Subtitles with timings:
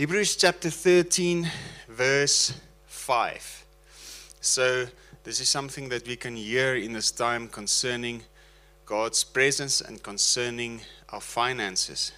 [0.00, 1.46] Hebrews chapter 13,
[1.86, 2.54] verse
[2.86, 3.66] 5.
[4.40, 4.86] So,
[5.24, 8.22] this is something that we can hear in this time concerning
[8.86, 12.12] God's presence and concerning our finances.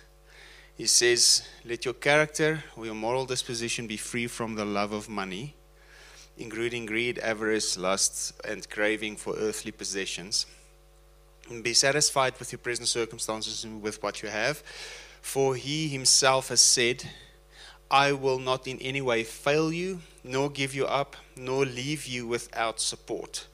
[0.76, 5.08] He says, Let your character or your moral disposition be free from the love of
[5.08, 5.56] money,
[6.38, 10.46] including greed, avarice, lust, and craving for earthly possessions.
[11.51, 14.62] And be satisfied with your present circumstances and with what you have,
[15.21, 17.10] for he himself has said,
[17.93, 22.27] I will not in any way fail you, nor give you up, nor leave you
[22.27, 23.47] without support.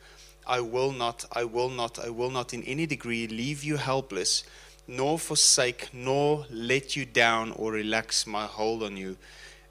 [0.47, 4.45] I will not, I will not, I will not in any degree leave you helpless,
[4.87, 9.17] nor forsake, nor let you down or relax my hold on you.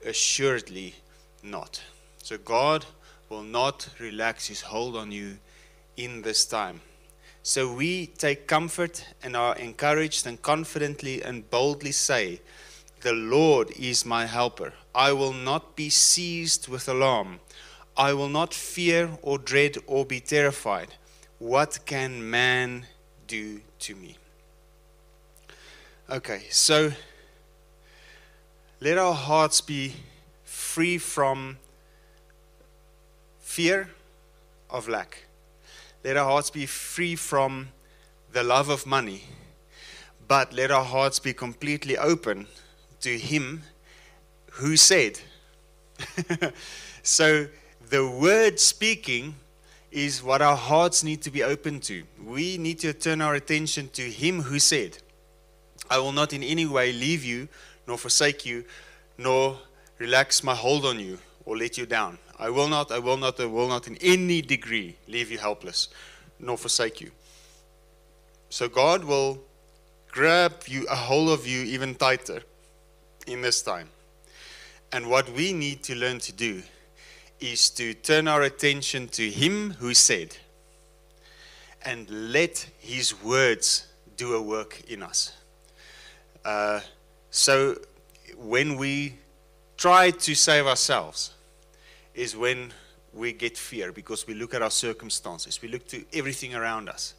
[0.06, 0.96] Assuredly
[1.42, 1.82] not.
[2.22, 2.86] So God
[3.30, 5.38] will not relax his hold on you
[5.96, 6.82] in this time.
[7.42, 12.42] So we take comfort and are encouraged and confidently and boldly say,
[13.08, 14.74] the Lord is my helper.
[14.94, 17.40] I will not be seized with alarm.
[17.96, 20.90] I will not fear or dread or be terrified.
[21.40, 22.86] What can man
[23.26, 24.18] do to me?
[26.10, 26.92] Okay, so
[28.82, 29.94] let our hearts be
[30.44, 31.60] free from
[33.40, 33.90] fear
[34.70, 35.28] of lack.
[36.04, 37.70] Let our hearts be free from
[38.34, 39.24] the love of money.
[40.28, 42.48] But let our hearts be completely open
[43.02, 43.64] to him
[44.54, 45.20] who said.
[47.04, 47.48] so
[47.90, 49.36] the word speaking
[49.92, 52.04] is what our hearts need to be open to.
[52.24, 54.98] We need to turn our attention to him who said,
[55.90, 57.48] I will not in any way leave you,
[57.88, 58.66] nor forsake you,
[59.18, 59.58] nor
[60.00, 62.18] relax my hold on you, or let you down.
[62.38, 65.88] I will not, I will not, I will not in any degree leave you helpless,
[66.40, 67.12] nor forsake you.
[68.50, 69.42] So God will
[70.12, 72.42] grab you a hold of you even tighter
[73.28, 73.90] in this time.
[74.92, 76.64] And what we need to learn to do
[77.40, 80.36] is to turn our attention to Him who said,
[81.84, 85.34] and let His words do a work in us.
[86.44, 86.80] Uh,
[87.30, 87.76] so
[88.38, 89.16] when we
[89.78, 91.34] try to save ourselves,
[92.16, 92.74] is when
[93.14, 97.14] we get fear because we look at our circumstances, we look to everything around us.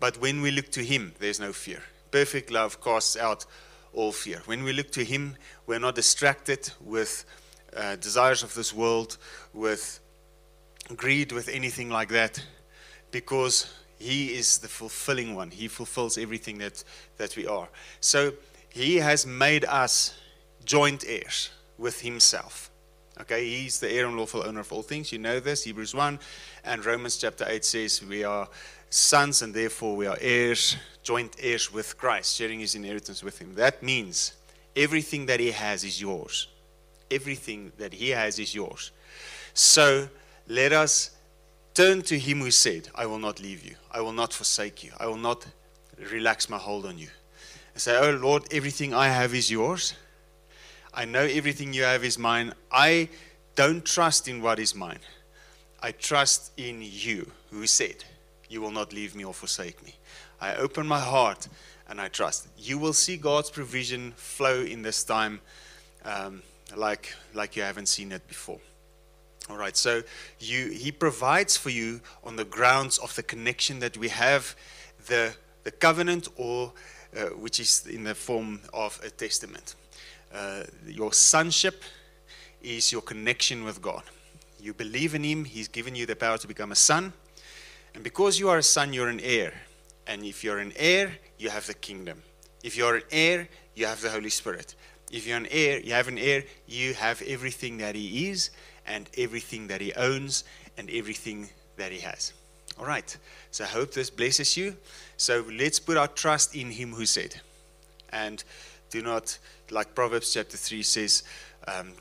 [0.00, 1.82] But when we look to Him, there's no fear.
[2.10, 3.46] Perfect love casts out
[3.94, 4.42] all fear.
[4.46, 5.36] When we look to Him,
[5.66, 7.24] we're not distracted with
[7.76, 9.16] uh, desires of this world,
[9.52, 10.00] with
[10.96, 12.44] greed, with anything like that,
[13.10, 15.50] because He is the fulfilling one.
[15.50, 16.82] He fulfills everything that,
[17.16, 17.68] that we are.
[18.00, 18.32] So
[18.68, 20.14] He has made us
[20.64, 22.70] joint heirs with Himself.
[23.20, 25.12] Okay, He's the heir and lawful owner of all things.
[25.12, 26.18] You know this, Hebrews 1
[26.64, 28.48] and Romans chapter 8 says we are
[28.90, 33.54] sons and therefore we are heirs, joint heirs with Christ, sharing his inheritance with him.
[33.54, 34.34] That means
[34.76, 36.48] everything that he has is yours.
[37.10, 38.90] Everything that he has is yours.
[39.54, 40.08] So
[40.48, 41.10] let us
[41.74, 44.92] turn to him who said, I will not leave you, I will not forsake you,
[44.98, 45.46] I will not
[46.10, 47.08] relax my hold on you.
[47.74, 49.94] And say, Oh Lord, everything I have is yours.
[50.92, 52.52] I know everything you have is mine.
[52.72, 53.08] I
[53.54, 54.98] don't trust in what is mine.
[55.80, 58.04] I trust in you who said,
[58.50, 59.94] You will not leave me or forsake me.
[60.40, 61.48] I open my heart
[61.88, 62.48] and I trust.
[62.58, 65.40] You will see God's provision flow in this time
[66.04, 66.42] um,
[66.76, 68.58] like, like you haven't seen it before.
[69.48, 70.02] All right, so
[70.40, 74.54] you, He provides for you on the grounds of the connection that we have,
[75.06, 75.32] the,
[75.64, 76.72] the covenant, or
[77.16, 79.74] uh, which is in the form of a testament.
[80.32, 81.82] Uh, your sonship
[82.62, 84.02] is your connection with God.
[84.60, 87.12] You believe in Him, He's given you the power to become a son.
[87.94, 89.52] And because you are a son, you're an heir.
[90.06, 92.22] And if you're an heir, you have the kingdom.
[92.62, 94.74] If you're an heir, you have the Holy Spirit.
[95.10, 98.50] If you're an heir, you have an heir, you have everything that He is,
[98.86, 100.44] and everything that He owns,
[100.76, 102.32] and everything that He has.
[102.78, 103.16] All right.
[103.50, 104.76] So I hope this blesses you.
[105.16, 107.40] So let's put our trust in Him who said.
[108.10, 108.42] And
[108.90, 109.38] do not,
[109.70, 111.22] like Proverbs chapter 3 says,
[111.66, 111.92] um,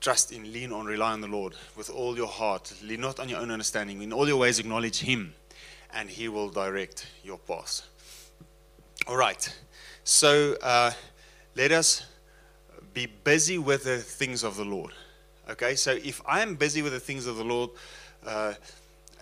[0.00, 2.72] trust in, lean on, rely on the Lord with all your heart.
[2.82, 4.02] Lean not on your own understanding.
[4.02, 5.34] In all your ways, acknowledge Him,
[5.92, 7.82] and He will direct your path.
[9.06, 9.54] All right.
[10.04, 10.92] So uh,
[11.54, 12.04] let us
[12.94, 14.92] be busy with the things of the Lord.
[15.50, 15.74] Okay.
[15.74, 17.70] So if I am busy with the things of the Lord,
[18.26, 18.54] uh,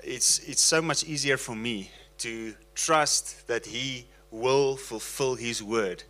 [0.02, 6.02] it's it's so much easier for me to trust that He will fulfill His word,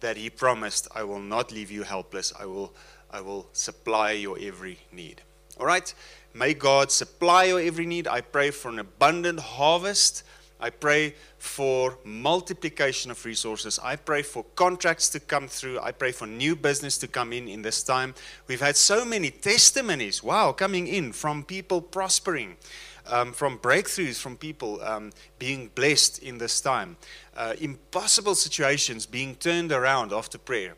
[0.00, 2.32] that He promised, "I will not leave you helpless.
[2.38, 2.74] I will."
[3.10, 5.22] I will supply your every need.
[5.58, 5.92] All right?
[6.34, 8.06] May God supply your every need.
[8.06, 10.22] I pray for an abundant harvest
[10.60, 13.78] I pray for multiplication of resources.
[13.82, 15.78] I pray for contracts to come through.
[15.80, 18.14] I pray for new business to come in in this time.
[18.48, 22.56] We've had so many testimonies, wow, coming in from people prospering,
[23.06, 26.96] um, from breakthroughs, from people um, being blessed in this time,
[27.36, 30.74] uh, impossible situations being turned around after prayer.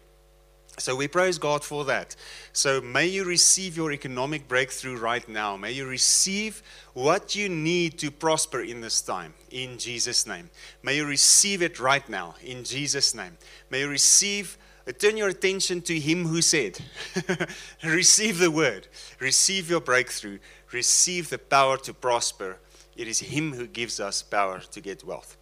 [0.81, 2.17] So we praise God for that.
[2.55, 5.57] So may you receive your economic breakthrough right now.
[5.57, 6.63] May you receive
[6.95, 10.49] what you need to prosper in this time in Jesus' name.
[10.83, 13.37] May you receive it right now in Jesus' name.
[13.69, 14.57] May you receive,
[14.89, 16.79] uh, turn your attention to Him who said,
[17.85, 18.89] receive the word,
[19.19, 20.39] receive your breakthrough,
[20.73, 22.57] receive the power to prosper.
[22.97, 25.37] It is Him who gives us power to get wealth.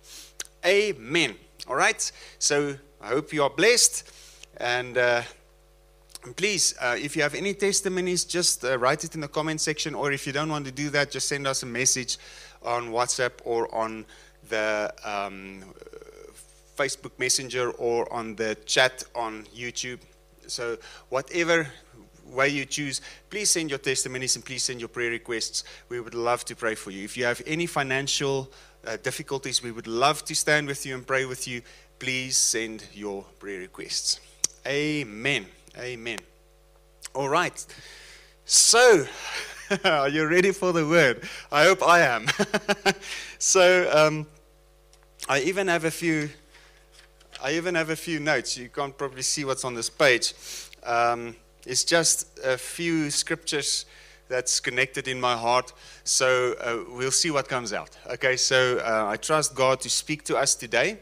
[0.67, 1.37] Amen.
[1.69, 2.11] All right.
[2.41, 4.11] So I hope you are blessed.
[4.59, 5.23] And uh,
[6.37, 9.95] please, uh, if you have any testimonies, just uh, write it in the comment section.
[9.95, 12.19] Or if you don't want to do that, just send us a message
[12.63, 14.05] on WhatsApp or on
[14.49, 15.63] the um,
[16.77, 20.01] Facebook Messenger or on the chat on YouTube.
[20.47, 20.79] So,
[21.09, 21.69] whatever
[22.27, 23.01] way you choose,
[23.31, 25.65] please send your testimonies and please send your prayer requests.
[25.89, 27.05] We would love to pray for you.
[27.05, 28.51] If you have any financial
[28.87, 31.63] uh, difficulties, we would love to stand with you and pray with you.
[31.99, 34.21] Please send your prayer requests.
[34.67, 35.47] Amen.
[35.79, 36.19] Amen.
[37.15, 37.65] All right.
[38.45, 39.07] So,
[39.85, 41.23] are you ready for the word?
[41.53, 42.27] I hope I am.
[43.39, 44.27] so, um,
[45.29, 46.31] I even have a few.
[47.43, 48.57] I even have a few notes.
[48.57, 50.35] You can't probably see what's on this page.
[50.85, 53.85] Um, it's just a few scriptures
[54.29, 55.73] that's connected in my heart.
[56.05, 57.91] So uh, we'll see what comes out.
[58.07, 60.99] Okay, so uh, I trust God to speak to us today.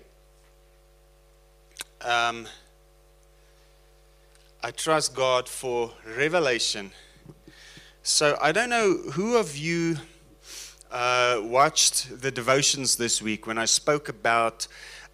[2.00, 2.47] Um,
[4.67, 6.91] I trust God for revelation.
[8.03, 9.97] So I don't know who of you
[10.91, 14.67] uh, watched the devotions this week when I spoke about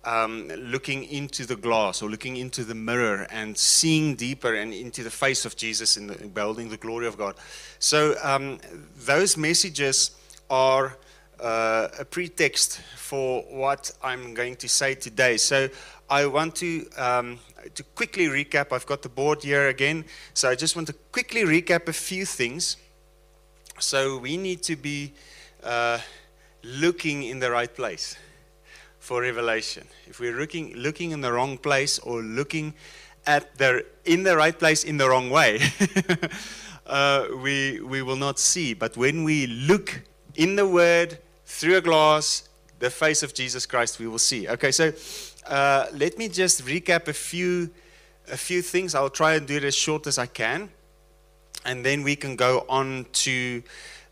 [0.07, 5.03] um, looking into the glass or looking into the mirror and seeing deeper and into
[5.03, 7.35] the face of Jesus in, the, in beholding the glory of God.
[7.79, 8.59] So um,
[9.05, 10.13] those messages
[10.49, 10.97] are
[11.39, 15.37] uh, a pretext for what I'm going to say today.
[15.37, 15.69] So
[16.09, 17.39] I want to um,
[17.75, 20.05] to quickly recap, I've got the board here again.
[20.35, 22.77] So I just want to quickly recap a few things.
[23.79, 25.15] So we need to be
[25.63, 25.99] uh,
[26.63, 28.17] looking in the right place
[28.99, 29.87] for revelation.
[30.07, 32.75] If we're looking looking in the wrong place or looking
[33.27, 35.61] at the in the right place in the wrong way,
[36.87, 38.75] uh, we we will not see.
[38.75, 40.03] But when we look
[40.37, 42.49] in the Word through a glass,
[42.79, 44.49] the face of Jesus Christ, we will see.
[44.49, 44.93] Okay, so
[45.47, 47.71] uh, let me just recap a few,
[48.31, 48.95] a few things.
[48.95, 50.71] I'll try and do it as short as I can.
[51.65, 53.63] And then we can go on to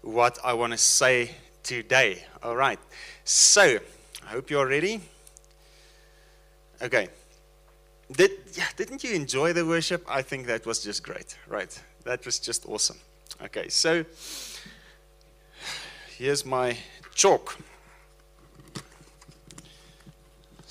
[0.02, 1.32] what I want to say
[1.62, 2.24] today.
[2.42, 2.78] All right.
[3.24, 3.78] So,
[4.26, 5.00] I hope you're ready.
[6.82, 7.08] Okay.
[8.12, 10.04] Did, yeah, didn't you enjoy the worship?
[10.08, 11.80] I think that was just great, right?
[12.04, 12.98] That was just awesome.
[13.42, 14.04] Okay, so
[16.18, 16.76] here's my
[17.14, 17.56] chalk.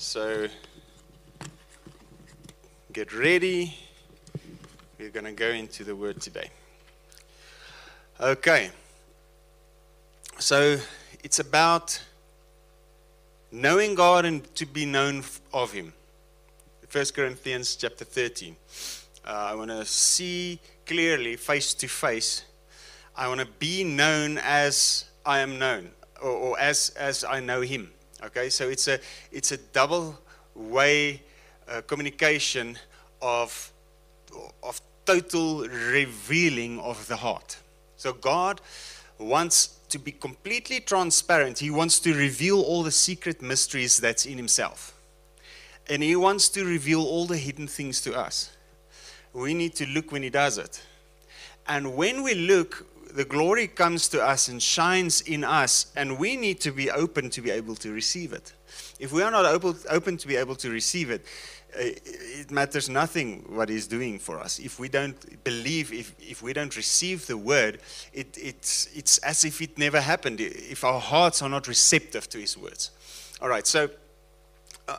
[0.02, 0.48] So
[2.90, 3.76] get ready.
[4.98, 6.48] We're going to go into the word today.
[8.18, 8.70] Okay.
[10.38, 10.78] So
[11.22, 12.02] it's about
[13.52, 15.92] knowing God and to be known of Him.
[16.90, 18.56] 1 Corinthians chapter 13.
[19.22, 22.46] Uh, I want to see clearly, face to face.
[23.14, 25.90] I want to be known as I am known,
[26.22, 27.92] or, or as, as I know Him.
[28.22, 28.98] Okay, so it's a
[29.32, 30.18] it's a double
[30.54, 31.22] way
[31.68, 32.78] uh, communication
[33.22, 33.72] of
[34.62, 37.58] of total revealing of the heart.
[37.96, 38.60] So God
[39.18, 41.58] wants to be completely transparent.
[41.58, 44.94] He wants to reveal all the secret mysteries that's in himself.
[45.88, 48.50] And he wants to reveal all the hidden things to us.
[49.32, 50.82] We need to look when he does it.
[51.66, 56.36] And when we look, the glory comes to us and shines in us, and we
[56.36, 58.52] need to be open to be able to receive it.
[58.98, 61.24] If we are not open, open to be able to receive it,
[61.74, 64.58] uh, it matters nothing what he's doing for us.
[64.58, 67.80] If we don't believe, if, if we don't receive the word,
[68.12, 72.38] it, it's, it's as if it never happened, if our hearts are not receptive to
[72.38, 72.90] his words.
[73.40, 73.88] All right, so.
[74.88, 74.96] Uh,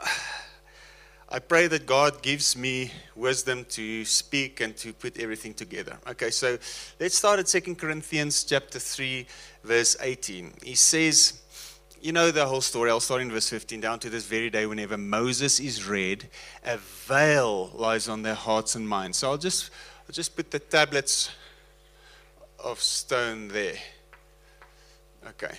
[1.33, 5.97] I pray that God gives me wisdom to speak and to put everything together.
[6.05, 6.57] Okay, so
[6.99, 9.25] let's start at 2 Corinthians chapter 3,
[9.63, 10.51] verse 18.
[10.61, 11.39] He says,
[12.01, 12.89] you know the whole story.
[12.89, 16.27] I'll start in verse 15 down to this very day whenever Moses is read,
[16.65, 19.19] a veil lies on their hearts and minds.
[19.19, 19.69] So I'll just
[20.01, 21.31] I'll just put the tablets
[22.59, 23.77] of stone there.
[25.25, 25.55] Okay.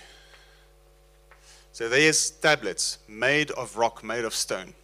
[1.73, 4.75] So there's tablets made of rock, made of stone.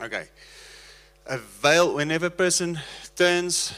[0.00, 0.26] Okay.
[1.26, 2.78] A veil, whenever a person
[3.14, 3.74] turns,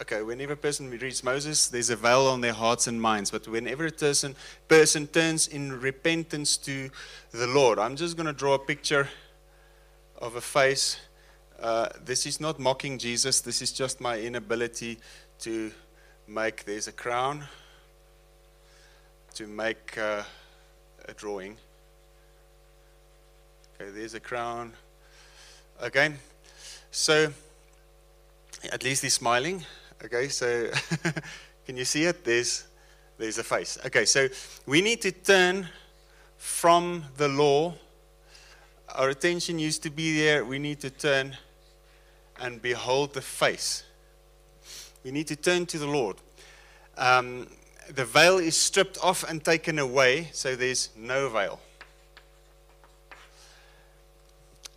[0.00, 3.30] okay, whenever a person reads Moses, there's a veil on their hearts and minds.
[3.30, 4.36] But whenever a person,
[4.68, 6.90] person turns in repentance to
[7.32, 9.08] the Lord, I'm just going to draw a picture
[10.18, 10.98] of a face.
[11.60, 14.98] Uh, this is not mocking Jesus, this is just my inability
[15.40, 15.70] to
[16.26, 17.44] make, there's a crown,
[19.34, 19.98] to make.
[19.98, 20.22] Uh,
[21.10, 21.56] a drawing.
[23.74, 24.72] Okay, there's a crown.
[25.82, 26.12] Okay,
[26.90, 27.32] so
[28.70, 29.64] at least he's smiling.
[30.04, 30.70] Okay, so
[31.64, 32.22] can you see it?
[32.22, 32.66] There's
[33.16, 33.78] there's a face.
[33.86, 34.28] Okay, so
[34.66, 35.66] we need to turn
[36.36, 37.72] from the law.
[38.94, 40.44] Our attention used to be there.
[40.44, 41.38] We need to turn
[42.38, 43.84] and behold the face.
[45.02, 46.16] We need to turn to the Lord.
[46.98, 47.48] Um,
[47.88, 51.58] the veil is stripped off and taken away, so there's no veil.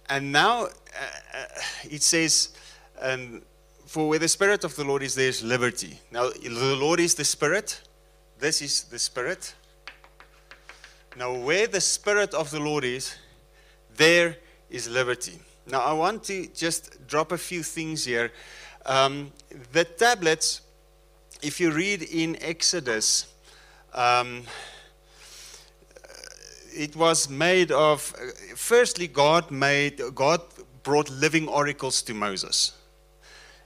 [0.10, 1.46] And now uh, uh,
[1.90, 2.56] it says,
[3.02, 3.42] um,
[3.86, 6.00] For where the Spirit of the Lord is, there's liberty.
[6.12, 7.82] Now, the Lord is the Spirit.
[8.40, 9.54] This is the Spirit.
[11.18, 13.16] Now, where the Spirit of the Lord is,
[13.96, 14.38] there
[14.70, 15.40] is liberty.
[15.68, 18.32] Now, I want to just drop a few things here.
[18.86, 19.32] Um,
[19.72, 20.62] the tablets
[21.44, 23.28] if you read in Exodus,
[23.94, 24.44] um,
[26.76, 28.02] it was made of,
[28.56, 30.42] firstly, God made, God
[30.84, 32.74] brought living oracles to Moses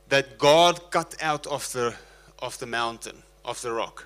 [0.10, 1.94] that God cut out of the,
[2.40, 4.06] of the mountain, of the rock.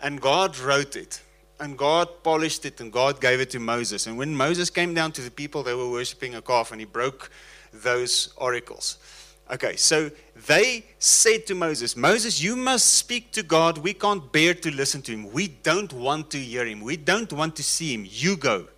[0.00, 1.20] And God wrote it.
[1.60, 4.08] And God polished it and God gave it to Moses.
[4.08, 6.84] And when Moses came down to the people, they were worshiping a calf and he
[6.84, 7.30] broke
[7.72, 8.98] those oracles.
[9.52, 10.10] Okay, so
[10.46, 13.76] they said to Moses, Moses, you must speak to God.
[13.76, 15.30] We can't bear to listen to him.
[15.30, 16.80] We don't want to hear him.
[16.80, 18.06] We don't want to see him.
[18.08, 18.68] You go.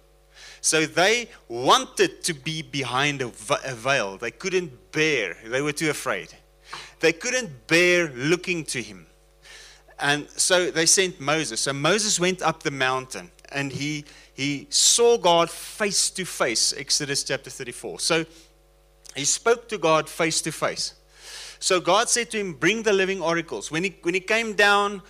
[0.61, 4.17] So they wanted to be behind a veil.
[4.17, 6.29] They couldn't bear, they were too afraid.
[7.01, 9.07] They couldn't bear looking to him.
[10.01, 11.61] And so they sent Moses.
[11.61, 17.23] So Moses went up the mountain and he, he saw God face to face, Exodus
[17.23, 18.01] chapter 34.
[18.01, 18.25] So
[19.15, 20.95] he spoke to God face to face.
[21.59, 23.71] So God said to him, Bring the living oracles.
[23.71, 25.03] When he, when he came down,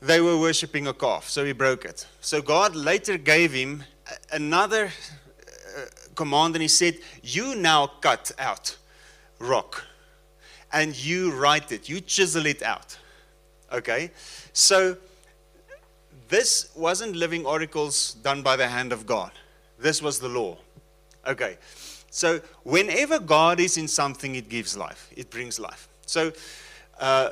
[0.00, 2.06] they were worshiping a calf, so he broke it.
[2.20, 3.84] So God later gave him
[4.32, 5.80] another uh,
[6.14, 8.76] command and he said, You now cut out
[9.38, 9.84] rock
[10.72, 12.98] and you write it, you chisel it out.
[13.72, 14.10] Okay?
[14.52, 14.96] So
[16.28, 19.32] this wasn't living oracles done by the hand of God,
[19.78, 20.58] this was the law.
[21.26, 21.58] Okay.
[22.10, 25.88] So, whenever God is in something, it gives life, it brings life.
[26.06, 26.32] So,
[26.98, 27.30] uh,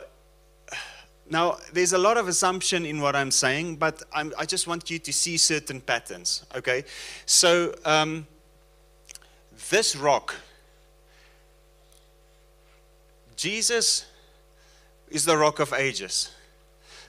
[1.28, 4.88] now there's a lot of assumption in what I'm saying, but I'm, i just want
[4.88, 6.84] you to see certain patterns, okay?
[7.26, 8.26] So, um,
[9.68, 10.36] this rock,
[13.34, 14.06] Jesus
[15.10, 16.30] is the rock of ages,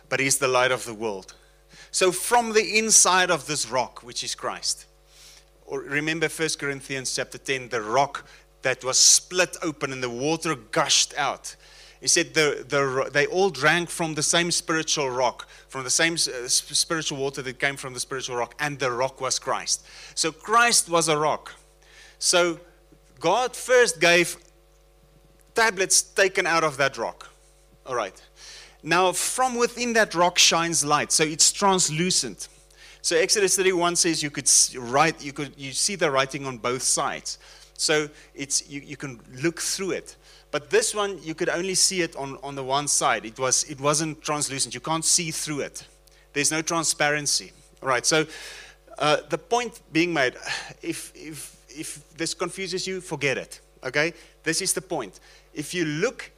[0.10, 1.36] but he's the light of the world.
[1.92, 4.86] So, from the inside of this rock, which is Christ,
[5.70, 8.26] or remember 1 Corinthians chapter 10, the rock
[8.64, 11.56] that was split open and the water gushed out.
[12.02, 16.14] He said the, the, they all drank from the same spiritual rock, from the same
[16.14, 19.86] uh, spiritual water that came from the spiritual rock, and the rock was Christ.
[20.16, 21.54] So Christ was a rock.
[22.18, 22.60] So
[23.20, 24.38] God first gave
[25.54, 27.30] tablets taken out of that rock.
[27.86, 28.20] All right.
[28.82, 32.48] Now, from within that rock shines light, so it's translucent.
[33.02, 36.82] So Exodus 31 says you could write, you could you see the writing on both
[36.82, 37.38] sides.
[37.74, 40.16] So it's you, you can look through it.
[40.52, 43.26] But this one you could only see it on, on the one side.
[43.26, 44.74] It was it wasn't translucent.
[44.74, 45.88] You can't see through it.
[46.34, 47.52] There's no transparency.
[47.82, 48.06] All right.
[48.06, 48.26] So
[48.98, 50.36] uh, the point being made,
[50.82, 53.62] if if if this confuses you, forget it.
[53.84, 54.14] Okay?
[54.44, 55.20] This is the point.
[55.54, 56.32] If you look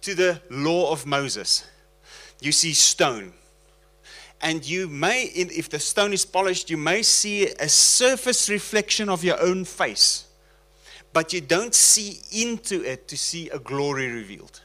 [0.00, 1.64] to the law of Moses,
[2.40, 3.32] you see stone
[4.42, 9.22] and you may, if the stone is polished, you may see a surface reflection of
[9.22, 10.26] your own face,
[11.12, 14.60] but you don't see into it to see a glory revealed.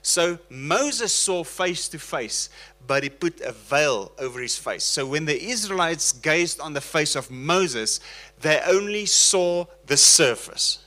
[0.00, 2.50] So Moses saw face to face,
[2.86, 4.84] but he put a veil over his face.
[4.84, 8.00] So when the Israelites gazed on the face of Moses,
[8.40, 10.78] they only saw the surface.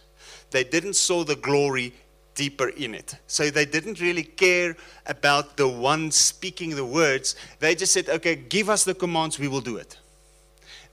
[0.51, 1.93] They didn't saw the glory
[2.37, 3.15] deeper in it.
[3.25, 4.77] So they didn't really care
[5.07, 7.35] about the one speaking the words.
[7.59, 9.97] They just said, okay, give us the commands, we will do it.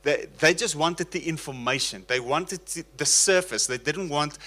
[0.03, 2.05] They, they just wanted the information.
[2.09, 2.61] They wanted
[2.97, 3.67] the surface.
[3.67, 4.39] They didn't want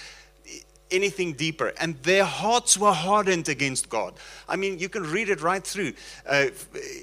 [0.90, 1.72] anything deeper.
[1.80, 4.14] And their hearts were hardened against God.
[4.48, 5.92] I mean, you can read it right through.
[6.28, 6.46] Uh,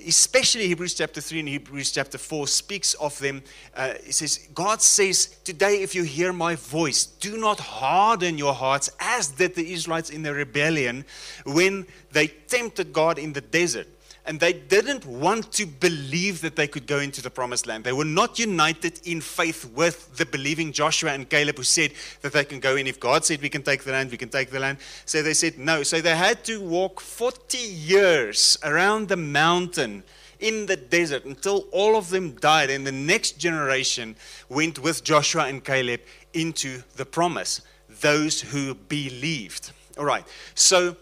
[0.07, 3.43] especially Hebrews chapter 3 and Hebrews chapter 4 speaks of them.
[3.75, 8.53] Uh, it says, God says, Today, if you hear my voice, do not harden your
[8.53, 11.05] hearts as did the Israelites in the rebellion
[11.45, 13.87] when they tempted God in the desert
[14.25, 17.83] and they didn't want to believe that they could go into the promised land.
[17.83, 22.33] They were not united in faith with the believing Joshua and Caleb who said that
[22.33, 22.87] they can go in.
[22.87, 24.79] If God said we can take the land, we can take the land.
[25.05, 25.83] So they said no.
[25.83, 30.03] So they had to walk 40 years around the mountain
[30.39, 32.69] in the desert until all of them died.
[32.69, 34.15] And the next generation
[34.49, 36.01] went with Joshua and Caleb
[36.33, 37.61] into the promise,
[38.01, 39.71] those who believed.
[39.97, 40.25] All right.
[40.55, 40.97] So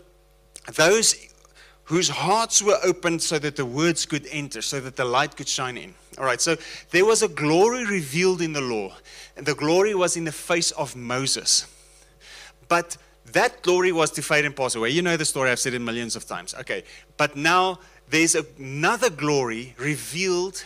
[0.75, 1.15] those
[1.85, 5.47] whose hearts were opened so that the words could enter, so that the light could
[5.47, 5.93] shine in.
[6.17, 6.55] All right, so
[6.91, 8.93] there was a glory revealed in the law,
[9.35, 11.67] and the glory was in the face of Moses.
[12.67, 12.97] But
[13.31, 14.89] that glory was to fade and pass away.
[14.89, 16.53] You know the story, I've said it millions of times.
[16.53, 16.83] Okay,
[17.17, 20.63] but now there's another glory revealed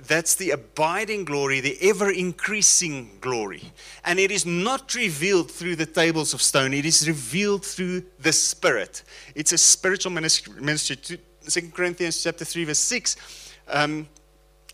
[0.00, 3.72] that's the abiding glory, the ever increasing glory.
[4.04, 8.32] And it is not revealed through the tables of stone, it is revealed through the
[8.32, 9.02] Spirit.
[9.34, 10.96] It's a spiritual ministry.
[10.96, 14.08] 2 Corinthians chapter 3, verse 6, um,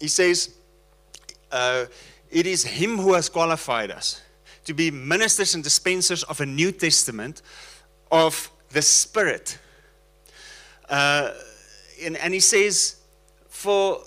[0.01, 0.55] he says,
[1.51, 1.87] uh,
[2.31, 4.21] It is Him who has qualified us
[4.65, 7.41] to be ministers and dispensers of a New Testament
[8.11, 9.59] of the Spirit.
[10.89, 11.33] Uh,
[12.03, 12.97] and, and he says,
[13.49, 14.03] For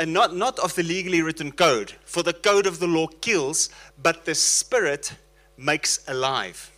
[0.00, 3.68] and not, not of the legally written code, for the code of the law kills,
[4.02, 5.12] but the Spirit
[5.58, 6.70] makes alive.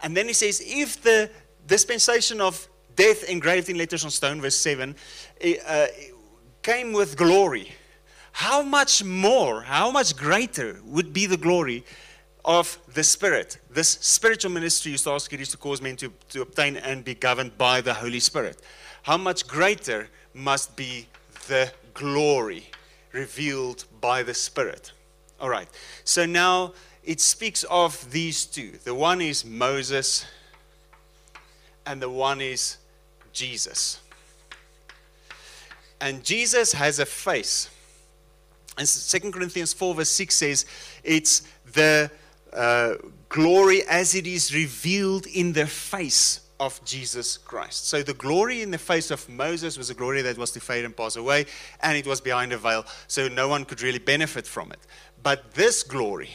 [0.00, 1.28] And then he says, if the
[1.66, 4.94] dispensation of death engraved in letters on stone, verse 7,
[5.40, 5.86] eh, uh,
[6.62, 7.72] came with glory,
[8.30, 11.84] how much more, how much greater would be the glory
[12.44, 13.58] of the Spirit?
[13.70, 17.80] This spiritual ministry it is to cause men to, to obtain and be governed by
[17.80, 18.62] the Holy Spirit.
[19.02, 21.08] How much greater must be
[21.48, 22.68] the glory
[23.12, 24.92] revealed by the Spirit.
[25.40, 25.68] All right,
[26.04, 28.72] so now it speaks of these two.
[28.84, 30.26] The one is Moses,
[31.84, 32.76] and the one is
[33.32, 34.00] Jesus.
[36.00, 37.70] And Jesus has a face.
[38.78, 40.66] And 2 Corinthians 4, verse 6 says,
[41.02, 42.10] It's the
[42.52, 42.94] uh,
[43.28, 47.88] glory as it is revealed in the face of Jesus Christ.
[47.88, 50.84] So the glory in the face of Moses was a glory that was to fade
[50.84, 51.46] and pass away,
[51.80, 54.80] and it was behind a veil, so no one could really benefit from it.
[55.22, 56.30] But this glory,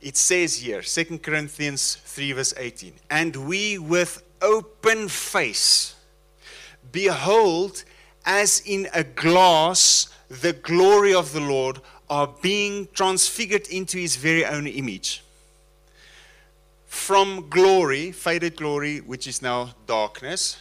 [0.00, 5.94] it says here, 2 Corinthians 3, verse 18, and we with open face
[6.92, 7.84] behold
[8.24, 11.80] as in a glass the glory of the Lord
[12.10, 15.22] are being transfigured into his very own image
[16.88, 20.56] from glory, faded glory, which is now darkness,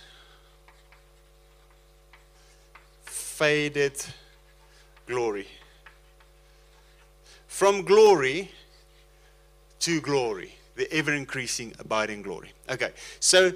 [3.05, 3.93] faded
[5.05, 5.47] glory.
[7.47, 8.51] From glory
[9.79, 12.51] to glory, the ever increasing, abiding glory.
[12.69, 13.53] Okay, so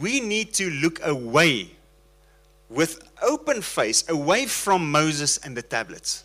[0.00, 1.72] we need to look away
[2.70, 6.24] with open face, away from Moses and the tablets.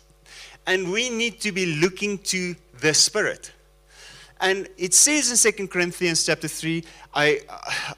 [0.66, 3.52] And we need to be looking to the Spirit.
[4.40, 7.40] And it says in 2 Corinthians chapter 3, I,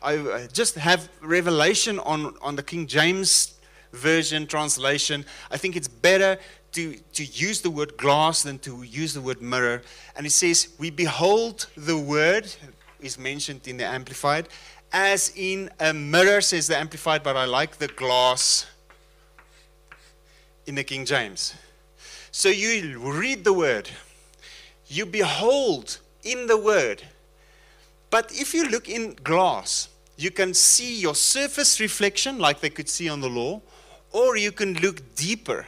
[0.02, 3.54] I just have revelation on, on the King James
[3.92, 5.24] version translation.
[5.50, 6.38] I think it's better
[6.72, 9.82] to, to use the word glass than to use the word mirror.
[10.16, 12.52] And it says, We behold the word,
[13.00, 14.48] is mentioned in the Amplified,
[14.92, 18.66] as in a mirror, says the Amplified, but I like the glass
[20.66, 21.54] in the King James.
[22.32, 23.90] So you read the word,
[24.86, 27.02] you behold in the Word.
[28.10, 32.88] But if you look in glass, you can see your surface reflection, like they could
[32.88, 33.62] see on the law,
[34.12, 35.66] or you can look deeper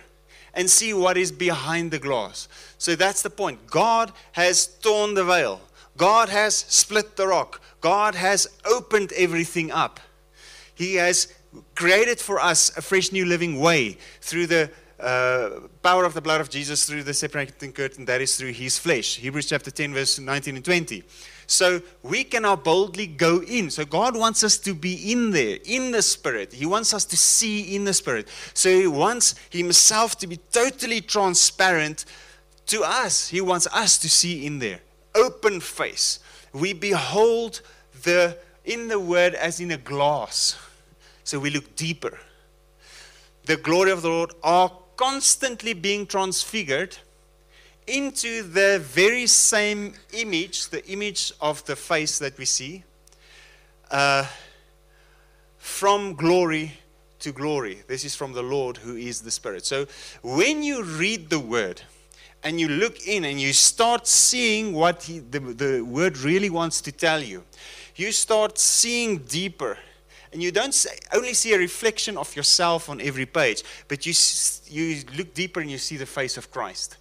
[0.55, 2.49] and see what is behind the glass.
[2.79, 3.67] So that's the point.
[3.67, 5.61] God has torn the veil,
[5.97, 10.01] God has split the rock, God has opened everything up.
[10.75, 11.33] He has
[11.75, 14.71] created for us a fresh new living way through the
[15.03, 18.79] uh, power of the blood of Jesus through the separating curtain, that is through his
[18.79, 19.17] flesh.
[19.17, 21.03] Hebrews chapter 10, verse 19 and 20.
[21.47, 23.71] So we can now boldly go in.
[23.71, 26.53] So God wants us to be in there, in the Spirit.
[26.53, 28.29] He wants us to see in the Spirit.
[28.55, 32.05] So He wants Himself to be totally transparent
[32.67, 33.29] to us.
[33.29, 34.81] He wants us to see in there.
[35.15, 36.21] Open face.
[36.53, 37.61] We behold
[38.03, 40.57] the in the word as in a glass.
[41.25, 42.19] So we look deeper.
[43.45, 46.97] The glory of the Lord are constantly being transfigured
[47.87, 52.85] into the very same image, the image of the face that we see,
[53.91, 54.25] uh,
[55.59, 56.73] from glory
[57.19, 57.83] to glory.
[57.87, 59.65] This is from the Lord who is the Spirit.
[59.65, 59.87] So
[60.23, 61.83] when you read the word
[62.43, 66.81] and you look in and you start seeing what he, the, the word really wants
[66.83, 67.45] to tell you,
[67.97, 69.79] you start seeing deeper.
[70.33, 74.15] And you don't only see a reflection of yourself on every page, but you,
[74.69, 76.97] you look deeper and you see the face of Christ.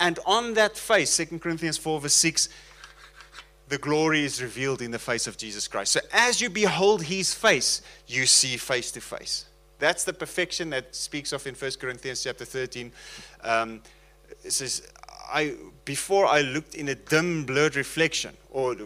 [0.00, 2.48] And on that face, 2 Corinthians 4, verse 6,
[3.68, 5.92] the glory is revealed in the face of Jesus Christ.
[5.92, 9.46] So as you behold his face, you see face to face.
[9.78, 12.92] That's the perfection that speaks of in 1 Corinthians chapter 13.
[13.42, 13.82] Um,
[14.44, 14.88] it says,
[15.32, 18.76] I, before I looked in a dim, blurred reflection, or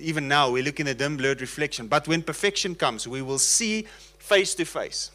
[0.00, 1.86] even now we look in a dim, blurred reflection.
[1.86, 3.86] But when perfection comes, we will see
[4.18, 5.10] face to face.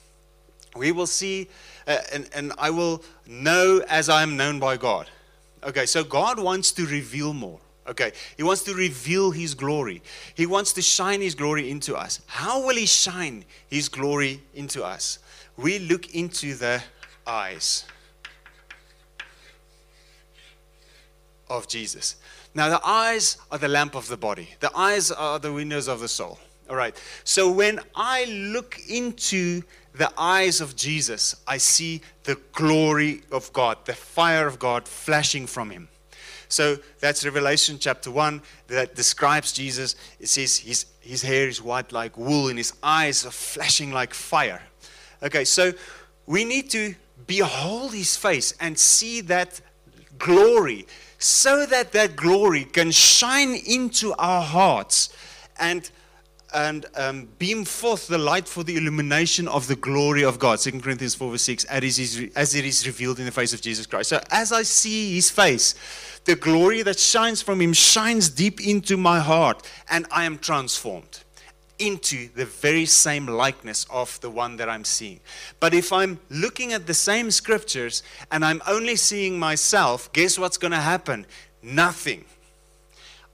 [0.75, 1.49] We will see,
[1.87, 5.09] uh, and, and I will know as I am known by God.
[5.63, 7.59] Okay, so God wants to reveal more.
[7.87, 10.01] Okay, He wants to reveal His glory.
[10.35, 12.21] He wants to shine His glory into us.
[12.27, 15.19] How will He shine His glory into us?
[15.57, 16.81] We look into the
[17.27, 17.83] eyes
[21.49, 22.15] of Jesus.
[22.53, 25.99] Now, the eyes are the lamp of the body, the eyes are the windows of
[25.99, 26.39] the soul.
[26.69, 33.23] All right, so when I look into the eyes of Jesus, I see the glory
[33.31, 35.89] of God, the fire of God flashing from Him.
[36.49, 39.95] So that's Revelation chapter 1 that describes Jesus.
[40.19, 44.15] It says his, his hair is white like wool and his eyes are flashing like
[44.15, 44.63] fire.
[45.21, 45.73] Okay, so
[46.25, 46.95] we need to
[47.27, 49.61] behold his face and see that
[50.19, 50.85] glory
[51.17, 55.09] so that that glory can shine into our hearts
[55.59, 55.89] and
[56.51, 60.57] and um, beam forth the light for the illumination of the glory of God.
[60.57, 64.09] 2 Corinthians 4 verse 6, as it is revealed in the face of Jesus Christ.
[64.09, 65.75] So as I see his face,
[66.25, 71.19] the glory that shines from him shines deep into my heart, and I am transformed
[71.79, 75.19] into the very same likeness of the one that I'm seeing.
[75.59, 80.57] But if I'm looking at the same scriptures and I'm only seeing myself, guess what's
[80.57, 81.25] going to happen?
[81.63, 82.25] Nothing.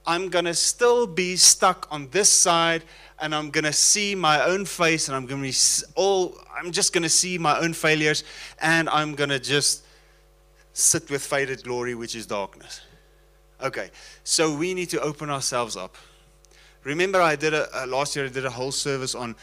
[0.06, 2.84] I'm going to still be stuck on this side
[3.18, 6.70] and I'm going to see my own face and I'm going to be all I'm
[6.70, 8.24] just going to see my own failures
[8.60, 9.84] and I'm going to just
[10.72, 12.82] sit with faded glory which is darkness.
[13.60, 13.90] Okay.
[14.22, 15.96] So we need to open ourselves up.
[16.86, 19.34] Remember I did a last year I did a whole service on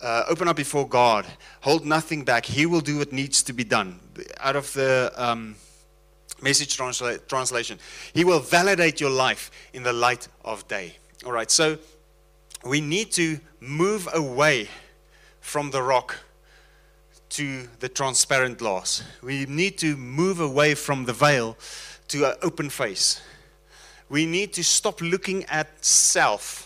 [0.00, 1.26] uh, open up before God.
[1.62, 2.46] Hold nothing back.
[2.46, 3.98] He will do what needs to be done.
[4.38, 5.56] Out of the um,
[6.40, 7.80] message transla- translation,
[8.14, 10.94] He will validate your life in the light of day.
[11.26, 11.50] All right.
[11.50, 11.76] So
[12.64, 14.68] we need to move away
[15.40, 16.16] from the rock
[17.30, 19.02] to the transparent glass.
[19.22, 21.56] We need to move away from the veil
[22.08, 23.20] to an open face.
[24.08, 26.61] We need to stop looking at self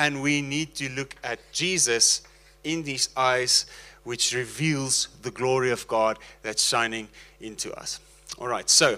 [0.00, 2.22] and we need to look at Jesus
[2.64, 3.66] in these eyes,
[4.02, 7.06] which reveals the glory of God that's shining
[7.38, 8.00] into us.
[8.38, 8.96] All right, so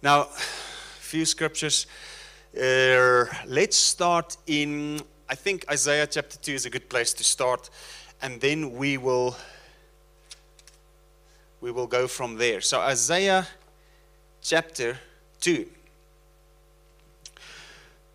[0.00, 0.26] now a
[1.00, 1.88] few scriptures
[2.56, 7.68] uh, let's start in, I think Isaiah chapter 2 is a good place to start,
[8.22, 9.36] and then we will
[11.60, 12.60] we will go from there.
[12.60, 13.44] So Isaiah
[14.40, 14.98] chapter
[15.40, 15.66] 2.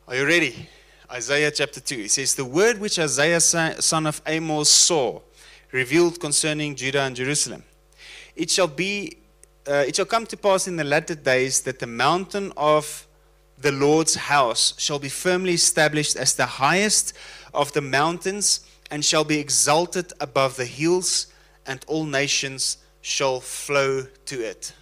[0.08, 0.70] Are you ready?
[1.12, 1.96] Isaiah chapter 2.
[1.96, 5.20] It says, The word which Isaiah son of Amos saw,
[5.74, 7.64] revealed concerning Judah and Jerusalem.
[8.36, 9.18] It shall be,
[9.68, 13.06] uh, it shall come to pass in the latter days that the mountain of
[13.60, 17.14] the Lord's house shall be firmly established as the highest
[17.54, 21.28] of the mountains and shall be exalted above the hills,
[21.68, 24.74] and all nations shall flow to it.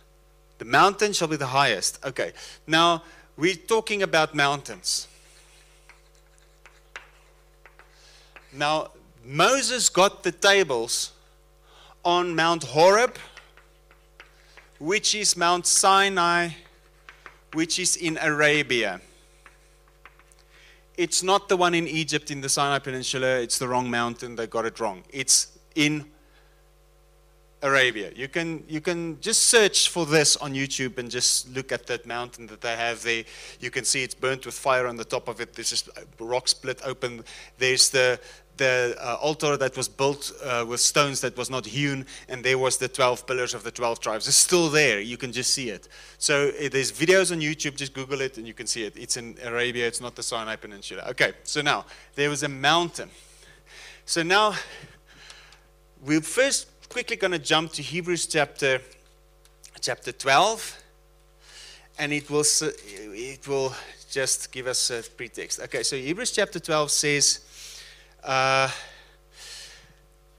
[0.60, 2.06] The mountain shall be the highest.
[2.06, 2.34] Okay,
[2.68, 3.04] now
[3.36, 5.08] we're talking about mountains.
[8.52, 8.90] Now,
[9.24, 11.12] Moses got the tables
[12.04, 13.18] on Mount Horeb,
[14.80, 16.50] which is Mount Sinai
[17.54, 19.02] which is in Arabia.
[20.98, 23.40] It's not the one in Egypt in the Sinai Peninsula.
[23.40, 24.36] It's the wrong mountain.
[24.36, 25.04] They got it wrong.
[25.10, 26.06] It's in
[27.62, 28.12] Arabia.
[28.16, 32.06] You can, you can just search for this on YouTube and just look at that
[32.06, 33.24] mountain that they have there.
[33.60, 35.54] You can see it's burnt with fire on the top of it.
[35.54, 37.24] There's just rock split open.
[37.58, 38.20] There's the,
[38.56, 42.58] the uh, altar that was built uh, with stones that was not hewn, and there
[42.58, 44.28] was the 12 pillars of the 12 tribes.
[44.28, 45.02] It's still there.
[45.02, 45.90] You can just see it.
[46.18, 47.76] So uh, there's videos on YouTube.
[47.76, 48.96] Just Google it, and you can see it.
[48.96, 49.86] It's in Arabia.
[49.86, 51.04] It's not the Sinai Peninsula.
[51.10, 53.10] Okay, so now there was a mountain.
[54.06, 54.56] So now
[56.02, 58.82] we're first quickly going to jump to Hebrews chapter
[59.80, 60.84] chapter 12,
[62.00, 63.74] and it will, it will
[64.10, 65.60] just give us a pretext.
[65.62, 67.40] Okay, so Hebrews chapter 12 says,
[68.24, 68.70] uh,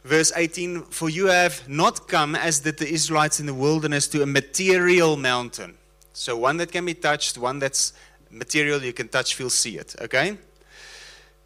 [0.05, 4.23] verse 18 For you have not come, as did the Israelites in the wilderness, to
[4.23, 5.75] a material mountain.
[6.13, 7.93] So one that can be touched, one that's
[8.29, 9.95] material, you can touch, feel, see it.
[10.01, 10.37] Okay?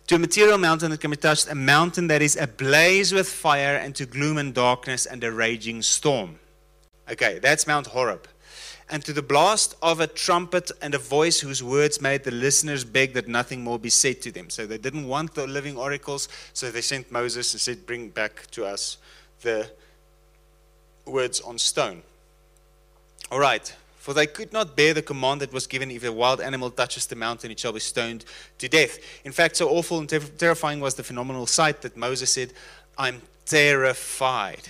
[0.09, 3.77] To a material mountain that can be touched, a mountain that is ablaze with fire,
[3.77, 6.39] and to gloom and darkness and a raging storm.
[7.11, 8.29] Okay, that's Mount Horeb.
[8.91, 12.85] And to the blast of a trumpet and a voice whose words made the listeners
[12.85, 14.51] beg that nothing more be said to them.
[14.51, 18.51] So they didn't want the living oracles, so they sent Moses and said, Bring back
[18.51, 18.99] to us
[19.41, 19.71] the
[21.07, 22.03] words on stone.
[23.31, 26.39] All right, for they could not bear the command that was given if a wild
[26.39, 28.27] animal touches the mountain, it shall be stoned
[28.59, 28.99] to death.
[29.25, 32.53] In fact, so awful and ter- terrifying was the phenomenal sight that Moses said,
[32.99, 34.69] I'm terrified.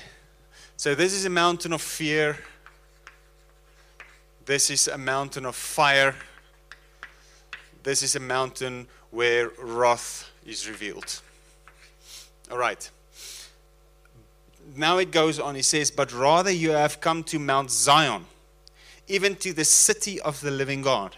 [0.77, 2.39] So, this is a mountain of fear.
[4.45, 6.15] This is a mountain of fire.
[7.83, 11.21] This is a mountain where wrath is revealed.
[12.53, 12.89] All right.
[14.77, 15.57] Now it goes on.
[15.57, 18.27] He says, But rather you have come to Mount Zion
[19.09, 21.17] even to the city of the living God.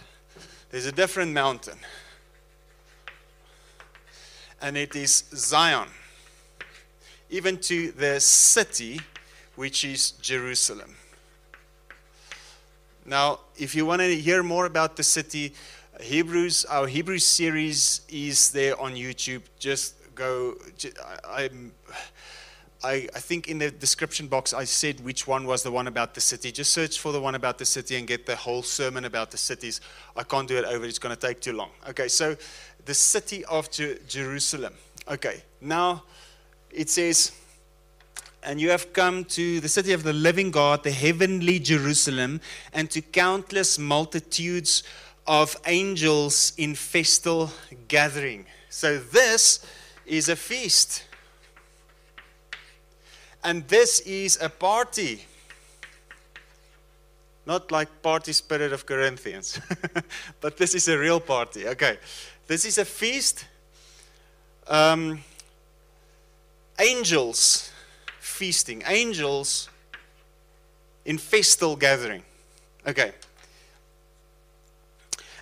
[0.71, 1.79] There's a different mountain,
[4.61, 5.89] and it is Zion,
[7.31, 9.01] even to the city
[9.55, 10.97] which is Jerusalem.
[13.05, 15.55] Now, if you want to hear more about the city,
[16.01, 19.43] Hebrews, our Hebrews series is there on YouTube.
[19.59, 20.57] Just go.
[21.27, 21.73] I'm
[22.87, 26.15] I, I, think in the description box I said which one was the one about
[26.15, 26.53] the city.
[26.53, 29.37] Just search for the one about the city and get the whole sermon about the
[29.37, 29.81] cities.
[30.17, 31.71] I can't do it over, it's going to take too long.
[31.89, 32.37] Okay, so
[32.85, 34.73] the city of Je- Jerusalem.
[35.09, 36.05] Okay, now
[36.71, 37.33] it says,
[38.45, 42.41] and you have come to the city of the living God, the heavenly Jerusalem,
[42.73, 44.85] and to countless multitudes
[45.27, 47.51] of angels in festal
[47.89, 48.47] gathering.
[48.71, 49.67] So this
[50.07, 51.03] is a feast.
[53.47, 55.25] And this is a party.
[57.47, 59.61] Not like party spirit of Corinthians,
[60.41, 61.69] but this is a real party.
[61.69, 61.99] Okay.
[62.49, 63.47] This is a feast.
[64.67, 65.21] Um,
[66.81, 67.71] angels
[68.19, 69.69] feasting, angels
[71.05, 72.25] in festal gathering.
[72.85, 73.13] Okay.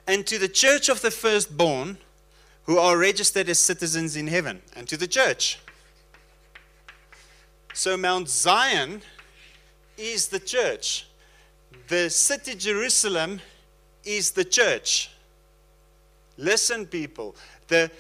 [0.07, 1.97] And to the church of the firstborn
[2.65, 5.59] who are registered as citizens in heaven, and to the church
[7.75, 9.03] so, Mount Zion
[9.99, 11.07] is the church.
[11.89, 13.41] The city Jerusalem
[14.05, 15.11] is the church.
[16.37, 17.35] Listen, people.
[17.67, 17.91] The,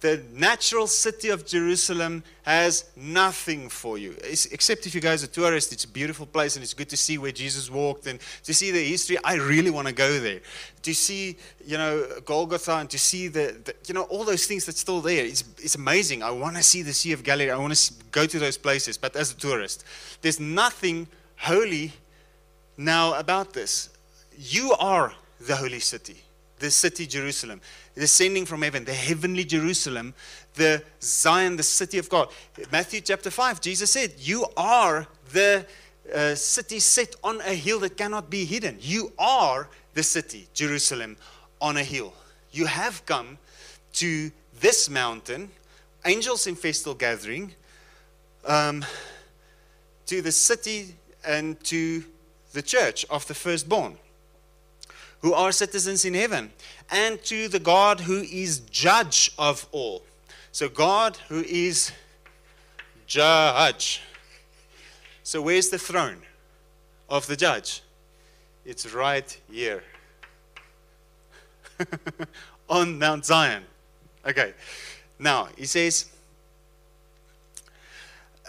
[0.00, 4.16] the natural city of Jerusalem has nothing for you.
[4.24, 6.96] It's, except if you guys are tourists, it's a beautiful place and it's good to
[6.96, 9.18] see where Jesus walked and to see the history.
[9.22, 10.40] I really want to go there.
[10.82, 11.36] To see,
[11.66, 15.02] you know, Golgotha and to see the, the you know, all those things that's still
[15.02, 15.24] there.
[15.24, 16.22] It's, it's amazing.
[16.22, 17.50] I want to see the Sea of Galilee.
[17.50, 18.96] I want to go to those places.
[18.96, 19.84] But as a tourist,
[20.22, 21.92] there's nothing holy
[22.78, 23.90] now about this.
[24.38, 26.22] You are the holy city,
[26.60, 27.60] the city Jerusalem
[27.94, 30.14] descending from heaven, the heavenly Jerusalem,
[30.54, 32.28] the Zion, the city of God.
[32.70, 35.66] Matthew chapter 5, Jesus said, You are the
[36.14, 38.78] uh, city set on a hill that cannot be hidden.
[38.80, 41.16] You are the city, Jerusalem,
[41.60, 42.14] on a hill.
[42.52, 43.38] You have come
[43.94, 45.50] to this mountain,
[46.04, 47.52] angels in festal gathering,
[48.46, 48.84] um,
[50.06, 50.94] to the city
[51.26, 52.04] and to
[52.52, 53.96] the church of the firstborn
[55.20, 56.50] who are citizens in heaven,
[56.90, 60.02] and to the God who is judge of all.
[60.52, 61.92] So, God who is
[63.06, 64.02] judge.
[65.22, 66.22] So, where's the throne
[67.08, 67.82] of the judge?
[68.64, 69.82] It's right here
[72.68, 73.64] on Mount Zion.
[74.26, 74.54] Okay,
[75.18, 76.10] now he says,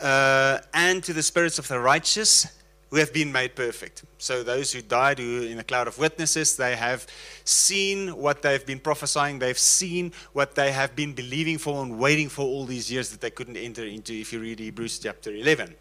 [0.02, 2.48] uh, and to the spirits of the righteous
[2.92, 4.04] who have been made perfect.
[4.18, 7.08] So those who died who in a cloud of witnesses, they have
[7.46, 12.28] seen what they've been prophesying, they've seen what they have been believing for and waiting
[12.28, 15.74] for all these years that they couldn't enter into if you read Hebrews chapter 11.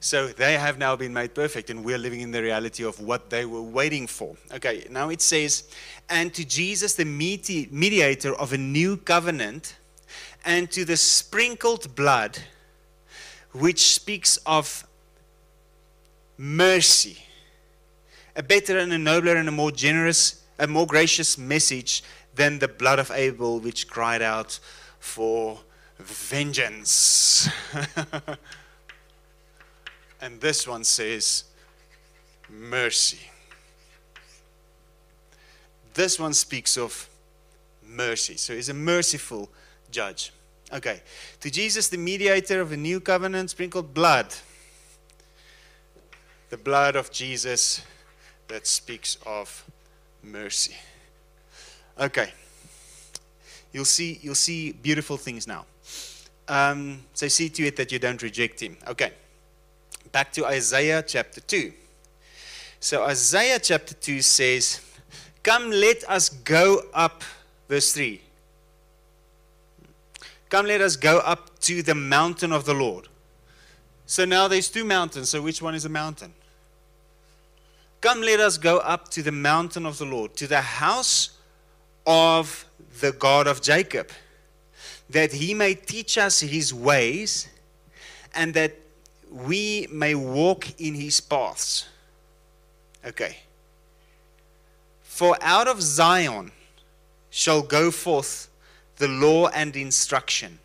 [0.00, 3.30] So they have now been made perfect, and we're living in the reality of what
[3.30, 4.36] they were waiting for.
[4.52, 5.64] Okay, now it says,
[6.08, 9.76] and to Jesus, the mediator of a new covenant,
[10.44, 12.38] and to the sprinkled blood,
[13.52, 14.86] which speaks of
[16.40, 17.18] mercy.
[18.34, 22.02] A better and a nobler and a more generous, a more gracious message
[22.34, 24.58] than the blood of Abel, which cried out
[24.98, 25.60] for
[25.98, 27.46] vengeance.
[30.22, 31.44] and this one says,
[32.48, 33.20] mercy.
[35.92, 37.06] This one speaks of
[37.86, 38.38] mercy.
[38.38, 39.50] So he's a merciful
[39.90, 40.32] judge.
[40.72, 41.02] Okay.
[41.40, 44.34] To Jesus, the mediator of a new covenant, sprinkled blood.
[46.50, 47.80] The blood of Jesus
[48.48, 49.64] that speaks of
[50.22, 50.74] mercy.
[51.98, 52.32] Okay.
[53.72, 55.64] You'll see, you'll see beautiful things now.
[56.48, 58.76] Um, so see to it that you don't reject him.
[58.88, 59.12] Okay.
[60.10, 61.72] Back to Isaiah chapter 2.
[62.80, 64.80] So Isaiah chapter 2 says,
[65.44, 67.22] Come, let us go up,
[67.68, 68.20] verse 3.
[70.48, 73.06] Come, let us go up to the mountain of the Lord.
[74.06, 75.28] So now there's two mountains.
[75.28, 76.34] So which one is a mountain?
[78.00, 81.30] Come, let us go up to the mountain of the Lord, to the house
[82.06, 82.64] of
[83.00, 84.10] the God of Jacob,
[85.10, 87.48] that he may teach us his ways
[88.34, 88.76] and that
[89.30, 91.86] we may walk in his paths.
[93.04, 93.36] Okay.
[95.02, 96.52] For out of Zion
[97.28, 98.48] shall go forth
[98.96, 100.58] the law and instruction,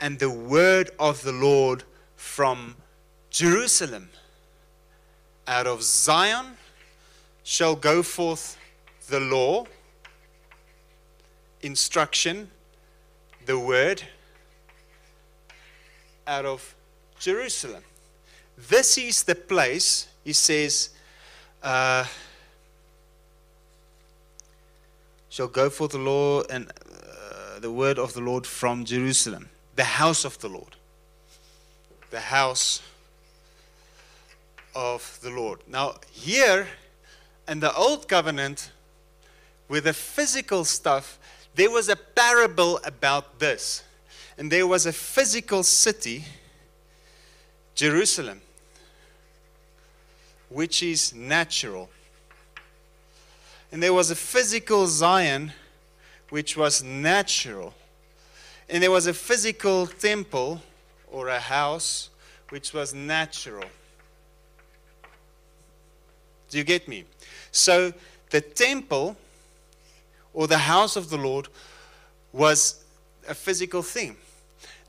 [0.00, 1.84] and the word of the Lord
[2.16, 2.76] from
[3.30, 4.10] Jerusalem.
[5.46, 6.56] Out of Zion
[7.50, 8.56] shall go forth
[9.08, 9.66] the law,
[11.62, 12.48] instruction,
[13.44, 14.00] the word
[16.28, 16.76] out of
[17.18, 17.82] Jerusalem.
[18.56, 20.90] This is the place, he says,
[21.60, 22.04] uh,
[25.28, 29.82] shall go forth the law and uh, the word of the Lord from Jerusalem, the
[29.98, 30.76] house of the Lord.
[32.10, 32.80] The house
[34.72, 35.58] of the Lord.
[35.66, 36.68] Now, here
[37.50, 38.70] in the Old Covenant,
[39.68, 41.18] with the physical stuff,
[41.56, 43.82] there was a parable about this.
[44.38, 46.24] And there was a physical city,
[47.74, 48.40] Jerusalem,
[50.48, 51.90] which is natural.
[53.72, 55.52] And there was a physical Zion,
[56.28, 57.74] which was natural.
[58.68, 60.62] And there was a physical temple
[61.10, 62.10] or a house,
[62.50, 63.64] which was natural.
[66.48, 67.04] Do you get me?
[67.52, 67.92] So
[68.30, 69.16] the temple
[70.32, 71.48] or the house of the Lord
[72.32, 72.84] was
[73.28, 74.16] a physical thing.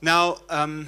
[0.02, 0.88] Now, um,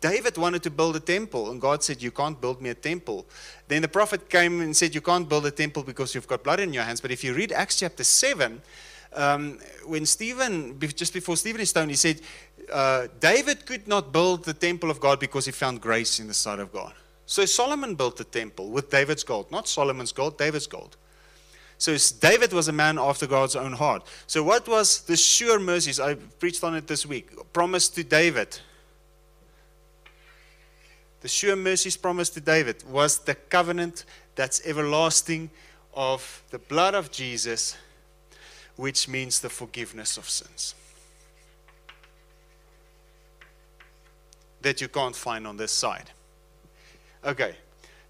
[0.00, 3.24] David wanted to build a temple, and God said, You can't build me a temple.
[3.68, 6.60] Then the prophet came and said, You can't build a temple because you've got blood
[6.60, 7.00] in your hands.
[7.00, 8.60] But if you read Acts chapter 7,
[9.14, 12.20] um, when Stephen, just before Stephen is stoned, he said,
[12.72, 16.34] uh, David could not build the temple of God because he found grace in the
[16.34, 16.92] sight of God.
[17.26, 20.96] So Solomon built the temple with David's gold, not Solomon's gold, David's gold.
[21.78, 24.06] So David was a man after God's own heart.
[24.26, 25.98] So what was the sure mercies?
[25.98, 27.30] I preached on it this week.
[27.52, 28.58] Promised to David
[31.24, 35.48] the sure mercies promised to David was the covenant that's everlasting
[35.94, 37.78] of the blood of Jesus,
[38.76, 40.74] which means the forgiveness of sins.
[44.60, 46.10] That you can't find on this side.
[47.24, 47.54] Okay,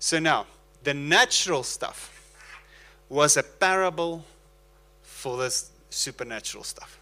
[0.01, 0.45] so now
[0.83, 2.11] the natural stuff
[3.09, 4.25] was a parable
[5.03, 6.99] for this supernatural stuff.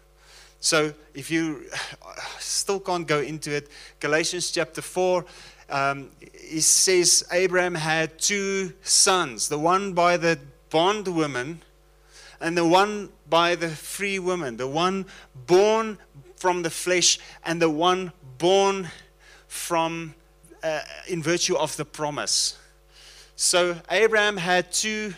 [0.59, 1.63] So if you
[2.39, 3.67] still can't go into it,
[3.99, 5.25] Galatians chapter 4
[5.69, 10.37] um, he says Abraham had two sons, the one by the
[10.69, 11.61] bondwoman
[12.39, 15.07] and the one by the free woman, the one
[15.47, 15.97] born
[16.35, 18.89] from the flesh and the one born
[19.47, 20.13] from
[20.63, 22.57] uh, in virtue of the promise.
[23.35, 25.13] So Abraham had two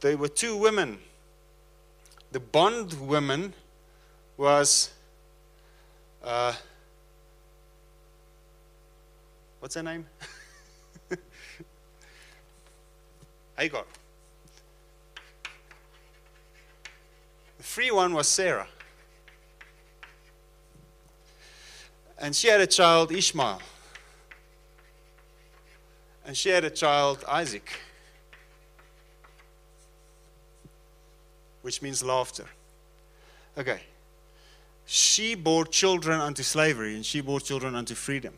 [0.00, 0.98] there were two women.
[2.30, 3.52] The bond woman
[4.36, 4.90] was
[6.22, 6.54] uh,
[9.60, 10.06] What's her name?
[13.58, 13.84] Hagar.
[17.56, 18.68] The free one was Sarah.
[22.20, 23.60] And she had a child, Ishmael.
[26.26, 27.70] And she had a child, Isaac,
[31.62, 32.46] which means laughter.
[33.56, 33.80] Okay.
[34.84, 38.34] She bore children unto slavery, and she bore children unto freedom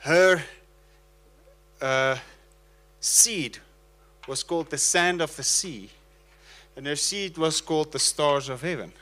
[0.00, 0.42] her
[1.80, 2.16] uh,
[3.00, 3.58] seed
[4.26, 5.90] was called the sand of the sea,
[6.76, 8.92] and her seed was called the stars of heaven.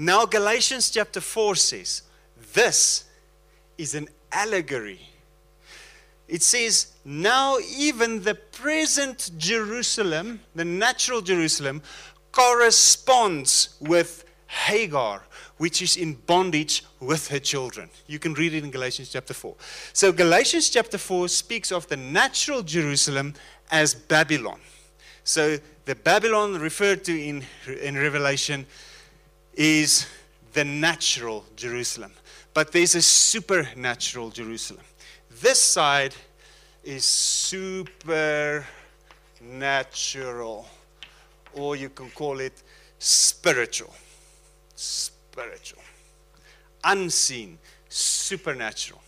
[0.00, 2.02] Now, Galatians chapter 4 says,
[2.54, 3.04] This
[3.76, 5.00] is an allegory.
[6.28, 11.82] It says, Now even the present Jerusalem, the natural Jerusalem,
[12.30, 15.24] corresponds with Hagar,
[15.56, 17.90] which is in bondage with her children.
[18.06, 19.56] You can read it in Galatians chapter 4.
[19.92, 23.34] So, Galatians chapter 4 speaks of the natural Jerusalem
[23.70, 24.60] as Babylon.
[25.24, 27.44] So, the Babylon referred to in,
[27.82, 28.66] in Revelation
[29.58, 30.06] is
[30.52, 32.12] the natural Jerusalem.
[32.54, 34.84] But there's a supernatural Jerusalem.
[35.42, 36.14] This side
[36.84, 38.64] is supernatural,
[41.54, 42.62] or you can call it
[42.98, 43.92] spiritual.
[44.76, 45.82] Spiritual.
[46.84, 49.02] Unseen, supernatural.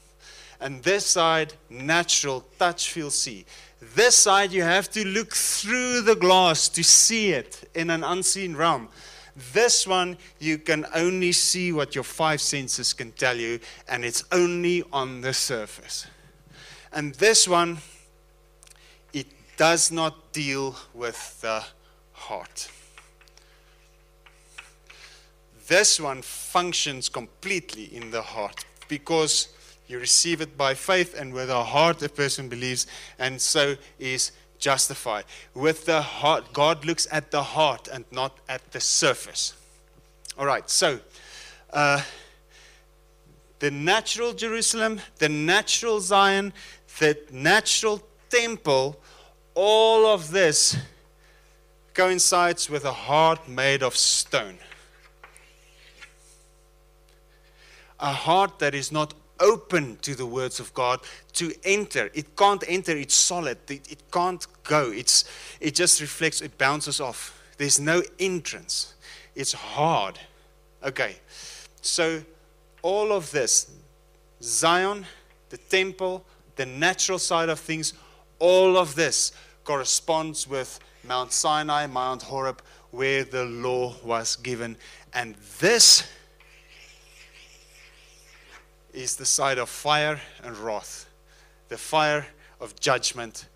[0.60, 3.46] And this side, natural, touch, feel, see.
[3.94, 8.56] This side, you have to look through the glass to see it in an unseen
[8.56, 8.88] realm.
[9.52, 14.24] This one, you can only see what your five senses can tell you, and it's
[14.32, 16.06] only on the surface.
[16.92, 17.78] And this one,
[19.12, 21.64] it does not deal with the
[22.12, 22.70] heart.
[25.68, 29.48] This one functions completely in the heart because
[29.86, 32.86] you receive it by faith, and with the heart, a person believes,
[33.18, 35.24] and so is justified.
[35.54, 39.54] With the heart, God looks at the heart and not at the surface.
[40.38, 41.00] All right, so
[41.72, 42.02] uh,
[43.58, 46.52] the natural Jerusalem, the natural Zion,
[46.98, 49.00] the natural temple,
[49.54, 50.76] all of this
[51.94, 54.58] coincides with a heart made of stone.
[57.98, 61.00] A heart that is not open to the words of God
[61.34, 62.10] to enter.
[62.14, 63.58] It can't enter, it's solid.
[63.68, 64.90] It, it can't go.
[64.90, 65.24] It's,
[65.60, 67.40] it just reflects, it bounces off.
[67.56, 68.94] There's no entrance.
[69.34, 70.18] It's hard.
[70.82, 71.16] Okay,
[71.82, 72.22] so
[72.82, 73.70] all of this
[74.42, 75.04] Zion,
[75.50, 76.24] the temple,
[76.56, 77.92] the natural side of things,
[78.38, 79.32] all of this
[79.64, 84.76] corresponds with Mount Sinai, Mount Horeb, where the law was given.
[85.12, 86.04] And this
[88.92, 91.08] is the side of fire and wrath,
[91.68, 92.26] the fire
[92.60, 93.46] of judgment,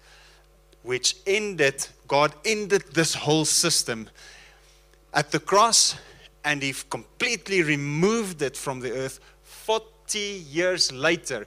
[0.83, 4.09] which ended, God ended this whole system
[5.13, 5.97] at the cross,
[6.45, 11.47] and He completely removed it from the earth 40 years later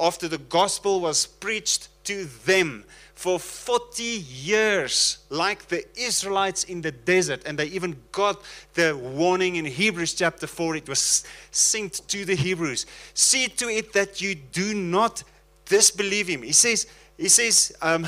[0.00, 2.84] after the gospel was preached to them
[3.14, 7.42] for 40 years, like the Israelites in the desert.
[7.44, 8.42] And they even got
[8.74, 10.76] the warning in Hebrews chapter 4.
[10.76, 12.86] It was sent to the Hebrews.
[13.12, 15.22] See to it that you do not
[15.66, 16.42] disbelieve him.
[16.42, 16.86] He says,
[17.18, 18.06] he says, um,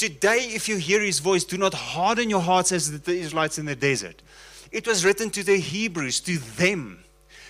[0.00, 3.66] Today, if you hear his voice, do not harden your hearts as the Israelites in
[3.66, 4.22] the desert.
[4.72, 7.04] It was written to the Hebrews, to them.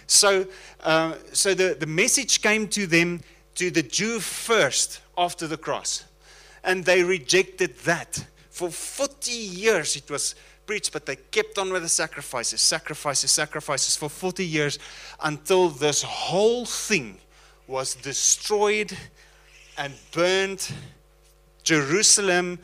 [0.09, 0.49] So,
[0.83, 3.21] uh, so the, the message came to them,
[3.57, 6.05] to the Jew first after the cross.
[6.63, 8.25] And they rejected that.
[8.51, 10.35] For 40 years it was
[10.67, 14.79] preached, but they kept on with the sacrifices, sacrifices, sacrifices for 40 years
[15.23, 17.19] until this whole thing
[17.67, 18.97] was destroyed
[19.79, 20.71] and burned.
[21.63, 22.59] Jerusalem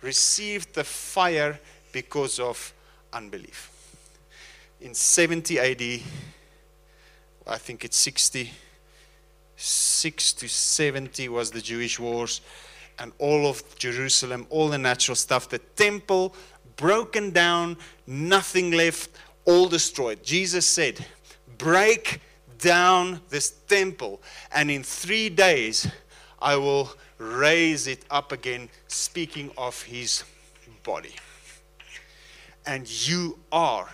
[0.00, 1.58] received the fire
[1.92, 2.72] because of
[3.12, 3.70] unbelief.
[4.80, 6.02] In 70 AD,
[7.46, 7.96] I think it's
[9.58, 12.40] 66 to 70 was the Jewish wars,
[12.98, 16.34] and all of Jerusalem, all the natural stuff, the temple
[16.76, 19.10] broken down, nothing left,
[19.44, 20.22] all destroyed.
[20.22, 21.04] Jesus said,
[21.58, 22.20] Break
[22.58, 25.88] down this temple, and in three days
[26.40, 30.22] I will raise it up again, speaking of his
[30.84, 31.14] body.
[32.64, 33.88] And you are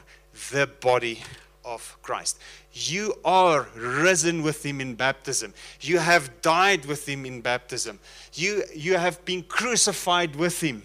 [0.51, 1.23] the body
[1.65, 2.39] of Christ.
[2.77, 5.55] You are risen with him in baptism.
[5.81, 8.01] You have died with him in baptism.
[8.33, 10.83] You, you have been crucified with him.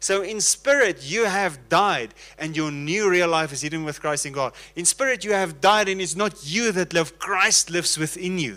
[0.00, 4.26] So, in spirit, you have died, and your new real life is hidden with Christ
[4.26, 4.52] in God.
[4.74, 8.56] In spirit, you have died, and it's not you that live, Christ lives within you.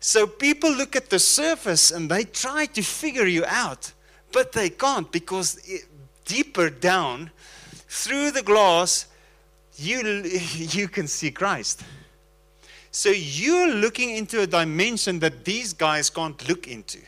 [0.00, 3.92] So, people look at the surface and they try to figure you out,
[4.32, 5.86] but they can't because it,
[6.26, 7.30] deeper down,
[7.88, 9.06] through the glass,
[9.80, 10.22] you,
[10.54, 11.82] you can see Christ.
[12.92, 16.98] So you're looking into a dimension that these guys can't look into.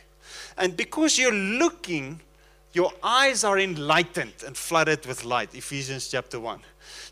[0.57, 2.21] And because you're looking,
[2.71, 5.53] your eyes are enlightened and flooded with light.
[5.53, 6.59] Ephesians chapter 1.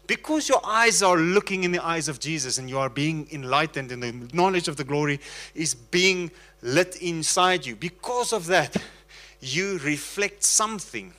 [0.07, 3.91] Because your eyes are looking in the eyes of Jesus and you are being enlightened
[3.91, 5.19] and the knowledge of the glory
[5.53, 6.31] is being
[6.61, 7.75] lit inside you.
[7.75, 8.75] Because of that,
[9.41, 11.13] you reflect something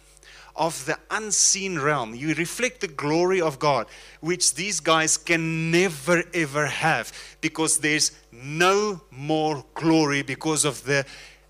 [0.57, 2.15] of the unseen realm.
[2.15, 3.87] You reflect the glory of God,
[4.21, 11.05] which these guys can never ever have because there's no more glory because of the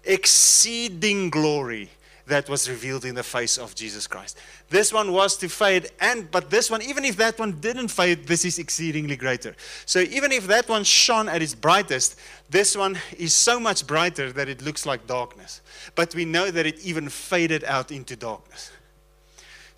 [0.04, 1.90] exceeding glory
[2.26, 4.38] that was revealed in the face of Jesus Christ.
[4.70, 8.26] This one was to fade, and but this one, even if that one didn't fade,
[8.26, 9.54] this is exceedingly greater.
[9.86, 14.32] So even if that one shone at its brightest, this one is so much brighter
[14.32, 15.60] that it looks like darkness.
[15.94, 18.70] But we know that it even faded out into darkness.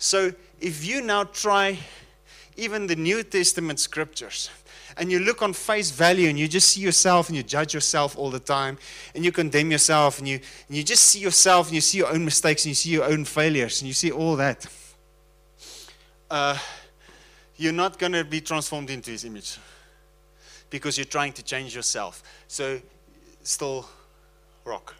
[0.05, 0.31] So
[0.61, 1.79] if you now try
[2.57, 4.51] even the New Testament scriptures,
[4.97, 8.15] and you look on face value and you just see yourself and you judge yourself
[8.15, 8.77] all the time
[9.15, 12.13] and you condemn yourself and you, and you just see yourself and you see your
[12.13, 14.67] own mistakes and you see your own failures and you see all that,
[16.29, 16.55] uh,
[17.57, 19.57] you're not going to be transformed into his image
[20.69, 22.21] because you're trying to change yourself.
[22.47, 22.79] So,
[23.41, 23.89] still
[24.65, 24.93] rock.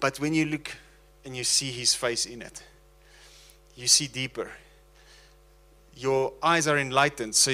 [0.00, 0.76] But when you look
[1.24, 2.64] and you see his face in it,
[3.74, 4.50] you see deeper
[5.96, 7.50] your eyes are enlightened, so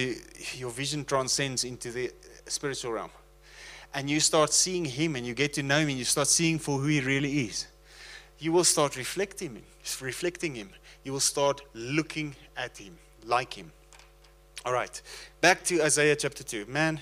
[0.55, 2.13] your vision transcends into the
[2.47, 3.11] spiritual realm.
[3.95, 6.59] And you start seeing Him and you get to know Him and you start seeing
[6.59, 7.67] for who He really is.
[8.39, 9.63] You will start reflecting Him,
[10.01, 10.71] reflecting Him.
[11.05, 13.73] You will start looking at Him, like Him.
[14.65, 15.01] All right,
[15.41, 16.67] back to Isaiah chapter 2.
[16.67, 17.01] Man,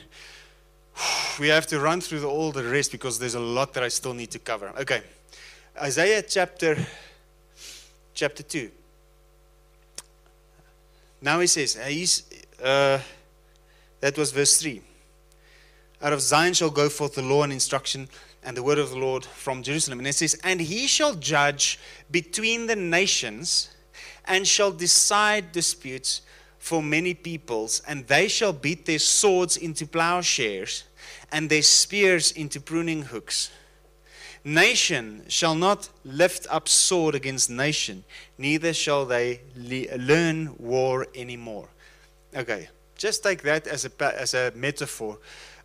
[1.40, 3.88] we have to run through the, all the rest because there's a lot that I
[3.88, 4.72] still need to cover.
[4.80, 5.02] Okay,
[5.82, 6.76] Isaiah chapter
[8.14, 8.70] chapter 2.
[11.20, 11.76] Now he says,
[12.62, 13.00] uh,
[14.00, 14.82] that was verse 3.
[16.02, 18.08] Out of Zion shall go forth the law and instruction
[18.44, 19.98] and the word of the Lord from Jerusalem.
[19.98, 21.78] And it says, And he shall judge
[22.10, 23.70] between the nations
[24.26, 26.22] and shall decide disputes
[26.58, 30.84] for many peoples, and they shall beat their swords into plowshares
[31.32, 33.50] and their spears into pruning hooks.
[34.46, 38.04] Nation shall not lift up sword against nation,
[38.38, 41.68] neither shall they le- learn war anymore.
[42.32, 45.18] Okay, just take that as a, as a metaphor.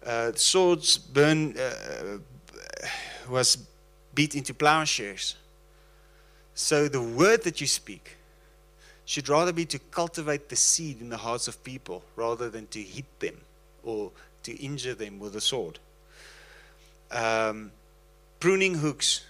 [0.03, 2.17] Uh, swords burn, uh,
[3.29, 3.55] was
[4.15, 5.35] beat into plowshares.
[6.55, 8.17] So the word that you speak
[9.05, 12.81] should rather be to cultivate the seed in the hearts of people rather than to
[12.81, 13.41] hit them
[13.83, 14.09] or
[14.41, 15.77] to injure them with a sword.
[17.11, 17.71] Um,
[18.41, 19.23] pruning hooks.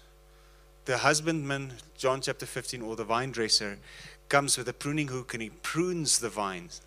[0.85, 3.77] The husbandman, John chapter 15, or the vine dresser,
[4.29, 6.81] comes with a pruning hook and he prunes the vines.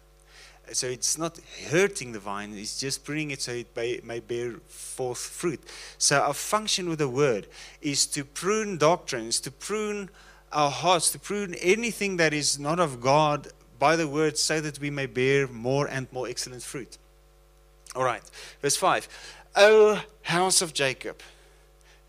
[0.73, 5.19] So it's not hurting the vine, it's just pruning it so it may bear forth
[5.19, 5.61] fruit.
[5.99, 7.47] So our function with the word
[7.83, 10.09] is to prune doctrines, to prune
[10.51, 13.49] our hearts, to prune anything that is not of God
[13.79, 16.97] by the word so that we may bear more and more excellent fruit.
[17.95, 18.23] All right,
[18.63, 19.07] verse 5.
[19.57, 21.21] O house of Jacob,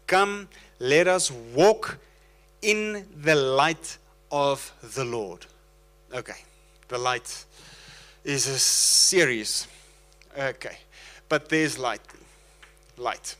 [0.07, 0.47] Come,
[0.79, 1.97] let us walk
[2.61, 3.97] in the light
[4.31, 5.45] of the Lord.
[6.13, 6.43] Okay,
[6.87, 7.45] the light
[8.23, 9.67] is a series.
[10.37, 10.77] Okay,
[11.27, 12.01] but there's light.
[12.97, 13.35] Light.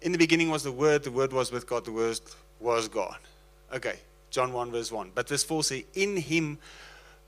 [0.00, 2.20] In the beginning was the Word, the Word was with God, the Word
[2.60, 3.18] was God.
[3.74, 3.96] Okay,
[4.30, 5.12] John 1, verse 1.
[5.14, 6.58] But verse 4 says, In him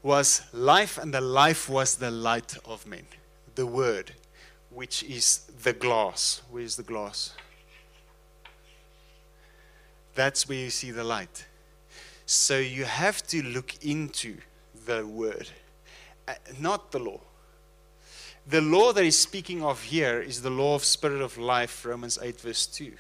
[0.03, 3.05] was life, and the life was the light of men.
[3.55, 4.13] The Word
[4.71, 6.43] which is the glass.
[6.51, 7.35] Where's the glass?
[10.15, 11.47] That's where you see the light.
[12.27, 14.37] So you have to look into
[14.87, 15.49] the word,
[16.29, 17.21] uh, not the law.
[18.47, 22.19] The law that he's speaking of here is the law of spirit of life, Romans
[22.21, 22.93] 8, verse 2.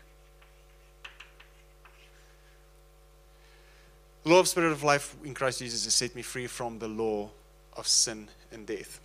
[4.22, 6.88] The law of spirit of life in Christ Jesus has set me free from the
[6.88, 7.30] law
[7.76, 9.00] of sin and death.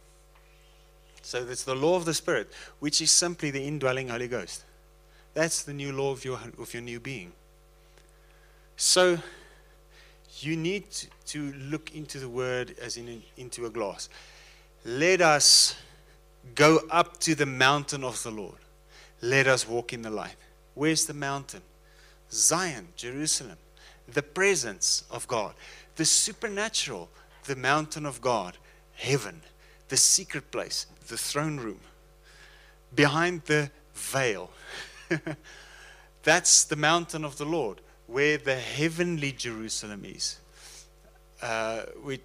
[1.26, 4.64] So it's the law of the Spirit, which is simply the indwelling Holy Ghost.
[5.34, 7.32] That's the new law of your, of your new being.
[8.78, 9.18] So
[10.42, 10.84] you need
[11.26, 14.08] to look into the word as in into a glass.
[14.86, 15.76] Let us
[16.54, 18.60] go up to the mountain of the Lord.
[19.20, 20.36] Let us walk in the light.
[20.76, 21.64] Where's the mountain?
[22.32, 23.58] Zion, Jerusalem,
[24.08, 25.56] the presence of God,
[25.96, 27.10] the supernatural,
[27.46, 28.58] the mountain of God,
[28.94, 29.42] heaven,
[29.90, 31.80] the secret place, the throne room,
[32.94, 34.50] behind the veil.
[36.24, 40.40] That's the mountain of the Lord, where the heavenly Jerusalem is.
[41.42, 42.20] Uh, we,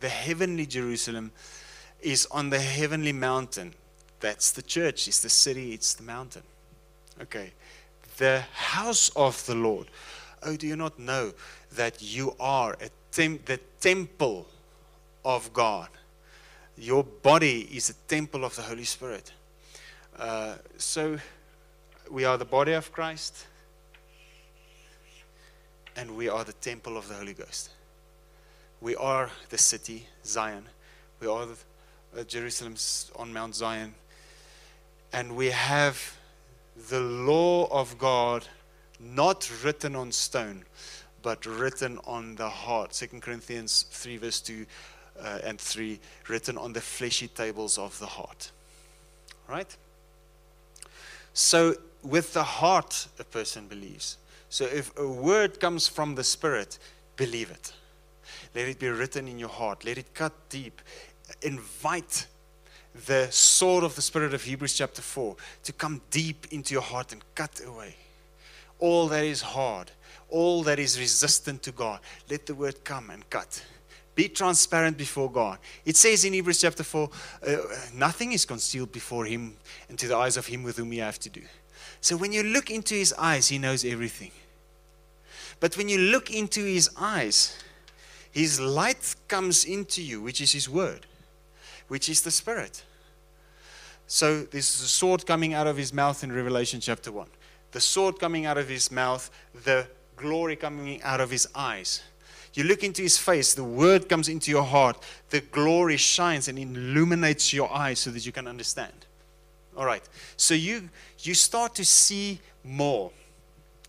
[0.00, 1.32] the heavenly Jerusalem
[2.00, 3.74] is on the heavenly mountain.
[4.20, 6.42] That's the church, it's the city, it's the mountain.
[7.20, 7.52] Okay.
[8.16, 9.88] The house of the Lord.
[10.42, 11.32] Oh, do you not know
[11.72, 12.76] that you are
[13.10, 14.46] tem- the temple
[15.24, 15.88] of God?
[16.76, 19.32] Your body is a temple of the Holy Spirit.
[20.18, 21.18] Uh, so
[22.10, 23.46] we are the body of Christ
[25.96, 27.70] and we are the temple of the Holy Ghost.
[28.80, 30.66] We are the city, Zion.
[31.20, 32.74] We are the, uh, Jerusalem
[33.16, 33.94] on Mount Zion.
[35.12, 36.16] And we have
[36.90, 38.46] the law of God
[38.98, 40.64] not written on stone,
[41.22, 42.92] but written on the heart.
[42.92, 44.66] 2 Corinthians 3, verse 2
[45.20, 45.98] uh, and 3,
[46.28, 48.50] written on the fleshy tables of the heart.
[49.48, 49.76] Right?
[51.32, 54.18] So, with the heart, a person believes.
[54.48, 56.78] So, if a word comes from the Spirit,
[57.16, 57.72] believe it.
[58.54, 59.84] Let it be written in your heart.
[59.84, 60.80] Let it cut deep.
[61.42, 62.26] Invite
[63.06, 67.12] the sword of the Spirit of Hebrews chapter 4 to come deep into your heart
[67.12, 67.96] and cut away
[68.84, 69.90] all that is hard,
[70.28, 72.00] all that is resistant to God.
[72.30, 73.64] Let the word come and cut.
[74.14, 75.58] Be transparent before God.
[75.84, 77.10] It says in Hebrews chapter 4
[77.46, 77.56] uh,
[77.94, 79.56] nothing is concealed before Him
[79.88, 81.42] and to the eyes of Him with whom you have to do.
[82.00, 84.30] So when you look into His eyes, He knows everything.
[85.58, 87.56] But when you look into His eyes,
[88.30, 91.06] His light comes into you, which is His word,
[91.88, 92.84] which is the Spirit.
[94.06, 97.26] So there's a sword coming out of His mouth in Revelation chapter 1,
[97.72, 99.30] the sword coming out of His mouth,
[99.64, 102.02] the glory coming out of His eyes.
[102.54, 106.58] You look into his face, the word comes into your heart, the glory shines and
[106.58, 108.92] illuminates your eyes so that you can understand.
[109.76, 110.02] All right.
[110.36, 110.88] So you
[111.20, 113.10] you start to see more.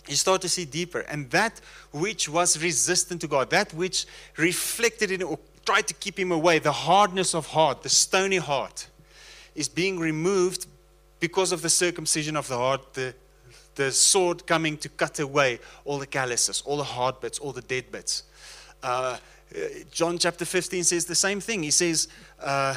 [0.08, 1.02] You start to see deeper.
[1.02, 1.60] And that
[1.92, 4.06] which was resistant to God, that which
[4.38, 8.88] reflected in or tried to keep him away, the hardness of heart, the stony heart,
[9.56, 10.68] is being removed
[11.20, 13.16] because of the circumcision of the heart, the,
[13.76, 17.62] the sword coming to cut away all the calluses, all the hard bits, all the
[17.62, 18.24] dead bits.
[18.86, 19.18] Uh,
[19.90, 21.64] John chapter 15 says the same thing.
[21.64, 22.08] He says,
[22.40, 22.76] uh,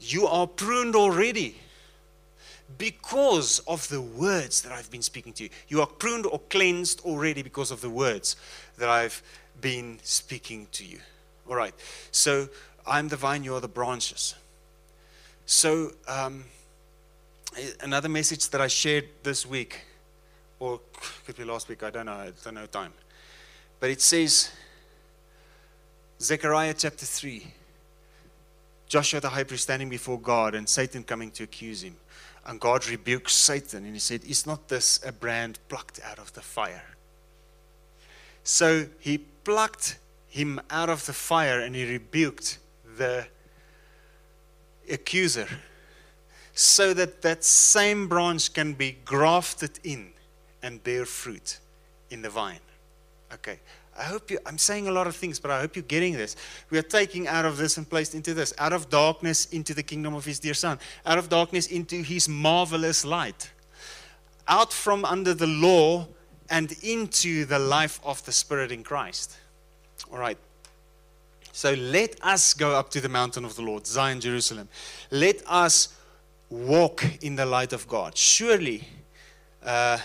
[0.00, 1.56] You are pruned already
[2.78, 5.50] because of the words that I've been speaking to you.
[5.68, 8.34] You are pruned or cleansed already because of the words
[8.78, 9.22] that I've
[9.60, 10.98] been speaking to you.
[11.48, 11.74] All right.
[12.10, 12.48] So
[12.84, 14.34] I'm the vine, you are the branches.
[15.46, 16.44] So, um,
[17.82, 19.80] another message that I shared this week,
[20.58, 20.80] or
[21.24, 22.92] could be last week, I don't know, I don't know time.
[23.78, 24.50] But it says,
[26.20, 27.46] Zechariah chapter 3.
[28.88, 31.96] Joshua the high priest standing before God and Satan coming to accuse him.
[32.44, 36.32] And God rebukes Satan and he said, Is not this a brand plucked out of
[36.34, 36.84] the fire?
[38.44, 39.98] So he plucked
[40.28, 42.58] him out of the fire and he rebuked
[42.98, 43.26] the
[44.90, 45.48] accuser
[46.54, 50.10] so that that same branch can be grafted in
[50.62, 51.58] and bear fruit
[52.10, 52.60] in the vine.
[53.32, 53.60] Okay,
[54.00, 56.34] I hope you, I'm saying a lot of things, but I hope you're getting this.
[56.70, 59.82] We are taking out of this and placed into this, out of darkness into the
[59.82, 63.50] kingdom of His dear Son, out of darkness into His marvelous light,
[64.48, 66.08] out from under the law
[66.48, 69.36] and into the life of the Spirit in Christ.
[70.10, 70.38] All right.
[71.52, 74.70] So let us go up to the mountain of the Lord, Zion, Jerusalem.
[75.10, 75.94] Let us
[76.48, 78.16] walk in the light of God.
[78.16, 78.82] Surely,
[79.62, 79.98] uh,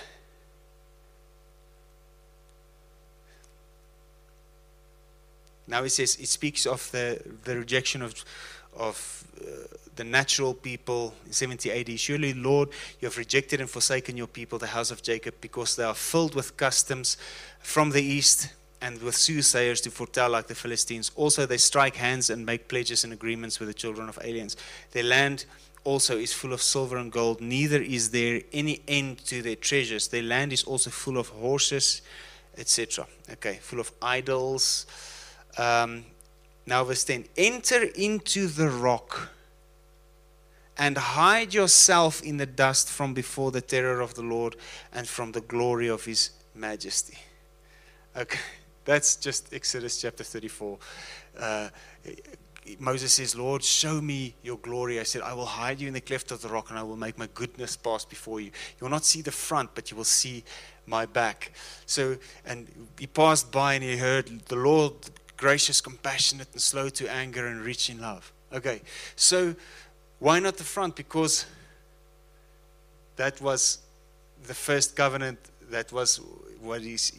[5.68, 8.14] Now it says it speaks of the, the rejection of
[8.76, 9.46] of uh,
[9.96, 12.00] the natural people in 70 AD.
[12.00, 15.84] Surely, Lord, you have rejected and forsaken your people, the house of Jacob, because they
[15.84, 17.18] are filled with customs
[17.60, 21.12] from the east and with soothsayers to foretell like the Philistines.
[21.16, 24.58] Also, they strike hands and make pledges and agreements with the children of aliens.
[24.92, 25.46] Their land
[25.86, 30.10] also is full of silver and gold, neither is there any end to their treasures.
[30.10, 32.02] Their land is also full of horses,
[32.58, 33.08] etc.
[33.32, 34.88] Okay, full of idols
[35.58, 36.06] um,
[36.66, 39.30] now, verse 10 Enter into the rock
[40.78, 44.56] and hide yourself in the dust from before the terror of the Lord
[44.92, 47.18] and from the glory of his majesty.
[48.16, 48.40] Okay,
[48.86, 50.78] that's just Exodus chapter 34.
[51.38, 51.70] Uh,
[52.80, 55.00] Moses says, Lord, show me your glory.
[55.00, 56.96] I said, I will hide you in the cleft of the rock and I will
[56.96, 58.48] make my goodness pass before you.
[58.48, 60.44] You will not see the front, but you will see
[60.88, 61.52] my back.
[61.86, 64.94] So, and he passed by and he heard the Lord
[65.38, 68.32] gracious, compassionate, and slow to anger and rich in love.
[68.54, 68.82] Okay,
[69.16, 69.56] so
[70.20, 70.96] why not the front?
[70.96, 71.46] Because
[73.16, 73.80] that was
[74.48, 76.20] the first covenant, that was
[76.62, 77.12] what is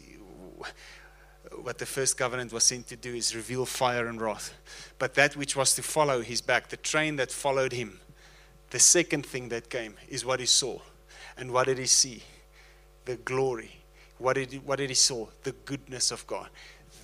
[1.61, 4.53] what the first covenant was sent to do is reveal fire and wrath.
[4.99, 7.99] But that which was to follow his back, the train that followed him,
[8.69, 10.79] the second thing that came is what he saw.
[11.37, 12.21] And what did he see?
[13.05, 13.71] The glory.
[14.17, 15.27] What did he, what did he saw?
[15.43, 16.49] The goodness of God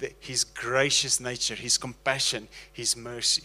[0.03, 3.43] the, his gracious nature, his compassion, his mercy.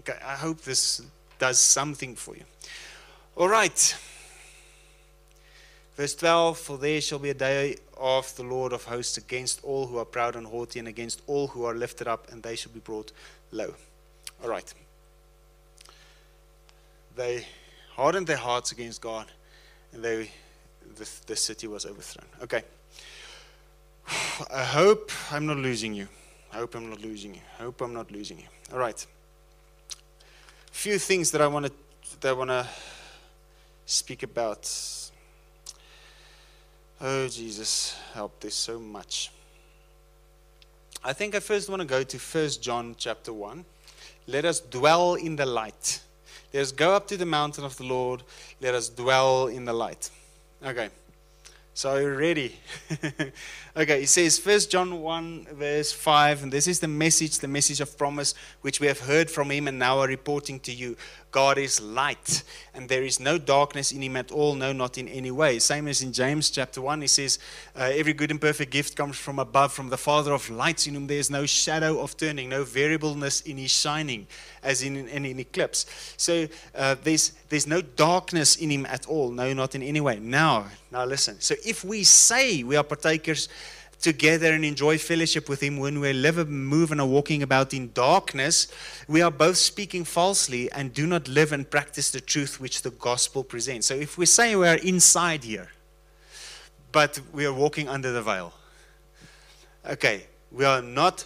[0.00, 1.02] Okay, I hope this
[1.38, 2.44] does something for you.
[3.36, 3.96] All right.
[5.94, 9.86] Verse 12 For there shall be a day of the Lord of hosts against all
[9.86, 12.72] who are proud and haughty, and against all who are lifted up, and they shall
[12.72, 13.12] be brought
[13.50, 13.74] low.
[14.42, 14.72] All right.
[17.16, 17.46] They
[17.90, 19.26] hardened their hearts against God,
[19.92, 20.30] and they,
[20.96, 22.28] the, the city was overthrown.
[22.42, 22.62] Okay.
[24.52, 26.08] I hope I'm not losing you.
[26.52, 27.40] I hope I'm not losing you.
[27.58, 28.46] I hope I'm not losing you.
[28.72, 29.06] All right.
[30.70, 31.72] Few things that I want to
[32.20, 32.66] that I want to
[33.86, 34.70] speak about.
[37.00, 39.30] Oh Jesus, help this so much.
[41.04, 43.64] I think I first want to go to 1 John chapter 1.
[44.28, 46.00] Let us dwell in the light.
[46.54, 48.22] Let us go up to the mountain of the Lord.
[48.60, 50.10] Let us dwell in the light.
[50.64, 50.90] Okay.
[51.74, 52.54] So are ready?
[53.76, 57.80] okay, it says First John 1, verse 5, and this is the message, the message
[57.80, 60.98] of promise, which we have heard from him and now are reporting to you.
[61.32, 62.42] God is light,
[62.74, 65.58] and there is no darkness in him at all, no, not in any way.
[65.58, 67.38] Same as in James chapter 1, he says,
[67.74, 70.94] uh, Every good and perfect gift comes from above, from the Father of lights, in
[70.94, 74.26] whom there is no shadow of turning, no variableness in his shining,
[74.62, 75.86] as in, in an eclipse.
[76.18, 80.20] So uh, there's, there's no darkness in him at all, no, not in any way.
[80.20, 81.40] Now, now listen.
[81.40, 83.48] So if we say we are partakers,
[84.02, 87.72] together and enjoy fellowship with Him, when we live and move and are walking about
[87.72, 88.68] in darkness,
[89.08, 92.90] we are both speaking falsely and do not live and practice the truth which the
[92.90, 93.86] gospel presents.
[93.86, 95.70] So if we say we are inside here,
[96.90, 98.52] but we are walking under the veil,
[99.88, 101.24] okay, we are not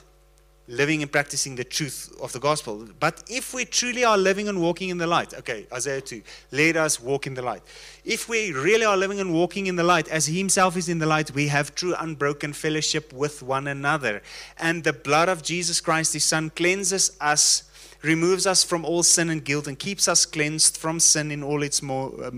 [0.68, 2.88] living and practicing the truth of the gospel.
[2.98, 6.76] But if we truly are living and walking in the light, okay, Isaiah 2, let
[6.76, 7.62] us walk in the light.
[8.04, 10.98] If we really are living and walking in the light, as He Himself is in
[10.98, 14.22] the light, we have true unbroken fellowship with one another.
[14.58, 17.64] And the blood of Jesus Christ, His Son, cleanses us.
[18.02, 21.62] Removes us from all sin and guilt and keeps us cleansed from sin in all
[21.62, 22.30] its more, uh,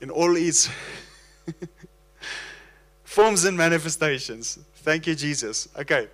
[0.00, 0.68] in all its
[3.04, 4.58] forms and manifestations.
[4.82, 5.68] Thank you, Jesus.
[5.76, 6.08] Okay.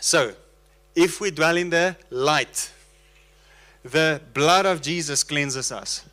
[0.00, 0.32] So,
[0.94, 2.72] if we dwell in the light,
[3.82, 6.04] the blood of Jesus cleanses us.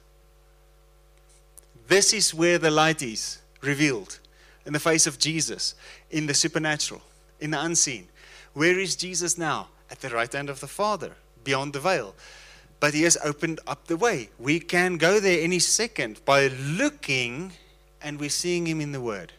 [1.88, 4.20] This is where the light is revealed
[4.66, 5.74] in the face of Jesus,
[6.12, 7.02] in the supernatural,
[7.40, 8.08] in the unseen.
[8.54, 9.70] Where is Jesus now?
[9.90, 12.14] At the right hand of the Father, beyond the veil.
[12.80, 14.30] But He has opened up the way.
[14.38, 17.54] We can go there any second by looking
[18.02, 19.32] and we're seeing Him in the Word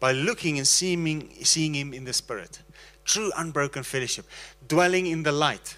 [0.00, 2.60] by looking and seeing, seeing Him in the Spirit.
[3.04, 4.26] True unbroken fellowship,
[4.66, 5.76] dwelling in the light.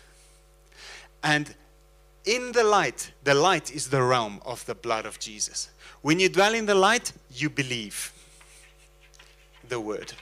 [1.23, 1.55] And
[2.25, 5.71] in the light, the light is the realm of the blood of Jesus.
[6.03, 8.13] When you dwell in the light, you believe
[9.69, 10.13] the word.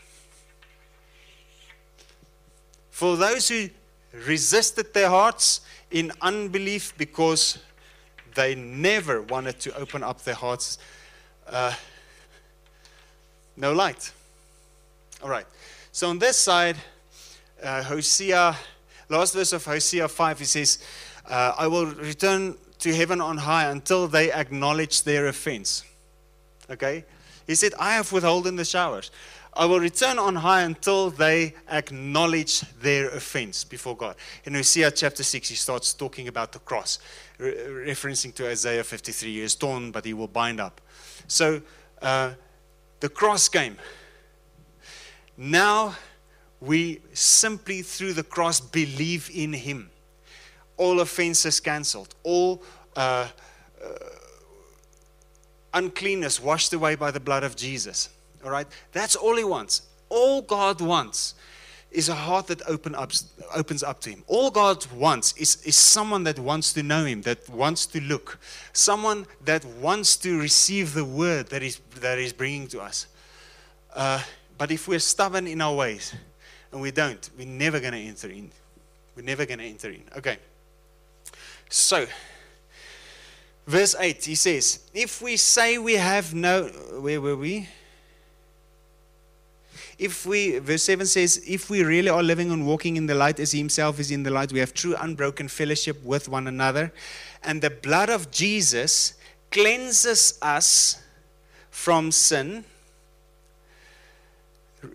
[2.90, 3.68] For those who
[4.26, 7.58] resisted their hearts in unbelief because
[8.34, 10.78] they never wanted to open up their hearts,
[11.48, 11.74] uh,
[13.60, 14.10] no light.
[15.22, 15.46] All right.
[15.92, 16.76] So on this side,
[17.62, 18.56] uh, Hosea,
[19.08, 20.78] last verse of Hosea 5, he says,
[21.28, 25.84] uh, I will return to heaven on high until they acknowledge their offense.
[26.70, 27.04] Okay?
[27.46, 29.10] He said, I have withholden the showers.
[29.52, 34.14] I will return on high until they acknowledge their offense before God.
[34.44, 36.98] In Hosea chapter 6, he starts talking about the cross,
[37.36, 37.52] re-
[37.88, 40.80] referencing to Isaiah 53 He is torn, but he will bind up.
[41.26, 41.60] So,
[42.00, 42.34] uh,
[43.00, 43.76] the cross came.
[45.36, 45.96] Now
[46.60, 49.90] we simply through the cross believe in him.
[50.76, 52.62] All offenses cancelled, all
[52.96, 53.28] uh,
[53.82, 53.88] uh,
[55.74, 58.08] uncleanness washed away by the blood of Jesus.
[58.44, 58.66] All right?
[58.92, 59.82] That's all he wants.
[60.08, 61.34] All God wants
[61.90, 63.12] is a heart that open up,
[63.54, 64.22] opens up to Him.
[64.26, 68.38] All God wants is, is someone that wants to know Him, that wants to look,
[68.72, 73.06] someone that wants to receive the word that He's, that he's bringing to us.
[73.94, 74.22] Uh,
[74.56, 76.14] but if we're stubborn in our ways
[76.72, 78.50] and we don't, we're never going to enter in.
[79.16, 80.02] We're never going to enter in.
[80.16, 80.38] Okay.
[81.68, 82.06] So,
[83.66, 86.64] verse 8, he says, If we say we have no.
[87.00, 87.68] Where were we?
[90.00, 93.38] If we, verse 7 says, if we really are living and walking in the light
[93.38, 96.90] as He Himself is in the light, we have true unbroken fellowship with one another.
[97.44, 99.12] And the blood of Jesus
[99.50, 101.02] cleanses us
[101.70, 102.64] from sin,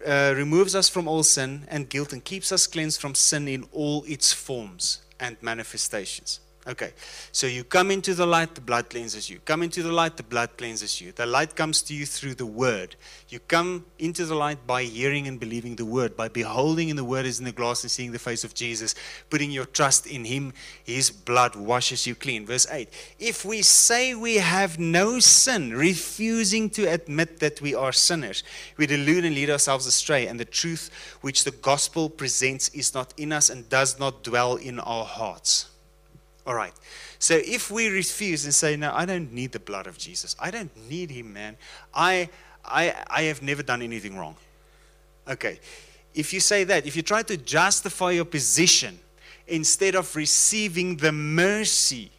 [0.07, 3.67] uh, removes us from all sin and guilt, and keeps us cleansed from sin in
[3.71, 6.39] all its forms and manifestations.
[6.67, 6.93] Okay,
[7.31, 9.37] so you come into the light, the blood cleanses you.
[9.45, 11.11] Come into the light, the blood cleanses you.
[11.11, 12.95] The light comes to you through the word.
[13.29, 17.03] You come into the light by hearing and believing the word, by beholding in the
[17.03, 18.95] word as in the glass and seeing the face of Jesus,
[19.29, 20.53] putting your trust in him.
[20.83, 22.47] His blood washes you clean.
[22.47, 22.89] Verse 8
[23.19, 28.43] If we say we have no sin, refusing to admit that we are sinners,
[28.75, 30.89] we delude and lead ourselves astray, and the truth
[31.21, 35.67] which the gospel presents is not in us and does not dwell in our hearts.
[36.45, 36.73] All right.
[37.19, 40.51] So if we refuse and say, No, I don't need the blood of Jesus, I
[40.51, 41.57] don't need him, man.
[41.93, 42.29] I,
[42.63, 44.35] I, I have never done anything wrong.
[45.27, 45.59] Okay.
[46.13, 48.99] If you say that, if you try to justify your position
[49.47, 52.11] instead of receiving the mercy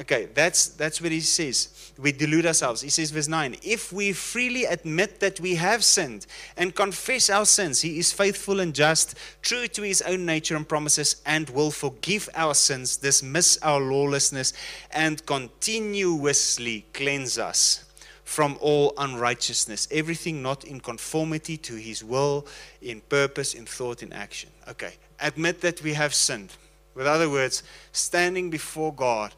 [0.00, 1.83] Okay, that's, that's what he says.
[1.98, 2.80] We delude ourselves.
[2.80, 6.26] He says, verse 9, if we freely admit that we have sinned
[6.56, 10.68] and confess our sins, he is faithful and just, true to his own nature and
[10.68, 14.52] promises, and will forgive our sins, dismiss our lawlessness,
[14.90, 17.84] and continuously cleanse us
[18.24, 19.86] from all unrighteousness.
[19.90, 22.46] Everything not in conformity to his will,
[22.82, 24.50] in purpose, in thought, in action.
[24.68, 26.50] Okay, admit that we have sinned.
[26.94, 29.34] With other words, standing before God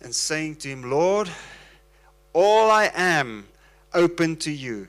[0.00, 1.28] and saying to Him, Lord,
[2.38, 3.48] all I am
[3.92, 4.86] open to you.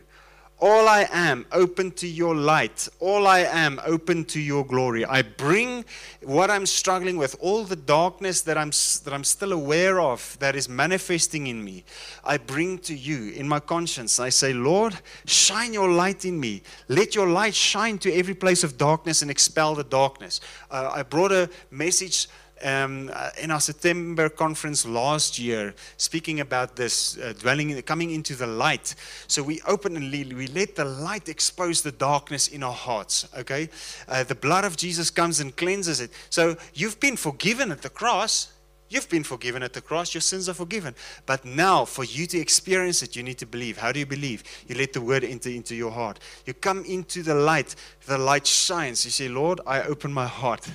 [0.59, 2.87] All I am open to your light.
[2.99, 5.03] All I am open to your glory.
[5.03, 5.83] I bring
[6.21, 8.69] what I'm struggling with, all the darkness that I'm,
[9.03, 11.85] that I'm still aware of that is manifesting in me.
[12.23, 14.19] I bring to you in my conscience.
[14.19, 16.61] I say, Lord, shine your light in me.
[16.87, 20.39] Let your light shine to every place of darkness and expel the darkness.
[20.69, 22.27] Uh, I brought a message
[22.63, 28.35] um, uh, in our September conference last year, speaking about this uh, dwelling, coming into
[28.35, 28.95] the light.
[29.27, 33.27] So we open and we let the light expose the darkness in our hearts.
[33.37, 33.69] Okay,
[34.07, 36.11] uh, the blood of Jesus comes and cleanses it.
[36.29, 38.53] So you've been forgiven at the cross.
[38.89, 40.15] You've been forgiven at the cross.
[40.15, 40.95] Your sins are forgiven.
[41.27, 43.77] But now, for you to experience it, you need to believe.
[43.77, 44.43] How do you believe?
[44.67, 46.19] You let the word enter into your heart.
[46.47, 47.75] You come into the light.
[48.07, 49.05] The light shines.
[49.05, 50.67] You say, Lord, I open my heart.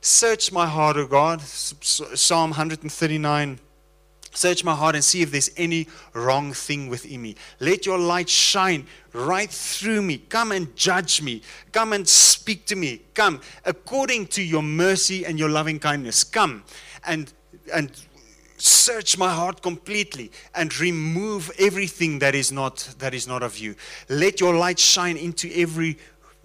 [0.00, 1.40] Search my heart, O God.
[1.40, 3.58] Psalm 139.
[4.32, 7.34] Search my heart and see if there's any wrong thing within me.
[7.58, 10.18] Let your light shine right through me.
[10.18, 11.42] Come and judge me.
[11.72, 13.02] Come and speak to me.
[13.14, 16.22] Come according to your mercy and your loving kindness.
[16.22, 16.62] Come
[17.04, 17.32] and
[17.74, 17.90] and
[18.58, 23.74] search my heart completely and remove everything that is not that is not of you.
[24.08, 25.98] Let your light shine into every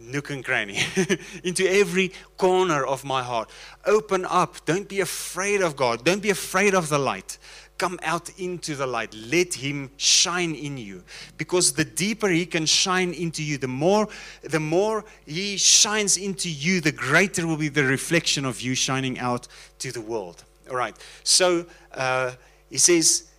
[0.03, 0.79] nook and cranny,
[1.43, 3.49] into every corner of my heart.
[3.85, 4.65] Open up.
[4.65, 6.03] Don't be afraid of God.
[6.03, 7.37] Don't be afraid of the light.
[7.77, 9.13] Come out into the light.
[9.13, 11.03] Let Him shine in you.
[11.37, 14.07] Because the deeper He can shine into you, the more,
[14.41, 19.19] the more He shines into you, the greater will be the reflection of you shining
[19.19, 19.47] out
[19.79, 20.43] to the world.
[20.69, 20.95] All right.
[21.23, 22.33] So uh,
[22.69, 23.31] He says,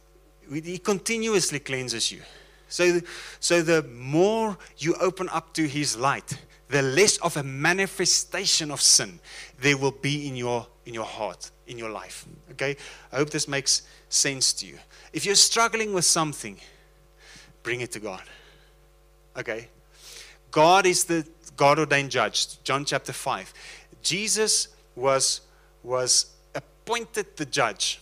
[0.52, 2.22] He continuously cleanses you.
[2.68, 3.00] So,
[3.38, 6.36] so the more you open up to His light,
[6.74, 9.20] the less of a manifestation of sin
[9.60, 12.26] there will be in your in your heart, in your life.
[12.50, 12.76] Okay?
[13.12, 14.78] I hope this makes sense to you.
[15.12, 16.58] If you're struggling with something,
[17.62, 18.22] bring it to God.
[19.36, 19.68] Okay?
[20.50, 21.24] God is the
[21.56, 22.60] God ordained judge.
[22.64, 23.54] John chapter 5.
[24.02, 25.42] Jesus was
[25.84, 28.00] was appointed the judge.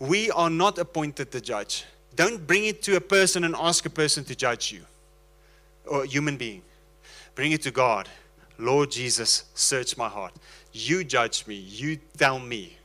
[0.00, 1.84] We are not appointed the judge.
[2.16, 4.82] Don't bring it to a person and ask a person to judge you
[5.86, 6.62] or a human being.
[7.34, 8.08] Bring it to God.
[8.58, 10.34] Lord Jesus, search my heart.
[10.72, 11.54] You judge me.
[11.54, 12.76] You tell me.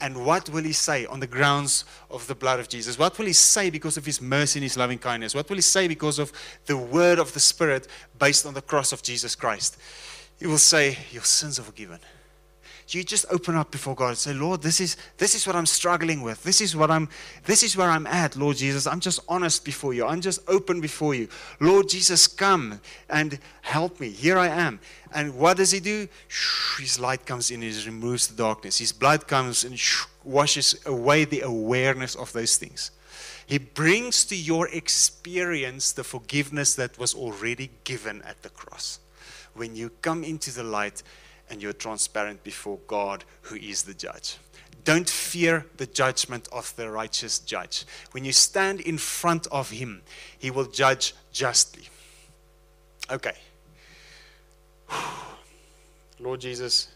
[0.00, 2.98] And what will he say on the grounds of the blood of Jesus?
[2.98, 5.34] What will he say because of his mercy and his loving kindness?
[5.34, 6.32] What will he say because of
[6.66, 7.88] the word of the Spirit
[8.18, 9.78] based on the cross of Jesus Christ?
[10.38, 12.00] He will say, Your sins are forgiven
[12.88, 15.66] you just open up before God and say, Lord, this is this is what I'm
[15.66, 16.42] struggling with.
[16.42, 17.08] This is what I'm
[17.44, 18.86] this is where I'm at, Lord Jesus.
[18.86, 20.06] I'm just honest before you.
[20.06, 21.28] I'm just open before you.
[21.60, 24.10] Lord Jesus, come and help me.
[24.10, 24.80] Here I am.
[25.14, 26.08] And what does he do?
[26.78, 28.78] His light comes in, he removes the darkness.
[28.78, 29.80] His blood comes and
[30.24, 32.90] washes away the awareness of those things.
[33.46, 38.98] He brings to your experience the forgiveness that was already given at the cross.
[39.54, 41.02] When you come into the light,
[41.50, 44.38] and you're transparent before God, who is the judge.
[44.84, 47.84] Don't fear the judgment of the righteous judge.
[48.10, 50.02] When you stand in front of him,
[50.38, 51.84] he will judge justly.
[53.10, 53.36] Okay.
[56.20, 56.88] Lord Jesus,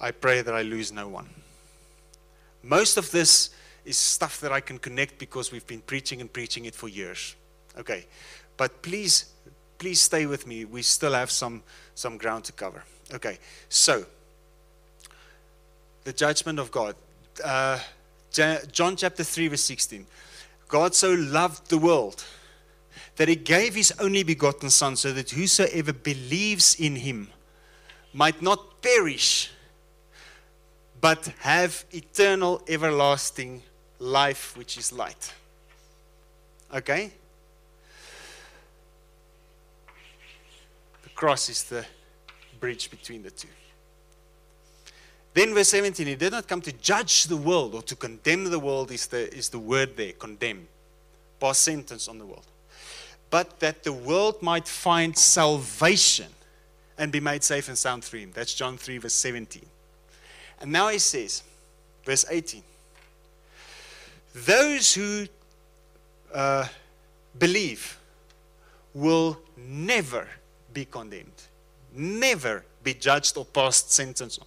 [0.00, 1.28] I pray that I lose no one.
[2.62, 3.50] Most of this
[3.84, 7.36] is stuff that I can connect because we've been preaching and preaching it for years.
[7.78, 8.06] Okay.
[8.56, 9.26] But please
[9.78, 10.64] please stay with me.
[10.64, 11.62] We still have some,
[11.98, 12.84] some ground to cover.
[13.12, 13.38] Okay,
[13.68, 14.04] so
[16.04, 16.94] the judgment of God.
[17.42, 17.78] Uh,
[18.30, 20.06] John chapter 3, verse 16.
[20.68, 22.24] God so loved the world
[23.16, 27.28] that he gave his only begotten Son, so that whosoever believes in him
[28.12, 29.50] might not perish,
[31.00, 33.62] but have eternal, everlasting
[33.98, 35.34] life, which is light.
[36.72, 37.10] Okay?
[41.18, 41.84] Cross is the
[42.60, 43.48] bridge between the two.
[45.34, 48.58] Then, verse 17, he did not come to judge the world or to condemn the
[48.60, 50.68] world, is the, is the word there, condemn.
[51.40, 52.46] pass sentence on the world,
[53.30, 56.28] but that the world might find salvation
[56.98, 58.30] and be made safe and sound through him.
[58.32, 59.66] That's John 3, verse 17.
[60.60, 61.42] And now he says,
[62.04, 62.62] verse 18,
[64.34, 65.26] those who
[66.32, 66.68] uh,
[67.36, 67.98] believe
[68.94, 70.28] will never
[70.72, 71.42] be condemned,
[71.94, 74.46] never be judged or passed sentence on.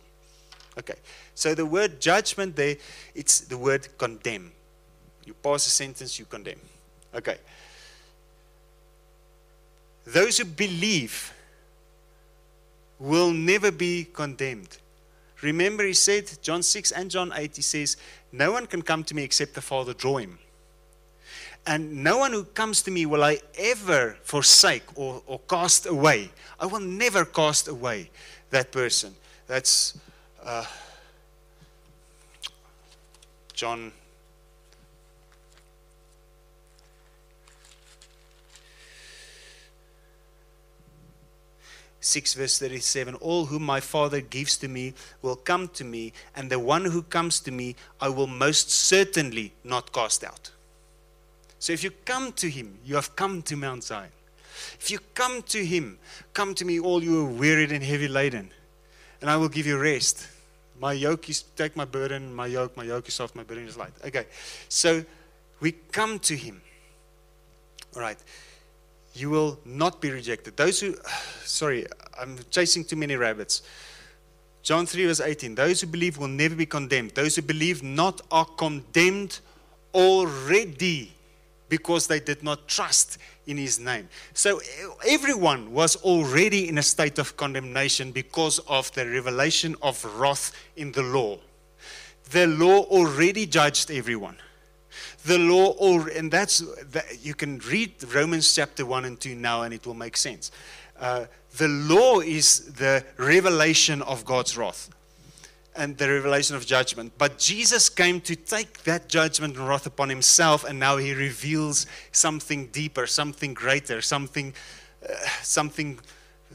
[0.79, 0.95] Okay,
[1.35, 2.77] so the word judgment there,
[3.13, 4.51] it's the word condemn.
[5.25, 6.59] You pass a sentence, you condemn.
[7.13, 7.37] Okay.
[10.05, 11.33] Those who believe
[12.99, 14.77] will never be condemned.
[15.41, 17.97] Remember, he said, John 6 and John 8, he says,
[18.31, 20.37] No one can come to me except the Father draw him.
[21.65, 26.31] And no one who comes to me will I ever forsake or, or cast away.
[26.59, 28.09] I will never cast away
[28.49, 29.15] that person.
[29.47, 29.97] That's
[30.43, 30.65] uh,
[33.53, 33.91] John
[42.01, 46.49] 6 verse 37 All whom my Father gives to me will come to me, and
[46.49, 50.51] the one who comes to me I will most certainly not cast out.
[51.61, 54.09] So if you come to him, you have come to Mount Zion.
[54.77, 55.97] If you come to him,
[56.33, 58.51] come to me, all you are wearied and heavy laden,
[59.21, 60.27] and I will give you rest.
[60.77, 63.77] My yoke is, take my burden, my yoke, my yoke is soft, my burden is
[63.77, 63.93] light.
[64.03, 64.25] Okay,
[64.67, 65.05] so
[65.61, 66.61] we come to him.
[67.95, 68.17] All right
[69.13, 70.57] you will not be rejected.
[70.57, 70.95] Those who,
[71.43, 71.85] sorry,
[72.19, 73.61] I'm chasing too many rabbits.
[74.63, 75.55] John 3, verse 18.
[75.55, 77.11] Those who believe will never be condemned.
[77.11, 79.39] Those who believe not are condemned
[79.93, 81.13] already
[81.71, 83.17] because they did not trust
[83.47, 84.09] in his name.
[84.33, 84.59] So
[85.07, 90.91] everyone was already in a state of condemnation because of the revelation of wrath in
[90.91, 91.39] the law.
[92.31, 94.35] The law already judged everyone
[95.23, 96.59] the law, or, and that's,
[96.91, 100.51] that, you can read Romans chapter 1 and 2 now and it will make sense.
[100.99, 101.25] Uh,
[101.57, 104.89] the law is the revelation of God's wrath
[105.75, 107.13] and the revelation of judgment.
[107.17, 111.85] But Jesus came to take that judgment and wrath upon himself, and now he reveals
[112.11, 114.53] something deeper, something greater, something,
[115.07, 115.99] uh, something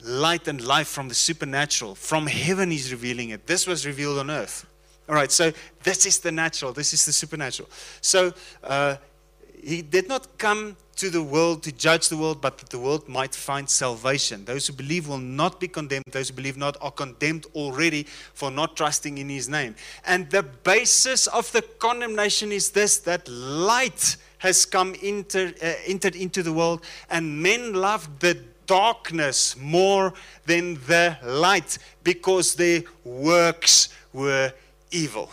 [0.02, 1.94] light and life from the supernatural.
[1.94, 3.46] From heaven, he's revealing it.
[3.46, 4.66] This was revealed on earth.
[5.08, 5.52] All right, so
[5.82, 7.68] this is the natural, this is the supernatural.
[8.00, 8.96] So uh,
[9.62, 13.08] he did not come to the world to judge the world, but that the world
[13.08, 14.44] might find salvation.
[14.44, 16.04] Those who believe will not be condemned.
[16.10, 19.74] Those who believe not are condemned already for not trusting in his name.
[20.06, 26.16] And the basis of the condemnation is this that light has come enter, uh, entered
[26.16, 30.12] into the world, and men loved the darkness more
[30.46, 34.52] than the light because their works were
[34.90, 35.30] evil.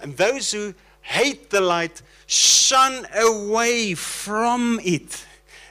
[0.00, 2.02] And those who hate the light
[2.32, 5.26] shun away from it,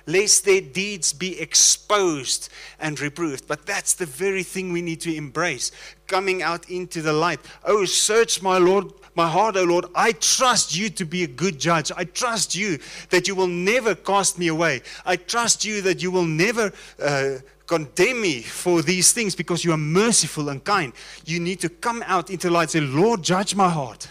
[0.06, 2.50] lest their deeds be exposed
[2.80, 3.48] and reproved.
[3.48, 5.72] But that's the very thing we need to embrace
[6.08, 7.40] coming out into the light.
[7.66, 8.94] Oh, search my Lord.
[9.14, 11.92] My heart, oh Lord, I trust you to be a good judge.
[11.98, 14.84] I trust you that you will never cast me away.
[15.06, 19.74] I trust you that you will never uh, condemn me for these things because you
[19.74, 20.94] are merciful and kind.
[21.26, 24.08] You need to come out into light say, Lord, judge my heart.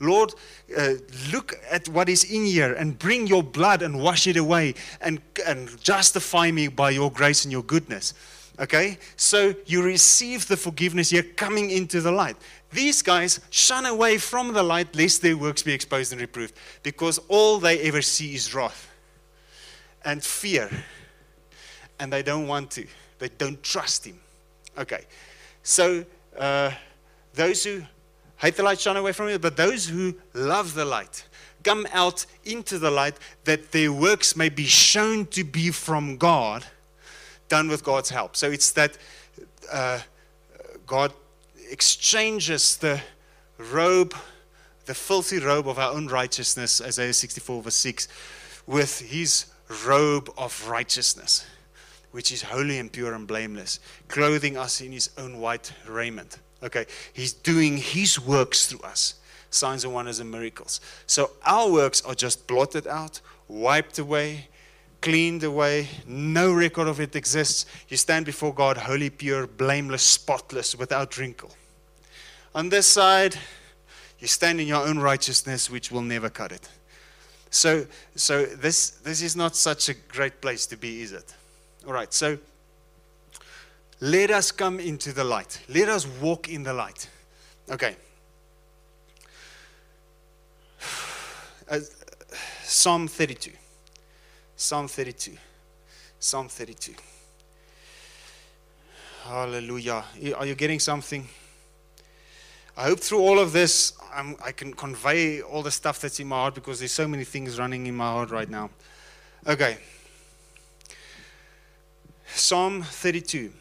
[0.00, 0.34] Lord,
[0.76, 0.94] uh,
[1.30, 5.20] look at what is in here and bring your blood and wash it away and,
[5.46, 8.14] and justify me by your grace and your goodness.
[8.58, 8.98] Okay?
[9.16, 12.36] So you receive the forgiveness You're coming into the light.
[12.72, 17.18] These guys shun away from the light lest their works be exposed and reproved because
[17.28, 18.88] all they ever see is wrath
[20.04, 20.70] and fear.
[21.98, 22.86] And they don't want to.
[23.18, 24.18] They don't trust him.
[24.78, 25.04] Okay.
[25.62, 26.04] So
[26.38, 26.70] uh,
[27.34, 27.82] those who
[28.40, 31.24] hate the light shine away from it, but those who love the light
[31.62, 36.64] come out into the light that their works may be shown to be from God,
[37.48, 38.36] done with God's help.
[38.36, 38.96] So it's that
[39.70, 40.00] uh,
[40.86, 41.12] God
[41.70, 43.00] exchanges the
[43.58, 44.14] robe,
[44.86, 48.08] the filthy robe of our own righteousness, Isaiah 64, verse 6,
[48.66, 49.46] with his
[49.84, 51.44] robe of righteousness
[52.12, 53.78] which is holy and pure and blameless,
[54.08, 56.38] clothing us in his own white raiment.
[56.62, 59.14] Okay, he's doing his works through us,
[59.50, 60.80] signs and wonders and miracles.
[61.06, 64.48] So our works are just blotted out, wiped away,
[65.00, 67.66] cleaned away, no record of it exists.
[67.88, 71.50] You stand before God, holy, pure, blameless, spotless, without wrinkle.
[72.54, 73.36] On this side,
[74.18, 76.68] you stand in your own righteousness, which will never cut it.
[77.48, 81.34] So, so this, this is not such a great place to be, is it?
[81.86, 82.38] All right, so
[84.00, 85.60] let us come into the light.
[85.68, 87.08] Let us walk in the light.
[87.70, 87.96] Okay.
[92.62, 93.52] Psalm 32.
[94.56, 95.36] Psalm 32.
[96.18, 96.94] Psalm 32.
[99.24, 100.04] Hallelujah.
[100.36, 101.28] Are you getting something?
[102.76, 106.28] I hope through all of this, I'm, i can convey all the stuff that's in
[106.28, 108.70] my heart because there's so many things running in my heart right now.
[109.46, 109.76] Okay.
[112.34, 113.52] Psalm 32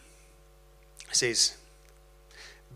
[1.16, 1.56] says,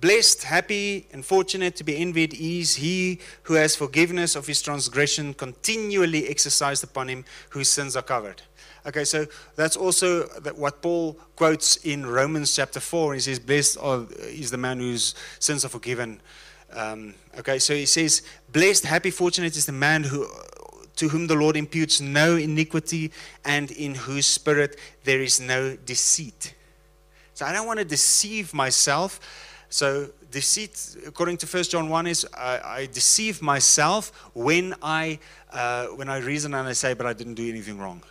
[0.01, 5.33] Blessed, happy, and fortunate to be envied is he who has forgiveness of his transgression
[5.33, 8.41] continually exercised upon him, whose sins are covered.
[8.85, 9.25] Okay, so
[9.55, 10.23] that's also
[10.55, 13.13] what Paul quotes in Romans chapter 4.
[13.13, 13.77] He says, Blessed
[14.23, 16.19] is the man whose sins are forgiven.
[16.73, 20.27] Um, okay, so he says, Blessed, happy, fortunate is the man who
[20.95, 23.11] to whom the Lord imputes no iniquity
[23.45, 26.53] and in whose spirit there is no deceit.
[27.33, 29.19] So I don't want to deceive myself.
[29.69, 35.19] So deceit, according to 1 John 1, is I, I deceive myself when I,
[35.51, 38.03] uh, when I reason and I say, but I didn't do anything wrong.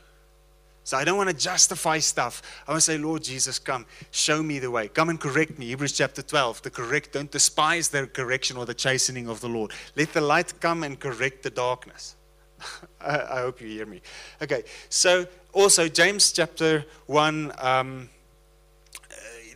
[0.84, 2.42] So I don't want to justify stuff.
[2.66, 4.88] I want to say, Lord Jesus, come, show me the way.
[4.88, 5.66] Come and correct me.
[5.66, 6.62] Hebrews chapter 12.
[6.62, 9.70] The correct, don't despise the correction or the chastening of the Lord.
[9.94, 12.16] Let the light come and correct the darkness.
[13.00, 14.00] I, hope you hear me.
[14.40, 18.08] Okay, so also James chapter 1, um,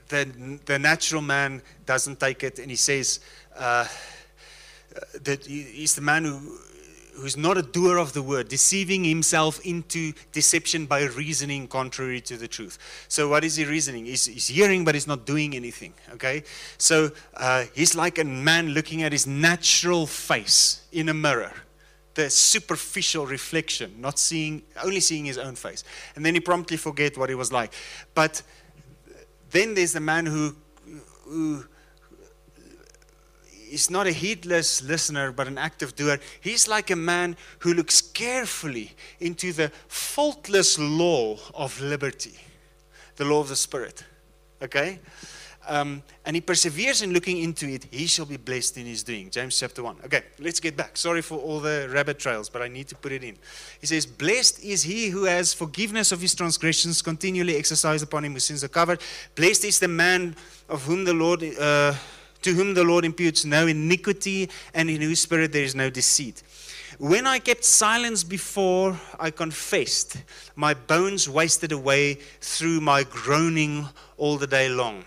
[0.08, 3.20] the, the natural man doesn't take it, and he says
[3.56, 3.86] uh,
[5.22, 6.58] that he's the man who
[7.16, 12.36] who's not a doer of the word, deceiving himself into deception by reasoning contrary to
[12.36, 12.78] the truth.
[13.08, 14.04] So, what is he reasoning?
[14.04, 15.94] He's, he's hearing, but he's not doing anything.
[16.14, 16.44] Okay?
[16.78, 21.52] So, uh, he's like a man looking at his natural face in a mirror.
[22.14, 25.84] The superficial reflection, not seeing, only seeing his own face.
[26.14, 27.72] And then he promptly forget what he was like.
[28.14, 28.42] But
[29.56, 30.54] then there's the man who,
[31.24, 31.64] who
[33.70, 36.18] is not a heedless listener, but an active doer.
[36.40, 42.38] He's like a man who looks carefully into the faultless law of liberty,
[43.16, 44.04] the law of the Spirit.
[44.62, 45.00] Okay?
[45.68, 49.30] Um, and he perseveres in looking into it, he shall be blessed in his doing.
[49.30, 49.96] James chapter 1.
[50.04, 50.96] Okay, let's get back.
[50.96, 53.36] Sorry for all the rabbit trails, but I need to put it in.
[53.80, 58.34] He says, Blessed is he who has forgiveness of his transgressions continually exercised upon him
[58.34, 59.00] whose sins are covered.
[59.34, 60.36] Blessed is the man
[60.68, 61.42] of whom the Lord.
[61.58, 61.94] Uh,
[62.42, 66.44] to whom the Lord imputes no iniquity, and in whose spirit there is no deceit.
[66.98, 70.16] When I kept silence before I confessed,
[70.54, 73.86] my bones wasted away through my groaning
[74.16, 75.04] all the day long.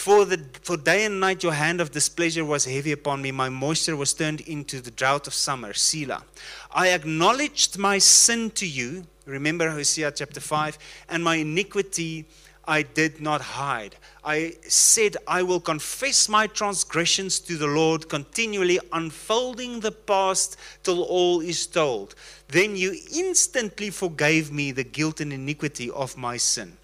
[0.00, 3.32] For, the, for day and night your hand of displeasure was heavy upon me.
[3.32, 5.74] My moisture was turned into the drought of summer.
[5.74, 6.24] Selah.
[6.70, 9.04] I acknowledged my sin to you.
[9.26, 10.78] Remember Hosea chapter 5.
[11.10, 12.24] And my iniquity
[12.64, 13.96] I did not hide.
[14.24, 21.02] I said, I will confess my transgressions to the Lord, continually unfolding the past till
[21.02, 22.14] all is told.
[22.48, 26.78] Then you instantly forgave me the guilt and iniquity of my sin.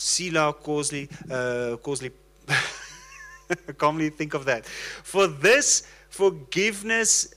[0.00, 1.76] Selah Causley, uh,
[3.78, 4.66] calmly think of that.
[4.66, 7.32] For this forgiveness,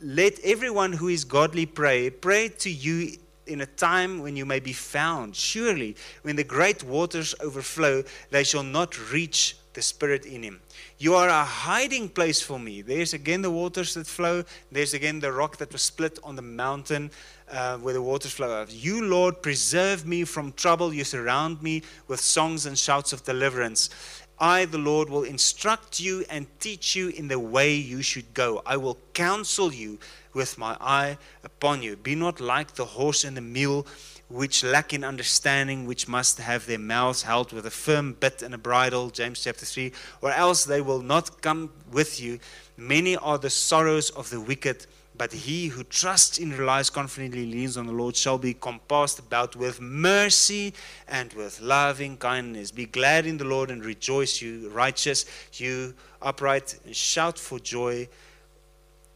[0.00, 2.10] let everyone who is godly pray.
[2.10, 3.16] Pray to you
[3.46, 5.36] in a time when you may be found.
[5.36, 10.60] Surely, when the great waters overflow, they shall not reach the Spirit in him.
[10.98, 12.80] You are a hiding place for me.
[12.80, 14.44] There's again the waters that flow.
[14.72, 17.10] There's again the rock that was split on the mountain
[17.50, 18.64] uh, where the waters flow.
[18.68, 20.94] You, Lord, preserve me from trouble.
[20.94, 23.90] You surround me with songs and shouts of deliverance.
[24.38, 28.62] I, the Lord, will instruct you and teach you in the way you should go.
[28.66, 29.98] I will counsel you
[30.32, 31.96] with my eye upon you.
[31.96, 33.86] Be not like the horse and the mule,
[34.28, 38.54] which lack in understanding, which must have their mouths held with a firm bit and
[38.54, 42.38] a bridle, James chapter 3, or else they will not come with you.
[42.76, 44.86] Many are the sorrows of the wicked,
[45.16, 49.54] but he who trusts and relies confidently leans on the Lord shall be compassed about
[49.54, 50.74] with mercy
[51.06, 52.72] and with loving kindness.
[52.72, 58.08] Be glad in the Lord and rejoice, you righteous, you upright, and shout for joy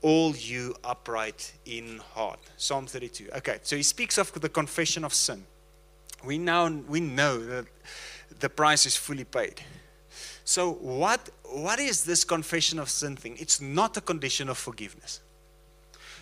[0.02, 2.38] all you upright in heart.
[2.56, 3.28] Psalm 32.
[3.36, 5.44] Okay, so he speaks of the confession of sin.
[6.24, 7.66] We now we know that
[8.40, 9.60] the price is fully paid.
[10.44, 13.36] So what what is this confession of sin thing?
[13.38, 15.20] It's not a condition of forgiveness.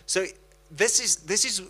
[0.06, 0.26] So
[0.70, 1.62] this is this is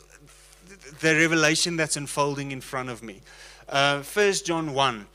[1.00, 3.20] the revelation that's unfolding in front of me.
[3.68, 5.06] Uh, First John 1.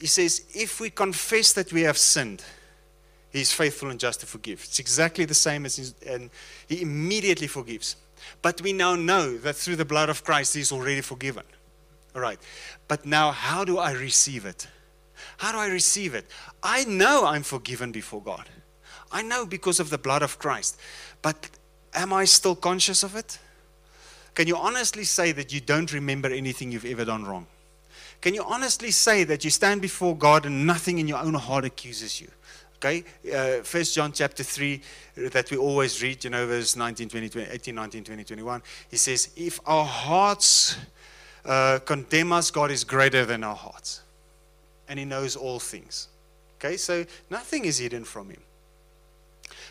[0.00, 2.44] He says, if we confess that we have sinned,
[3.30, 4.60] He's faithful and just to forgive.
[4.64, 6.30] It's exactly the same as his, and
[6.66, 7.96] he immediately forgives.
[8.42, 11.44] But we now know that through the blood of Christ, he's already forgiven.
[12.14, 12.38] All right.
[12.88, 14.66] But now, how do I receive it?
[15.36, 16.26] How do I receive it?
[16.62, 18.48] I know I'm forgiven before God.
[19.12, 20.78] I know because of the blood of Christ.
[21.22, 21.50] But
[21.94, 23.38] am I still conscious of it?
[24.34, 27.46] Can you honestly say that you don't remember anything you've ever done wrong?
[28.20, 31.64] Can you honestly say that you stand before God and nothing in your own heart
[31.64, 32.28] accuses you?
[32.78, 33.02] Okay,
[33.34, 34.80] uh, First John chapter 3
[35.32, 38.62] that we always read, you know, verse 19, 20, 20 18, 19, 20, 21.
[38.88, 40.76] He says, If our hearts
[41.44, 44.02] uh, condemn us, God is greater than our hearts.
[44.88, 46.06] And He knows all things.
[46.58, 48.42] Okay, so nothing is hidden from Him.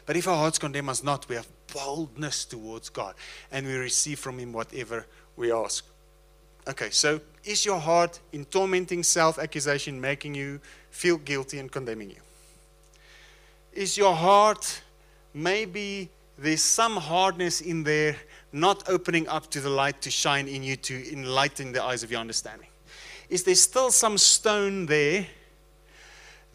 [0.05, 3.15] But if our hearts condemn us not, we have boldness towards God
[3.53, 5.05] and we receive from Him whatever
[5.37, 5.85] we ask.
[6.67, 10.59] Okay, so is your heart in tormenting self accusation making you
[10.91, 12.26] feel guilty and condemning you?
[13.77, 14.81] Is your heart
[15.35, 18.15] maybe there's some hardness in there
[18.51, 22.09] not opening up to the light to shine in you to enlighten the eyes of
[22.09, 22.69] your understanding?
[23.29, 25.27] Is there still some stone there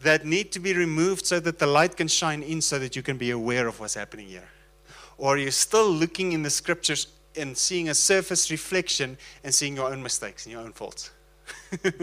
[0.01, 3.01] that need to be removed so that the light can shine in so that you
[3.01, 4.49] can be aware of what's happening here?
[5.17, 9.77] Or are you still looking in the scriptures and seeing a surface reflection and seeing
[9.77, 11.11] your own mistakes and your own faults?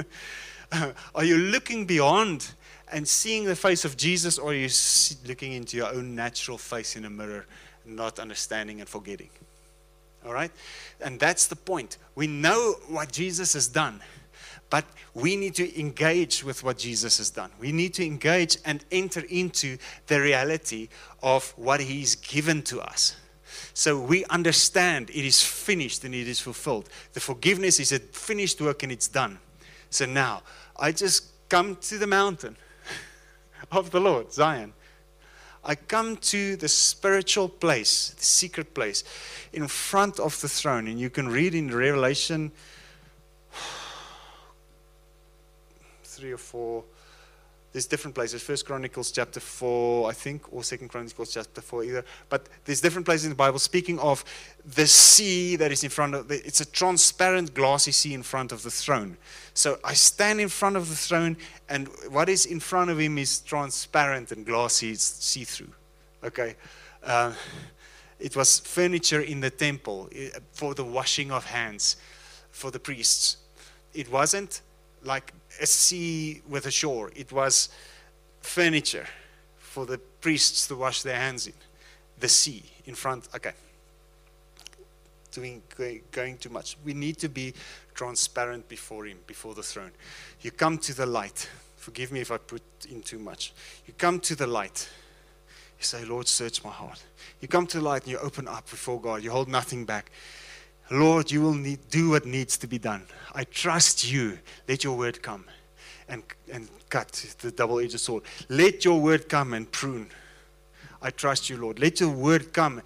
[1.14, 2.54] are you looking beyond
[2.92, 4.68] and seeing the face of Jesus, or you
[5.26, 7.46] looking into your own natural face in a mirror,
[7.84, 9.30] not understanding and forgetting?
[10.26, 10.50] All right?
[11.00, 11.98] And that's the point.
[12.14, 14.00] We know what Jesus has done,
[14.68, 14.84] but
[15.14, 17.50] we need to engage with what Jesus has done.
[17.58, 20.88] We need to engage and enter into the reality
[21.22, 23.16] of what He's given to us.
[23.74, 26.88] So we understand it is finished and it is fulfilled.
[27.12, 29.38] The forgiveness is a finished work and it's done.
[29.90, 30.42] So now
[30.78, 32.56] I just come to the mountain
[33.70, 34.72] of the Lord, Zion.
[35.62, 39.04] I come to the spiritual place, the secret place,
[39.52, 40.88] in front of the throne.
[40.88, 42.52] And you can read in Revelation
[46.04, 46.84] 3 or 4
[47.72, 48.42] there's different places.
[48.42, 52.04] First Chronicles chapter 4, I think, or Second Chronicles chapter 4 either.
[52.28, 54.24] But there's different places in the Bible speaking of
[54.64, 58.50] the sea that is in front of the, it's a transparent glassy sea in front
[58.50, 59.16] of the throne.
[59.54, 61.36] So I stand in front of the throne
[61.68, 65.72] and what is in front of him is transparent and glassy, it's see-through.
[66.24, 66.56] Okay.
[67.04, 67.32] Uh,
[68.18, 71.96] it was furniture in the temple eh, for the washing of hands
[72.50, 73.38] for the priests.
[73.94, 74.60] It wasn't
[75.02, 77.10] like a sea with a shore.
[77.14, 77.68] It was
[78.40, 79.06] furniture
[79.58, 81.54] for the priests to wash their hands in.
[82.18, 83.28] The sea in front.
[83.34, 83.52] Okay.
[85.32, 85.62] Doing,
[86.10, 86.76] going too much.
[86.84, 87.54] We need to be
[87.94, 89.92] transparent before Him, before the throne.
[90.40, 91.48] You come to the light.
[91.76, 93.52] Forgive me if I put in too much.
[93.86, 94.88] You come to the light.
[95.78, 97.02] You say, Lord, search my heart.
[97.40, 99.22] You come to the light and you open up before God.
[99.22, 100.10] You hold nothing back.
[100.90, 103.04] Lord, you will need, do what needs to be done.
[103.34, 104.38] I trust you.
[104.68, 105.44] Let your word come
[106.08, 106.22] and,
[106.52, 108.24] and cut the double edged sword.
[108.48, 110.08] Let your word come and prune.
[111.00, 111.78] I trust you, Lord.
[111.78, 112.82] Let your word come.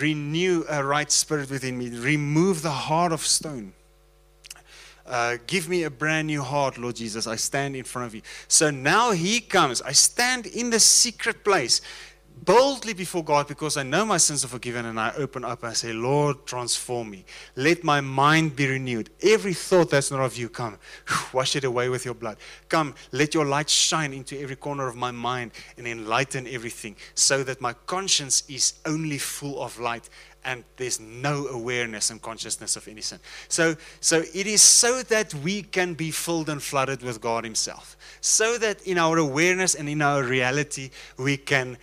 [0.00, 1.90] Renew a right spirit within me.
[1.90, 3.72] Remove the heart of stone.
[5.06, 7.26] Uh, give me a brand new heart, Lord Jesus.
[7.26, 8.22] I stand in front of you.
[8.48, 9.82] So now he comes.
[9.82, 11.82] I stand in the secret place
[12.42, 15.70] boldly before God because I know my sins are forgiven and I open up and
[15.70, 17.24] I say, Lord, transform me.
[17.56, 19.10] Let my mind be renewed.
[19.22, 20.78] Every thought that's not of you, come,
[21.32, 22.36] wash it away with your blood.
[22.68, 27.44] Come, let your light shine into every corner of my mind and enlighten everything so
[27.44, 30.08] that my conscience is only full of light
[30.44, 33.18] and there's no awareness and consciousness of any sin.
[33.48, 37.96] So, so it is so that we can be filled and flooded with God Himself.
[38.20, 41.78] So that in our awareness and in our reality, we can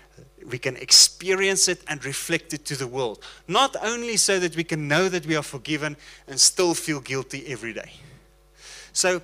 [0.50, 3.24] we can experience it and reflect it to the world.
[3.48, 5.96] Not only so that we can know that we are forgiven
[6.28, 7.92] and still feel guilty every day.
[8.92, 9.22] So,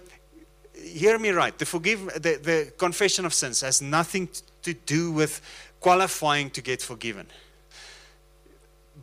[0.73, 1.57] hear me right.
[1.57, 4.29] The, forgive, the, the confession of sins has nothing
[4.61, 5.41] to do with
[5.79, 7.27] qualifying to get forgiven.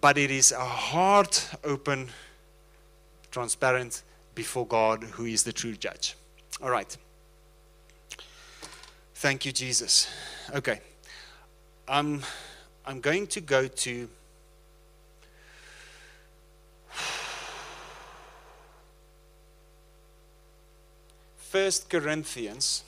[0.04, 2.10] But it is a heart open,
[3.30, 4.02] transparent
[4.34, 6.14] before God, who is the true judge.
[6.62, 6.94] All right.
[9.14, 10.10] Thank you, Jesus.
[10.54, 10.82] Okay.
[11.88, 12.20] I'm,
[12.84, 14.10] I'm going to go to
[21.38, 22.84] First Corinthians.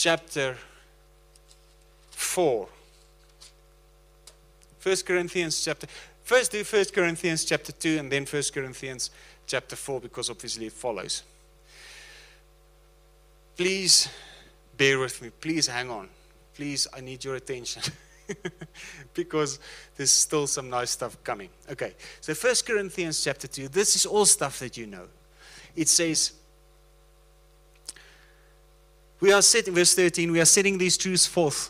[0.00, 0.56] Chapter
[2.12, 2.68] 4.
[4.78, 5.86] First Corinthians chapter
[6.24, 9.10] First do 1 Corinthians chapter 2 and then 1 Corinthians
[9.46, 11.22] chapter 4 because obviously it follows.
[13.54, 14.08] Please
[14.74, 15.28] bear with me.
[15.38, 16.08] Please hang on.
[16.54, 17.82] Please, I need your attention.
[19.12, 19.58] because
[19.98, 21.50] there's still some nice stuff coming.
[21.70, 25.08] Okay, so 1 Corinthians chapter 2, this is all stuff that you know.
[25.76, 26.39] It says,
[29.20, 31.68] We are setting, verse 13, we are setting these truths forth,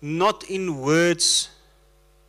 [0.00, 1.48] not in words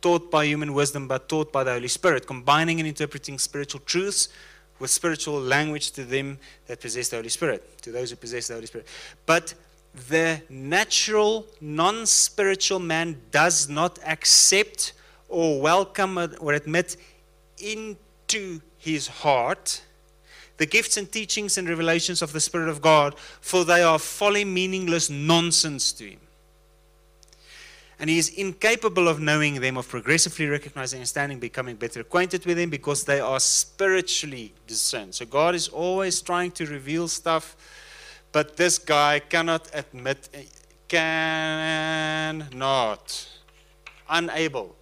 [0.00, 4.28] taught by human wisdom, but taught by the Holy Spirit, combining and interpreting spiritual truths
[4.78, 8.54] with spiritual language to them that possess the Holy Spirit, to those who possess the
[8.54, 8.86] Holy Spirit.
[9.26, 9.54] But
[10.08, 14.92] the natural, non spiritual man does not accept
[15.28, 16.96] or welcome or admit
[17.58, 19.82] into his heart
[20.56, 24.44] the gifts and teachings and revelations of the Spirit of God, for they are folly,
[24.44, 26.20] meaningless nonsense to him.
[27.98, 32.44] And he is incapable of knowing them, of progressively recognizing and standing, becoming better acquainted
[32.44, 35.14] with them, because they are spiritually discerned.
[35.14, 37.56] So God is always trying to reveal stuff,
[38.32, 40.28] but this guy cannot admit,
[40.88, 42.48] cannot,
[44.08, 44.76] unable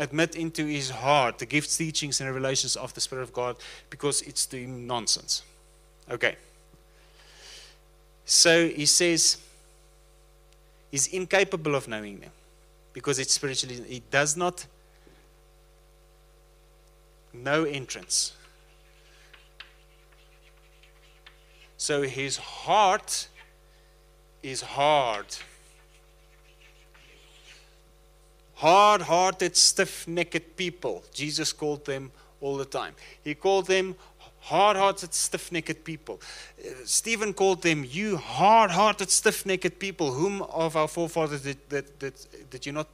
[0.00, 3.56] admit into his heart the gifts, teachings, and revelations of the Spirit of God
[3.90, 5.42] because it's him nonsense.
[6.10, 6.36] Okay.
[8.24, 9.36] So he says
[10.90, 12.30] he's incapable of knowing them
[12.92, 14.66] because it's spiritually, he does not
[17.32, 18.32] know entrance.
[21.76, 23.28] So his heart
[24.42, 25.26] is hard
[28.60, 31.02] hard hearted, stiff necked people.
[31.14, 32.12] Jesus called them
[32.42, 32.94] all the time.
[33.24, 33.94] He called them
[34.40, 36.20] hard hearted, stiff necked people.
[36.58, 41.68] Uh, Stephen called them, You hard hearted, stiff necked people, whom of our forefathers did,
[41.70, 42.14] did, did,
[42.50, 42.88] did you not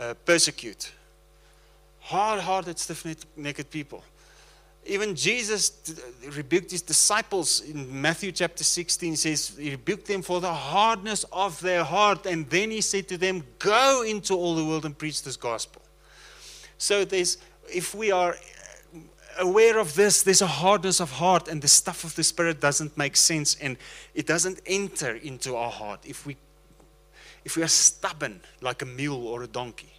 [0.00, 0.92] uh, persecute?
[2.00, 3.04] Hard hearted, stiff
[3.36, 4.02] necked people.
[4.86, 5.72] Even Jesus
[6.36, 9.16] rebuked his disciples in Matthew chapter 16.
[9.16, 12.26] Says, He rebuked them for the hardness of their heart.
[12.26, 15.80] And then he said to them, Go into all the world and preach this gospel.
[16.76, 17.38] So there's,
[17.72, 18.36] if we are
[19.38, 22.96] aware of this, there's a hardness of heart, and the stuff of the Spirit doesn't
[22.96, 23.76] make sense and
[24.14, 26.00] it doesn't enter into our heart.
[26.04, 26.36] If we
[27.44, 29.92] if we are stubborn like a mule or a donkey,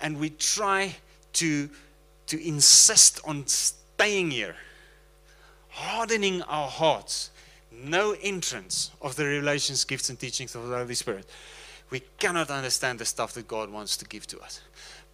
[0.00, 0.96] and we try
[1.34, 1.68] to
[2.26, 3.44] to insist on
[3.98, 4.54] staying here,
[5.70, 7.32] hardening our hearts,
[7.72, 11.26] no entrance of the revelations, gifts, and teachings of the Holy Spirit,
[11.90, 14.60] we cannot understand the stuff that God wants to give to us.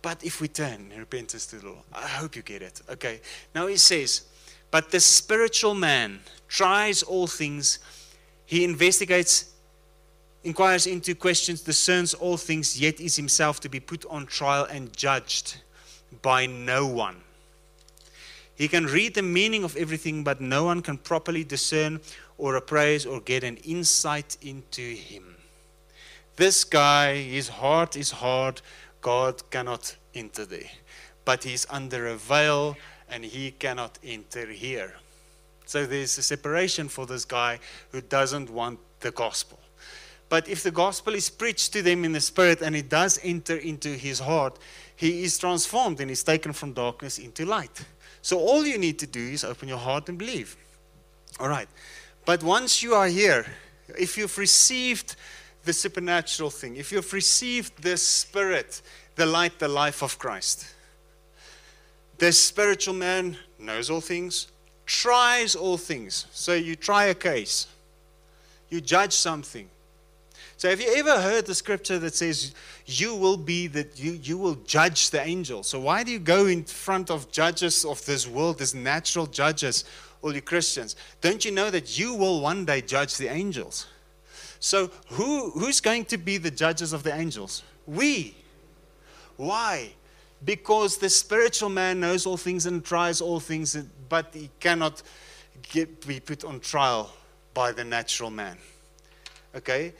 [0.03, 2.83] But if we turn in repentance to the Lord, I hope you get it.
[2.91, 3.23] Okay.
[3.55, 4.27] Now he says,
[4.71, 7.79] But the spiritual man tries all things,
[8.45, 9.55] he investigates,
[10.43, 14.95] inquires into questions, discerns all things, yet is himself to be put on trial and
[14.95, 15.63] judged
[16.21, 17.24] by no one.
[18.57, 22.01] He can read the meaning of everything, but no one can properly discern
[22.39, 25.37] or appraise or get an insight into him.
[26.37, 28.61] This guy, his heart is hard.
[29.01, 30.71] God cannot enter there.
[31.25, 32.77] But he's under a veil
[33.09, 34.95] and he cannot enter here.
[35.67, 37.59] So there's a separation for this guy
[37.91, 39.59] who doesn't want the gospel.
[40.29, 43.57] But if the gospel is preached to them in the spirit and it does enter
[43.57, 44.59] into his heart,
[44.97, 47.85] he is transformed and is taken from darkness into light.
[48.25, 50.57] So all you need to do is open your heart and believe.
[51.39, 51.69] All right.
[52.25, 53.45] But once you are here,
[53.99, 55.17] if you've received
[55.67, 58.81] the supernatural thing, if you've received the Spirit,
[59.17, 60.75] the light, the life of Christ,
[62.17, 64.49] the spiritual man knows all things,
[64.87, 66.25] tries all things.
[66.33, 67.67] So you try a case,
[68.71, 69.69] you judge something.
[70.65, 72.55] So have you ever heard the scripture that says
[72.87, 75.69] you will be that you, you will judge the angels.
[75.69, 79.85] So why do you go in front of judges of this world, these natural judges,
[80.23, 80.97] all you Christians?
[81.21, 83.89] Don't you know that you will one day judge the angels?
[84.59, 87.63] So who, who's going to be the judges of the angels?
[87.87, 88.35] We.
[89.37, 89.93] Why?
[90.47, 93.77] Because the spiritual man knows all things and tries all things,
[94.09, 95.03] but he cannot
[95.61, 97.13] get, be put on trial
[97.53, 98.57] by the natural man.
[99.55, 99.93] Okay?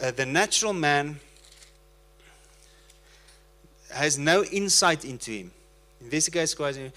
[0.00, 1.18] Uh, the natural man
[3.92, 5.50] has no insight into him.
[6.00, 6.92] Investigates questions,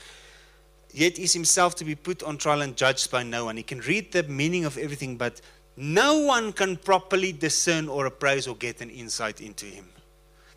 [0.91, 3.57] yet is himself to be put on trial and judged by no one.
[3.57, 5.39] He can read the meaning of everything, but
[5.75, 9.87] no one can properly discern or appraise or get an insight into him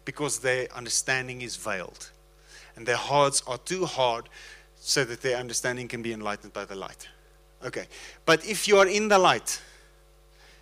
[0.07, 2.11] because their understanding is veiled
[2.75, 4.29] and their hearts are too hard
[4.81, 7.07] so that their understanding can be enlightened by the light.
[7.65, 7.87] Okay,
[8.25, 9.61] but if you are in the light,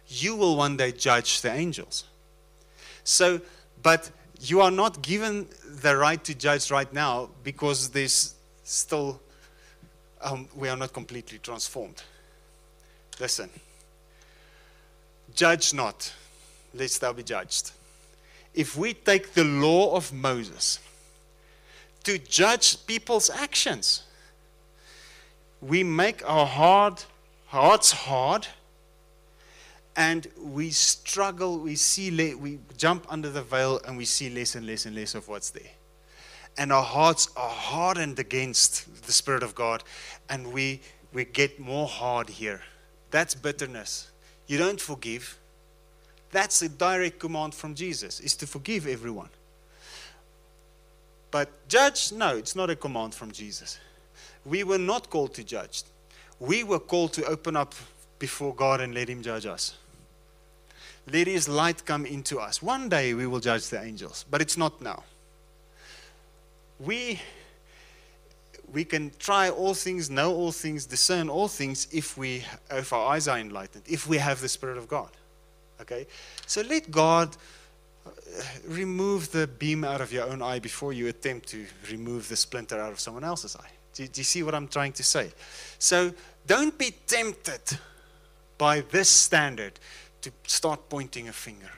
[0.09, 2.05] you will one day judge the angels.
[3.05, 3.40] So,
[3.82, 4.10] but
[4.40, 5.47] you are not given
[5.82, 9.20] the right to judge right now because there's still,
[10.20, 12.02] um, we are not completely transformed.
[13.20, 13.51] Listen,
[15.35, 16.12] judge not,
[16.74, 17.72] lest thou be judged.
[18.55, 20.78] If we take the law of Moses
[22.05, 24.05] to judge people's actions,
[25.60, 27.02] we make our hard,
[27.47, 28.47] hearts hard
[29.99, 34.55] And we struggle, we see, le- we jump under the veil and we see less
[34.55, 35.73] and less and less of what's there.
[36.57, 39.83] And our hearts are hardened against the Spirit of God,
[40.31, 40.81] and we,
[41.12, 42.62] we get more hard here.
[43.11, 44.09] That's bitterness.
[44.47, 45.37] You don't forgive.
[46.31, 49.31] That's a direct command from Jesus, is to forgive everyone.
[51.33, 53.81] But judge, no, it's not a command from Jesus.
[54.45, 55.83] We were not called to judge.
[56.39, 57.75] We were called to open up
[58.20, 59.75] before God and let Him judge us.
[61.12, 62.62] Let His light come into us.
[62.62, 65.05] One day we will judge the angels, but it's not now.
[66.78, 67.20] We,
[68.72, 73.12] we can try all things, know all things, discern all things if, we, if our
[73.12, 75.10] eyes are enlightened, if we have the Spirit of God.
[75.80, 76.06] Okay?
[76.47, 77.36] So let God
[78.06, 78.10] uh,
[78.66, 82.80] remove the beam out of your own eye before you attempt to remove the splinter
[82.80, 83.70] out of someone else's eye.
[83.94, 85.32] Do, do you see what I'm trying to say?
[85.78, 86.12] So
[86.47, 87.78] don't be tempted
[88.56, 89.78] by this standard
[90.23, 91.70] to start pointing a finger.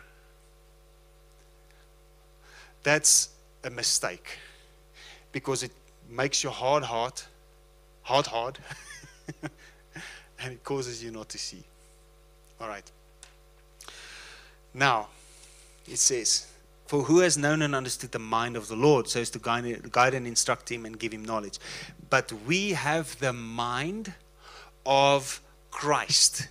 [2.83, 3.29] That's
[3.65, 4.39] a mistake
[5.33, 5.73] because it
[6.09, 7.27] makes your hard heart
[8.11, 8.59] hard, hard,
[9.43, 11.63] and it causes you not to see.
[12.61, 12.89] All right.
[14.75, 15.09] Now,
[15.89, 16.47] it says,
[16.87, 19.93] For who has known and understood the mind of the Lord so as to guide,
[19.93, 21.59] guide and instruct him and give him knowledge?
[22.09, 24.13] But we have the mind
[24.85, 25.41] of
[25.71, 26.49] Christ.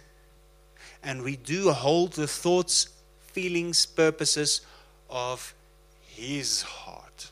[1.03, 2.89] And we do hold the thoughts,
[3.19, 4.61] feelings, purposes
[5.09, 5.53] of
[6.07, 7.31] his heart.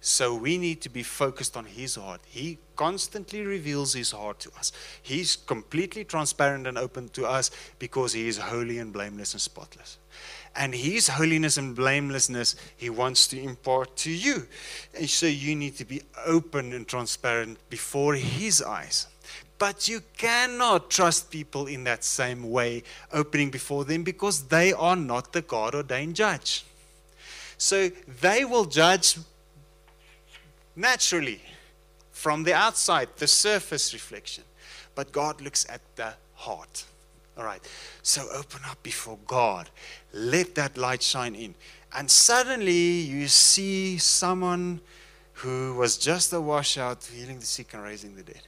[0.00, 2.20] So we need to be focused on his heart.
[2.26, 4.72] He constantly reveals his heart to us.
[5.02, 9.98] He's completely transparent and open to us because he is holy and blameless and spotless.
[10.54, 14.46] And his holiness and blamelessness, he wants to impart to you.
[14.96, 19.08] And so you need to be open and transparent before his eyes.
[19.58, 24.96] But you cannot trust people in that same way, opening before them, because they are
[24.96, 26.64] not the God ordained judge.
[27.56, 27.90] So
[28.20, 29.18] they will judge
[30.76, 31.42] naturally
[32.12, 34.44] from the outside, the surface reflection.
[34.94, 36.84] But God looks at the heart.
[37.36, 37.60] All right.
[38.02, 39.70] So open up before God.
[40.12, 41.54] Let that light shine in.
[41.96, 44.80] And suddenly you see someone
[45.34, 48.42] who was just a washout, healing the sick and raising the dead.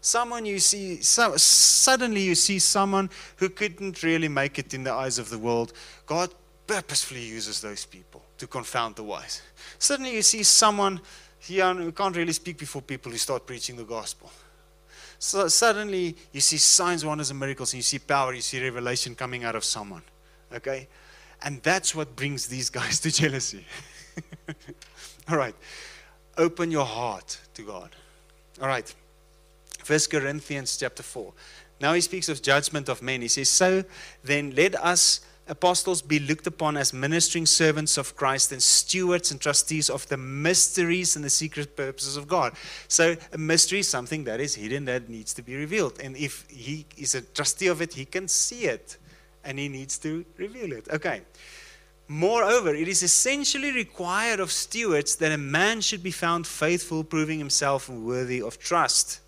[0.00, 4.92] Someone you see, so, suddenly you see someone who couldn't really make it in the
[4.92, 5.72] eyes of the world.
[6.06, 6.30] God
[6.66, 9.42] purposefully uses those people to confound the wise.
[9.78, 11.00] Suddenly you see someone
[11.38, 14.30] here we can't really speak before people who start preaching the gospel.
[15.18, 19.14] So suddenly you see signs, wonders, and miracles, and you see power, you see revelation
[19.14, 20.02] coming out of someone.
[20.52, 20.88] Okay?
[21.42, 23.64] And that's what brings these guys to jealousy.
[25.28, 25.54] All right.
[26.36, 27.90] Open your heart to God.
[28.60, 28.92] All right.
[29.86, 31.32] First Corinthians chapter 4.
[31.80, 33.22] Now he speaks of judgment of men.
[33.22, 33.84] He says, So
[34.24, 39.40] then let us apostles be looked upon as ministering servants of Christ and stewards and
[39.40, 42.54] trustees of the mysteries and the secret purposes of God.
[42.88, 46.00] So, a mystery is something that is hidden that needs to be revealed.
[46.02, 48.96] And if he is a trustee of it, he can see it
[49.44, 50.88] and he needs to reveal it.
[50.92, 51.22] Okay.
[52.08, 57.38] Moreover, it is essentially required of stewards that a man should be found faithful, proving
[57.38, 59.20] himself worthy of trust.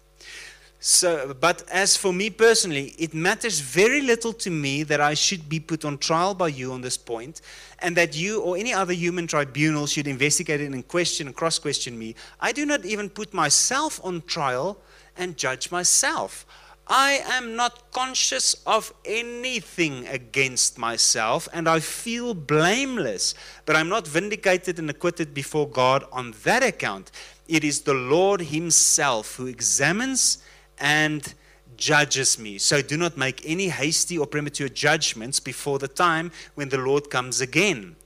[0.80, 5.48] So, but as for me personally, it matters very little to me that I should
[5.48, 7.40] be put on trial by you on this point,
[7.80, 11.58] and that you or any other human tribunal should investigate it and question and cross
[11.58, 12.14] question me.
[12.40, 14.78] I do not even put myself on trial
[15.16, 16.46] and judge myself.
[16.86, 23.34] I am not conscious of anything against myself, and I feel blameless,
[23.66, 27.10] but I'm not vindicated and acquitted before God on that account.
[27.48, 30.38] It is the Lord Himself who examines
[30.80, 31.34] and
[31.76, 32.58] judges me.
[32.58, 37.08] So do not make any hasty or premature judgments before the time when the Lord
[37.08, 37.96] comes again.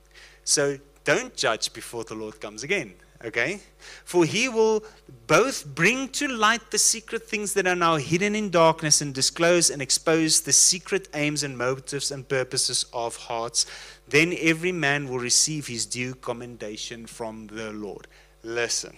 [0.43, 2.93] So don't judge before the Lord comes again.
[3.25, 3.61] Okay?
[4.03, 4.83] For he will
[5.27, 9.69] both bring to light the secret things that are now hidden in darkness and disclose
[9.69, 13.65] and expose the secret aims and motives and purposes of hearts.
[14.09, 18.07] Then every man will receive his due commendation from the Lord.
[18.43, 18.97] Listen.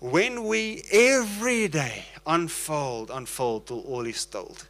[0.00, 4.66] When we every day unfold, unfold till all is told,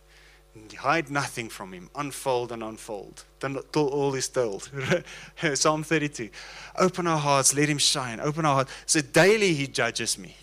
[0.76, 4.70] hide nothing from Him, unfold and unfold till all is told.
[5.54, 6.30] Psalm 32.
[6.78, 8.20] Open our hearts, let Him shine.
[8.20, 8.72] Open our hearts.
[8.86, 10.36] So daily He judges me.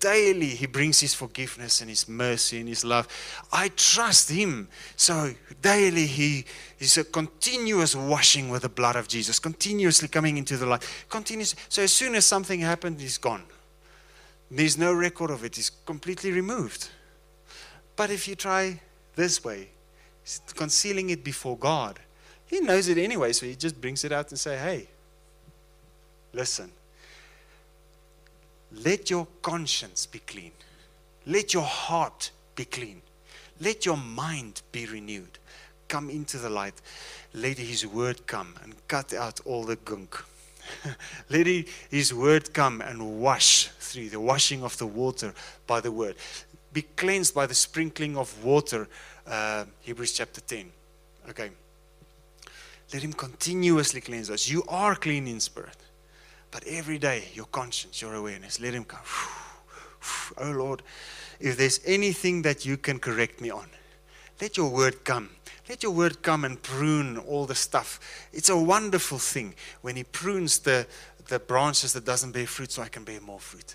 [0.00, 3.08] Daily He brings His forgiveness and His mercy and His love.
[3.52, 4.68] I trust Him.
[4.96, 6.44] So daily He
[6.78, 10.86] is a continuous washing with the blood of Jesus, continuously coming into the light.
[11.08, 11.56] Continuous.
[11.68, 13.42] So as soon as something happened, He's gone.
[14.50, 16.88] There's no record of it, it's completely removed.
[17.96, 18.80] But if you try
[19.14, 19.68] this way,
[20.54, 21.98] concealing it before God.
[22.46, 24.88] He knows it anyway, so he just brings it out and say, "Hey,
[26.32, 26.72] listen.
[28.72, 30.52] Let your conscience be clean.
[31.26, 33.02] Let your heart be clean.
[33.60, 35.38] Let your mind be renewed.
[35.88, 36.80] Come into the light.
[37.32, 40.22] Let His word come and cut out all the gunk.
[41.30, 41.46] Let
[41.90, 45.34] His word come and wash through the washing of the water
[45.66, 46.16] by the word.
[46.72, 48.88] Be cleansed by the sprinkling of water.
[49.26, 50.70] Uh, Hebrews chapter 10.
[51.30, 51.50] Okay.
[52.92, 54.48] Let Him continuously cleanse us.
[54.48, 55.76] You are clean in spirit.
[56.50, 59.00] But every day, your conscience, your awareness, let Him come.
[60.38, 60.82] Oh Lord,
[61.40, 63.66] if there's anything that you can correct me on,
[64.40, 65.30] let your word come.
[65.68, 68.00] Let your word come and prune all the stuff.
[68.32, 70.86] It's a wonderful thing when He prunes the,
[71.26, 73.74] the branches that doesn't bear fruit so I can bear more fruit.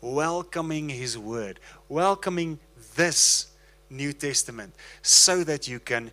[0.00, 2.58] Welcoming His word, welcoming
[2.94, 3.48] this
[3.90, 6.10] New Testament so that you can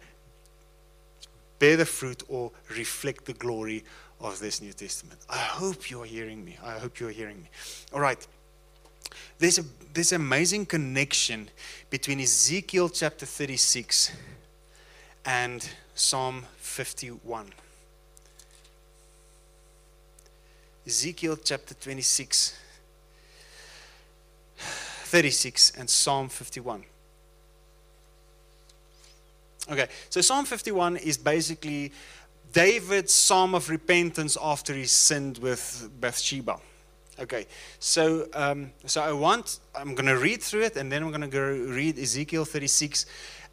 [1.60, 3.86] bear the fruit or reflect the glory
[4.20, 5.20] of this New Testament.
[5.30, 6.58] I hope you're hearing me.
[6.64, 7.50] I hope you're hearing me.
[7.94, 8.26] All right.
[9.38, 9.64] There's a
[10.16, 11.50] an amazing connection
[11.90, 14.12] between Ezekiel chapter 36
[15.26, 17.52] and Psalm 51.
[20.86, 22.60] Ezekiel chapter 26
[24.58, 26.84] 36 and Psalm 51.
[29.72, 31.92] Okay, so Psalm 51 is basically
[32.54, 36.60] David's psalm of repentance after he sinned with Bathsheba.
[37.18, 37.48] Okay,
[37.80, 41.22] so um, so I want I'm going to read through it, and then I'm going
[41.22, 43.06] to go read Ezekiel 36,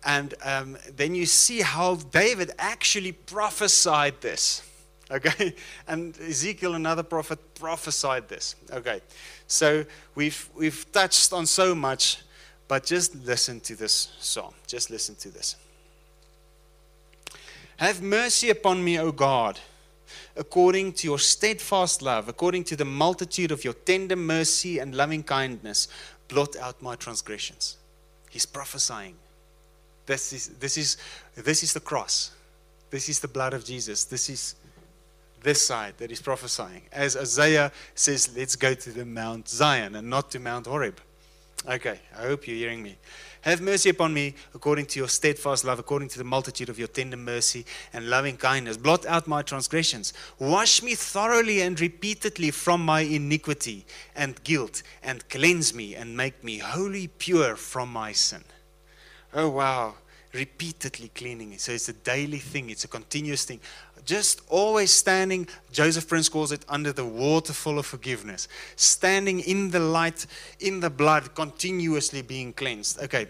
[0.05, 4.63] and um, then you see how David actually prophesied this.
[5.11, 5.55] Okay,
[5.87, 8.57] and Ezekiel, another prophet, prophesied this.
[8.73, 9.03] Okay,
[9.47, 9.85] so
[10.15, 12.23] we've we've touched on so much,
[12.67, 14.55] but just listen to this psalm.
[14.67, 15.57] Just listen to this.
[17.77, 19.61] Have mercy upon me, O God,
[20.35, 25.23] according to your steadfast love, according to the multitude of your tender mercy and loving
[25.23, 25.89] kindness,
[26.29, 27.77] blot out my transgressions.
[28.31, 29.17] He's prophesying.
[30.13, 30.99] This is, this is,
[31.35, 32.33] this is the cross.
[32.91, 34.05] This is the blood of Jesus.
[34.05, 34.57] This is
[35.43, 36.83] this side that he's prophesying.
[36.93, 41.01] As Isaiah says, let's go to the Mount Zion and not to Mount Horeb.
[41.67, 42.99] Okay, I hope you're hearing me.
[43.41, 46.89] Have mercy upon me according to your steadfast love, according to the multitude of your
[46.89, 47.65] tender mercy
[47.95, 48.77] and loving kindness.
[48.77, 50.13] Blot out my transgressions.
[50.39, 56.45] Wash me thoroughly and repeatedly from my iniquity and guilt, and cleanse me and make
[56.45, 58.45] me wholly pure from my sin.
[59.35, 59.95] Oh, wow.
[60.33, 61.53] Repeatedly cleaning.
[61.53, 61.61] It.
[61.61, 63.61] So it's a daily thing, it's a continuous thing
[64.05, 69.81] just always standing, Joseph Prince calls it under the waterfall of forgiveness, standing in the
[69.81, 70.27] light,
[70.61, 73.01] in the blood, continuously being cleansed.
[73.03, 73.29] Okay,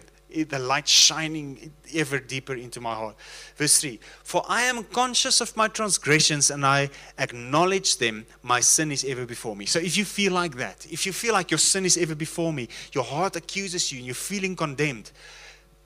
[0.49, 3.17] the light shining ever deeper into my heart.
[3.57, 6.89] Verse 3 For I am conscious of my transgressions and I
[7.19, 9.67] acknowledge them, my sin is ever before me.
[9.67, 12.53] So if you feel like that, if you feel like your sin is ever before
[12.53, 15.13] me, your heart accuses you and you're feeling condemned,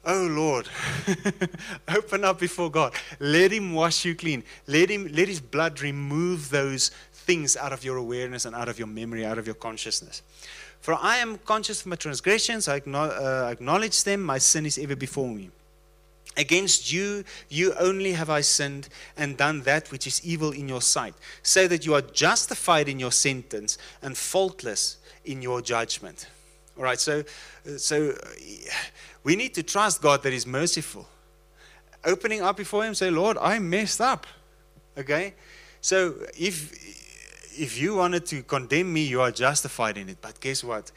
[0.08, 0.68] Oh Lord,
[1.88, 2.94] open up before God.
[3.18, 4.44] Let Him wash you clean.
[4.68, 8.78] Let Him let His blood remove those things out of your awareness and out of
[8.78, 10.22] your memory, out of your consciousness.
[10.80, 14.94] For I am conscious of my transgressions, I uh, acknowledge them, my sin is ever
[14.94, 15.50] before me.
[16.36, 20.82] Against you, you only have I sinned and done that which is evil in your
[20.82, 26.28] sight, so that you are justified in your sentence and faultless in your judgment.
[26.76, 27.24] All right, so,
[27.78, 28.14] so
[29.26, 31.04] we need to trust God that He's merciful.
[32.04, 34.24] Opening up before Him, say, Lord, I messed up.
[34.96, 35.34] Okay?
[35.80, 36.72] So if
[37.58, 40.18] if you wanted to condemn me, you are justified in it.
[40.20, 40.92] But guess what?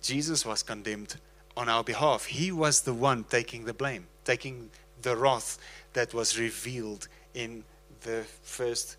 [0.00, 1.16] Jesus was condemned
[1.58, 2.24] on our behalf.
[2.24, 4.70] He was the one taking the blame, taking
[5.02, 5.58] the wrath
[5.92, 7.64] that was revealed in
[8.00, 8.96] the first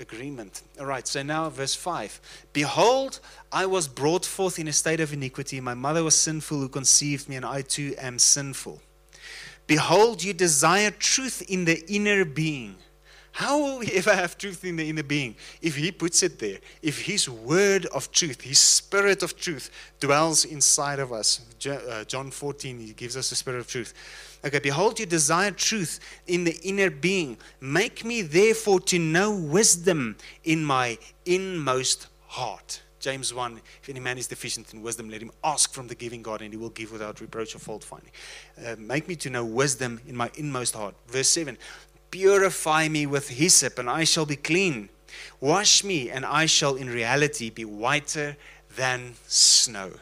[0.00, 0.62] agreement.
[0.78, 2.20] All right, so now verse 5.
[2.52, 3.20] Behold,
[3.52, 5.60] I was brought forth in a state of iniquity.
[5.60, 8.80] My mother was sinful who conceived me, and I too am sinful.
[9.66, 12.76] Behold, you desire truth in the inner being.
[13.32, 15.36] How will we ever have truth in the inner being?
[15.60, 19.70] If He puts it there, if His word of truth, His spirit of truth
[20.00, 21.42] dwells inside of us.
[21.66, 23.92] Uh, John 14, He gives us the spirit of truth.
[24.44, 27.36] Okay, behold, you desire truth in the inner being.
[27.60, 32.82] Make me therefore to know wisdom in my inmost heart.
[33.00, 36.22] James 1 If any man is deficient in wisdom, let him ask from the giving
[36.22, 38.10] God, and he will give without reproach or fault finding.
[38.64, 40.94] Uh, make me to know wisdom in my inmost heart.
[41.08, 41.56] Verse 7
[42.10, 44.88] Purify me with hyssop, and I shall be clean.
[45.40, 48.36] Wash me, and I shall in reality be whiter
[48.76, 49.92] than snow.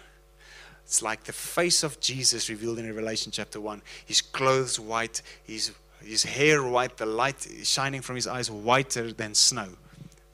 [0.85, 3.83] It's like the face of Jesus revealed in Revelation chapter 1.
[4.05, 9.35] His clothes white, his his hair white, the light shining from his eyes whiter than
[9.35, 9.69] snow.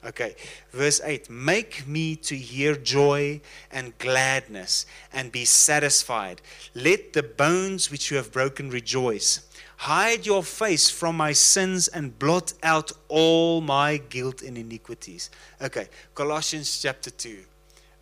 [0.03, 0.35] Okay,
[0.71, 3.39] verse 8 Make me to hear joy
[3.71, 6.41] and gladness and be satisfied.
[6.73, 9.47] Let the bones which you have broken rejoice.
[9.77, 15.29] Hide your face from my sins and blot out all my guilt and iniquities.
[15.61, 17.39] Okay, Colossians chapter 2.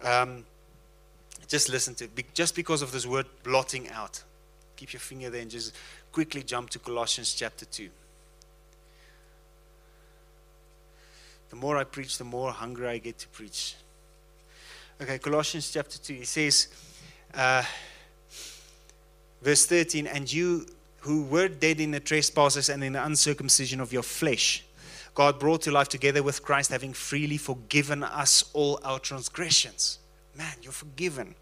[0.03, 0.45] Um,
[1.49, 2.33] just listen to it.
[2.33, 4.23] Just because of this word blotting out.
[4.77, 5.75] Keep your finger there and just
[6.11, 7.89] quickly jump to Colossians chapter 2.
[11.49, 13.75] The more I preach, the more hungry I get to preach.
[15.01, 16.13] Okay, Colossians chapter 2.
[16.13, 16.67] He says,
[17.33, 17.63] uh,
[19.41, 20.67] verse 13, And you
[20.99, 24.63] who were dead in the trespasses and in the uncircumcision of your flesh,
[25.15, 29.98] God brought to life together with Christ, having freely forgiven us all our transgressions.
[30.39, 31.35] Man, you're forgiven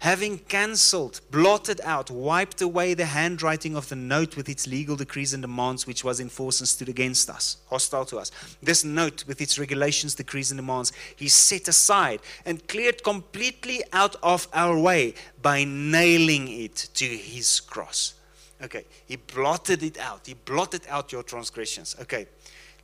[0.00, 5.32] having cancelled, blotted out, wiped away the handwriting of the note with its legal decrees
[5.34, 8.30] and demands which was in force and stood against us, hostile to us.
[8.62, 14.16] This note with its regulations, decrees, and demands, he set aside and cleared completely out
[14.22, 18.14] of our way by nailing it to his cross.
[18.62, 20.26] Okay, he blotted it out.
[20.26, 21.96] He blotted out your transgressions.
[22.00, 22.26] Okay,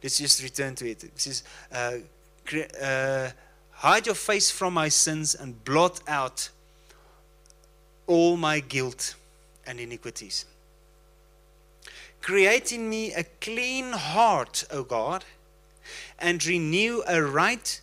[0.03, 1.01] let's just return to it.
[1.15, 1.43] This is.
[1.73, 1.99] uh,
[2.81, 3.29] uh,
[3.77, 6.51] hide your face from my sins and blot out
[8.07, 9.15] all my guilt
[9.67, 10.45] and iniquities.
[12.23, 15.25] Create in me a clean heart, O God,
[16.19, 17.81] and renew a right,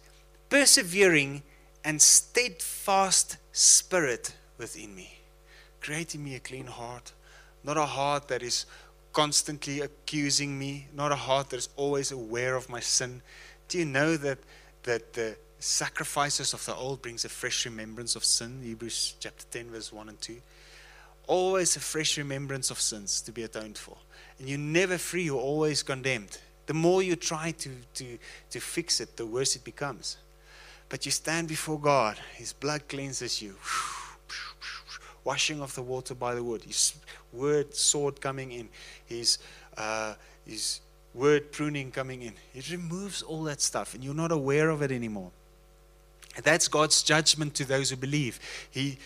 [0.49, 1.43] persevering,
[1.85, 5.19] and steadfast spirit within me.
[5.79, 7.13] Create in me a clean heart,
[7.63, 8.65] not a heart that is
[9.13, 13.21] constantly accusing me, not a heart that is always aware of my sin.
[13.67, 14.39] Do you know that,
[14.83, 18.59] that the sacrifices of the old brings a fresh remembrance of sin.
[18.61, 20.35] Hebrews chapter 10, verse 1 and 2.
[21.27, 23.95] Always a fresh remembrance of sins to be atoned for.
[24.39, 26.37] And you're never free, you're always condemned.
[26.65, 28.17] The more you try to, to,
[28.49, 30.17] to fix it, the worse it becomes.
[30.89, 33.55] But you stand before God, His blood cleanses you.
[35.23, 36.93] Washing off the water by the wood, His
[37.31, 38.67] word, sword coming in,
[39.05, 39.37] His,
[39.77, 40.15] uh,
[40.45, 40.81] His
[41.13, 42.33] word pruning coming in.
[42.53, 45.31] It removes all that stuff, and you're not aware of it anymore.
[46.41, 48.39] That's God's judgment to those who believe.
[48.71, 48.97] He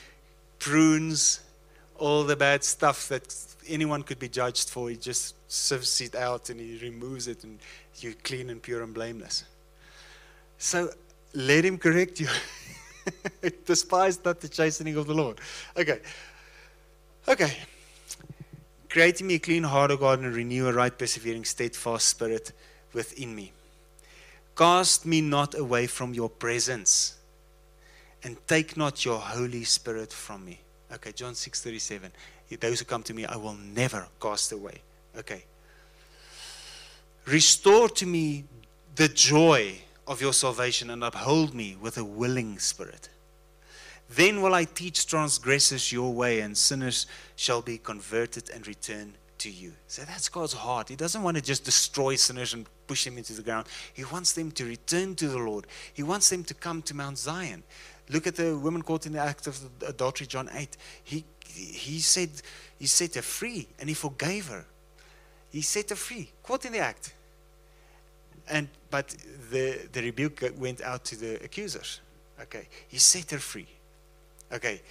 [0.59, 1.41] prunes
[1.97, 3.35] all the bad stuff that
[3.67, 4.89] anyone could be judged for.
[4.89, 7.59] He just sifts it out and he removes it, and
[7.99, 9.43] you're clean and pure and blameless.
[10.57, 10.89] So
[11.33, 12.27] let him correct you.
[13.65, 15.39] Despise not the chastening of the Lord.
[15.75, 15.99] Okay.
[17.27, 17.57] Okay.
[18.89, 22.53] Create in me a clean heart, O God, and renew a right, persevering, steadfast spirit
[22.93, 23.51] within me.
[24.55, 27.16] Cast me not away from your presence
[28.23, 30.59] and take not your Holy Spirit from me.
[30.93, 32.11] Okay, John 6 37.
[32.59, 34.81] Those who come to me, I will never cast away.
[35.17, 35.43] Okay.
[37.25, 38.45] Restore to me
[38.95, 39.75] the joy
[40.07, 43.09] of your salvation and uphold me with a willing spirit.
[44.09, 49.49] Then will I teach transgressors your way, and sinners shall be converted and return to
[49.49, 49.73] you.
[49.87, 50.89] So that's God's heart.
[50.89, 53.67] He doesn't want to just destroy sinners and push them into the ground.
[53.93, 55.67] He wants them to return to the Lord.
[55.93, 57.63] He wants them to come to Mount Zion.
[58.09, 60.77] Look at the woman caught in the act of adultery, John 8.
[61.03, 62.29] He, he, said,
[62.79, 64.65] he set her free and he forgave her.
[65.51, 67.13] He set her free, caught in the act.
[68.49, 69.09] And, but
[69.51, 71.99] the, the rebuke went out to the accusers.
[72.41, 72.67] Okay.
[72.87, 73.67] He set her free.
[74.53, 74.81] Okay.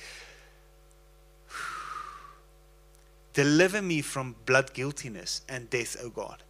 [3.32, 6.43] Deliver me from blood guiltiness and death, O God,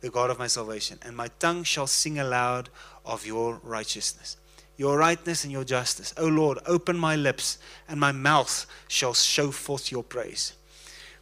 [0.00, 2.68] the God of my salvation, and my tongue shall sing aloud
[3.04, 4.36] of your righteousness
[4.76, 6.14] your rightness and your justice.
[6.16, 7.58] O Lord, open my lips,
[7.88, 10.54] and my mouth shall show forth your praise.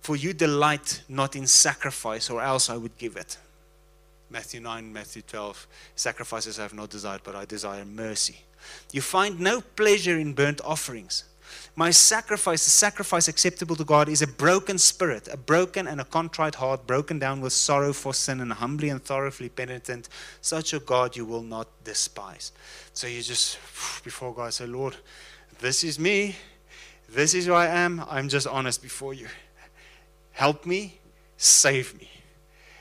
[0.01, 3.37] For you delight not in sacrifice, or else I would give it.
[4.31, 5.67] Matthew 9, Matthew 12.
[5.97, 8.37] Sacrifices I have not desired, but I desire mercy.
[8.93, 11.25] You find no pleasure in burnt offerings.
[11.77, 16.05] My sacrifice, the sacrifice acceptable to God, is a broken spirit, a broken and a
[16.05, 20.09] contrite heart, broken down with sorrow for sin, and humbly and thoroughly penitent.
[20.41, 22.53] Such a God you will not despise.
[22.93, 23.59] So you just,
[24.05, 24.97] before God, say, Lord,
[25.61, 26.37] this is me.
[27.09, 28.05] This is who I am.
[28.09, 29.29] I'm just honest before you.
[30.33, 30.99] Help me,
[31.37, 32.09] save me.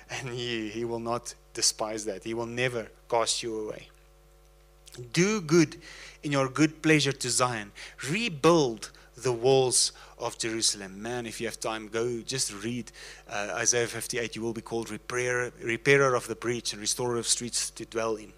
[0.09, 2.23] And he, he will not despise that.
[2.23, 3.89] He will never cast you away.
[5.13, 5.77] Do good
[6.23, 7.71] in your good pleasure to Zion.
[8.09, 11.01] Rebuild the walls of Jerusalem.
[11.01, 12.91] Man, if you have time, go just read
[13.29, 14.35] uh, Isaiah 58.
[14.35, 18.15] You will be called repairer, repairer of the breach and restorer of streets to dwell
[18.15, 18.33] in.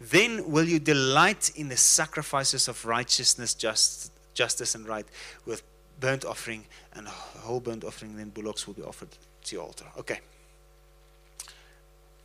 [0.00, 5.06] Then will you delight in the sacrifices of righteousness, just, justice, and right,
[5.46, 5.62] with
[6.00, 8.16] burnt offering and whole burnt offering.
[8.16, 9.08] Then bullocks will be offered
[9.44, 9.86] to your altar.
[9.98, 10.20] Okay.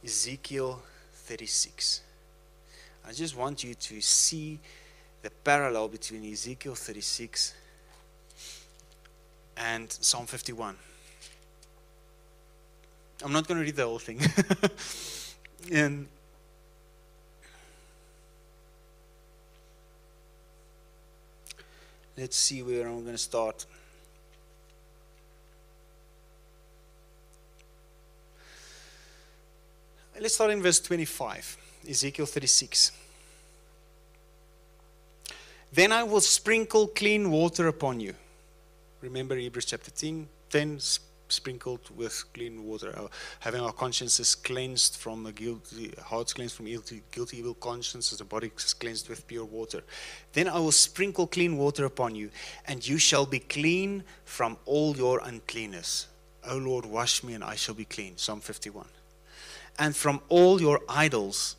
[0.04, 0.82] Ezekiel
[1.14, 2.02] 36.
[3.08, 4.60] I just want you to see
[5.22, 7.54] the parallel between Ezekiel 36
[9.56, 10.76] and Psalm 51.
[13.24, 14.20] I'm not going to read the whole thing.
[15.72, 16.08] and
[22.18, 23.66] let's see where I'm going to start.
[30.20, 31.58] Let's start in verse 25,
[31.88, 32.92] Ezekiel 36.
[35.72, 38.14] Then I will sprinkle clean water upon you.
[39.02, 40.80] Remember Hebrews chapter 10, 10
[41.30, 43.08] sprinkled with clean water, uh,
[43.42, 48.24] having our consciences cleansed from a guilty, hearts cleansed from guilty, guilty evil consciences, the
[48.24, 48.50] body
[48.80, 49.84] cleansed with pure water.
[50.34, 52.32] Then I will sprinkle clean water upon you,
[52.66, 56.08] and you shall be clean from all your uncleanness.
[56.48, 58.18] O Lord, wash me, and I shall be clean.
[58.18, 58.86] Psalm 51
[59.80, 61.56] and from all your idols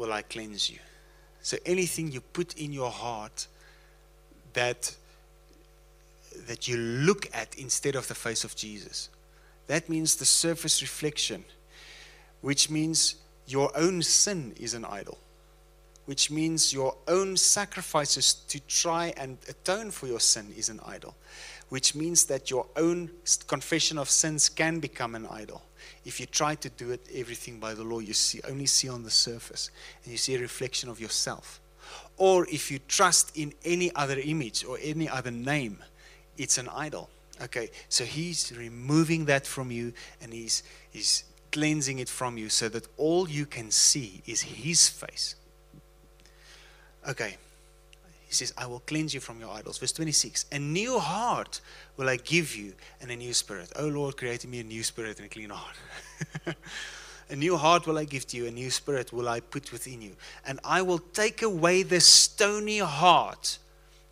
[0.00, 0.78] will I cleanse you.
[1.42, 3.46] So anything you put in your heart
[4.54, 4.96] that
[6.46, 9.10] that you look at instead of the face of Jesus.
[9.66, 11.44] That means the surface reflection,
[12.40, 13.16] which means
[13.46, 15.18] your own sin is an idol,
[16.06, 21.14] which means your own sacrifices to try and atone for your sin is an idol,
[21.70, 23.10] which means that your own
[23.46, 25.62] confession of sins can become an idol
[26.04, 29.02] if you try to do it everything by the law, you see only see on
[29.02, 29.70] the surface
[30.02, 31.60] and you see a reflection of yourself.
[32.16, 35.78] Or if you trust in any other image or any other name,
[36.36, 37.10] it's an idol.
[37.42, 42.68] Okay, so he's removing that from you and he's he's cleansing it from you so
[42.68, 45.34] that all you can see is his face.
[47.08, 47.36] Okay,
[48.30, 49.78] he says, I will cleanse you from your idols.
[49.78, 51.60] Verse 26 A new heart
[51.96, 53.72] will I give you, and a new spirit.
[53.74, 55.74] Oh Lord, create me a new spirit and a clean heart.
[57.28, 60.00] a new heart will I give to you, a new spirit will I put within
[60.00, 60.12] you.
[60.46, 63.58] And I will take away the stony heart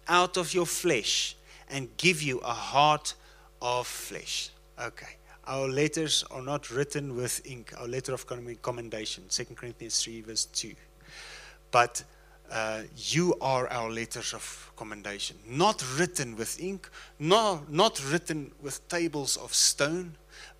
[0.09, 1.37] out of your flesh
[1.71, 3.15] and give you a heart
[3.63, 4.51] of flesh.
[4.83, 5.15] Okay.
[5.47, 7.73] Our letters are not written with ink.
[7.79, 8.27] Our letter of
[8.63, 10.75] commendation, 2 Corinthians 3, verse 2.
[11.71, 12.03] But
[12.51, 16.89] uh, you are our letters of commendation, not written with ink,
[17.19, 20.15] no, not written with tables of stone,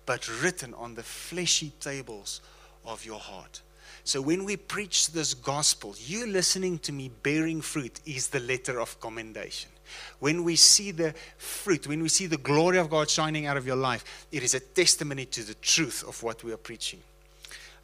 [0.05, 2.41] but written on the fleshy tables
[2.85, 3.61] of your heart.
[4.03, 8.79] So when we preach this gospel, you listening to me bearing fruit is the letter
[8.79, 9.69] of commendation.
[10.19, 13.67] When we see the fruit, when we see the glory of God shining out of
[13.67, 17.01] your life, it is a testimony to the truth of what we are preaching.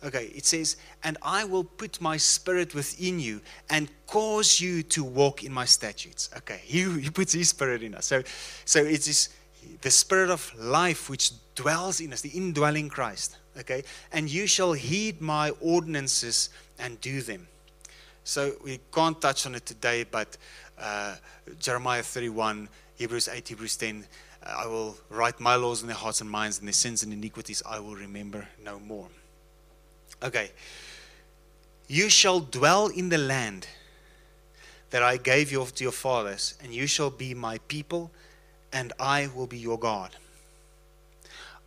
[0.03, 5.03] Okay, it says, And I will put my spirit within you and cause you to
[5.03, 6.30] walk in my statutes.
[6.38, 8.05] Okay, he, he puts his spirit in us.
[8.05, 8.23] So,
[8.65, 9.30] so it is
[9.81, 13.38] the spirit of life which dwells in us, the indwelling Christ.
[13.57, 17.47] Okay, and you shall heed my ordinances and do them.
[18.26, 20.35] So we can't touch on it today, but
[20.80, 21.15] uh,
[21.59, 24.03] Jeremiah 31, Hebrews 8, Hebrews 10.
[24.43, 27.13] Uh, I will write my laws in their hearts and minds, and their sins and
[27.13, 29.07] iniquities I will remember no more.
[30.23, 30.51] Okay.
[31.87, 33.67] You shall dwell in the land
[34.89, 38.11] that I gave you to your fathers, and you shall be my people,
[38.71, 40.15] and I will be your God.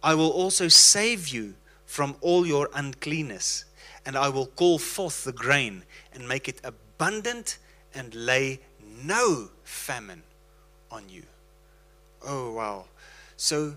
[0.03, 1.55] I will also save you
[1.87, 3.65] from all your uncleanness,
[4.07, 7.59] and I will call forth the grain and make it abundant
[7.95, 8.61] and lay
[9.05, 10.23] no famine
[10.91, 11.23] on you.
[12.27, 12.87] Oh, wow.
[13.37, 13.75] So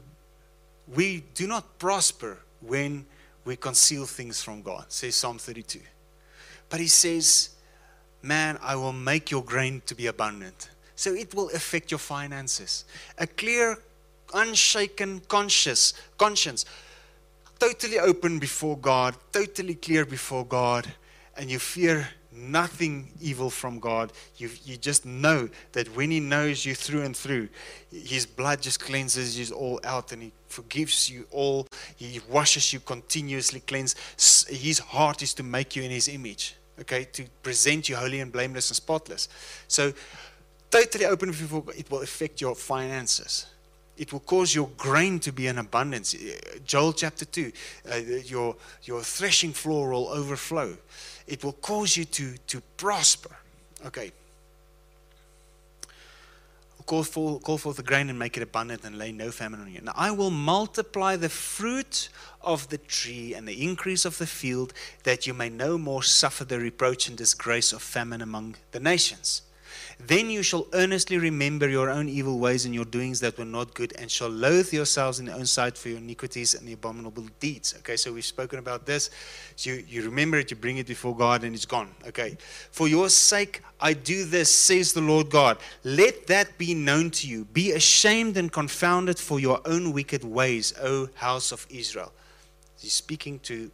[0.87, 3.05] we do not prosper when
[3.45, 5.79] we conceal things from God, says Psalm 32.
[6.69, 7.49] But he says,
[8.21, 10.69] Man, I will make your grain to be abundant.
[10.95, 12.85] So it will affect your finances.
[13.17, 13.79] A clear,
[14.33, 16.65] unshaken conscious conscience,
[17.59, 20.87] totally open before God, totally clear before God,
[21.35, 24.11] and you fear nothing evil from God.
[24.37, 27.49] You, you just know that when He knows you through and through,
[27.91, 31.67] His blood just cleanses you all out and He forgives you all.
[31.95, 33.95] He washes you continuously, cleanse.
[34.49, 38.31] His heart is to make you in His image, okay, to present you holy and
[38.31, 39.27] blameless and spotless.
[39.67, 39.93] So,
[40.69, 43.47] totally open before it will affect your finances.
[43.97, 46.15] It will cause your grain to be in abundance.
[46.65, 47.51] Joel chapter 2,
[47.91, 47.95] uh,
[48.25, 50.75] your, your threshing floor will overflow
[51.31, 53.33] it will cause you to, to prosper.
[53.85, 54.11] Okay.
[56.85, 59.71] Call for, call forth the grain and make it abundant and lay no famine on
[59.71, 59.79] you.
[59.81, 62.09] Now I will multiply the fruit
[62.41, 66.43] of the tree and the increase of the field, that you may no more suffer
[66.43, 69.41] the reproach and disgrace of famine among the nations.
[69.99, 73.73] Then you shall earnestly remember your own evil ways and your doings that were not
[73.73, 77.25] good, and shall loathe yourselves in your own sight for your iniquities and the abominable
[77.39, 77.75] deeds.
[77.79, 79.09] Okay, so we've spoken about this.
[79.55, 81.89] So you, you remember it, you bring it before God, and it's gone.
[82.07, 82.37] Okay.
[82.71, 85.57] For your sake I do this, says the Lord God.
[85.83, 87.45] Let that be known to you.
[87.45, 92.11] Be ashamed and confounded for your own wicked ways, O house of Israel.
[92.79, 93.71] He's speaking to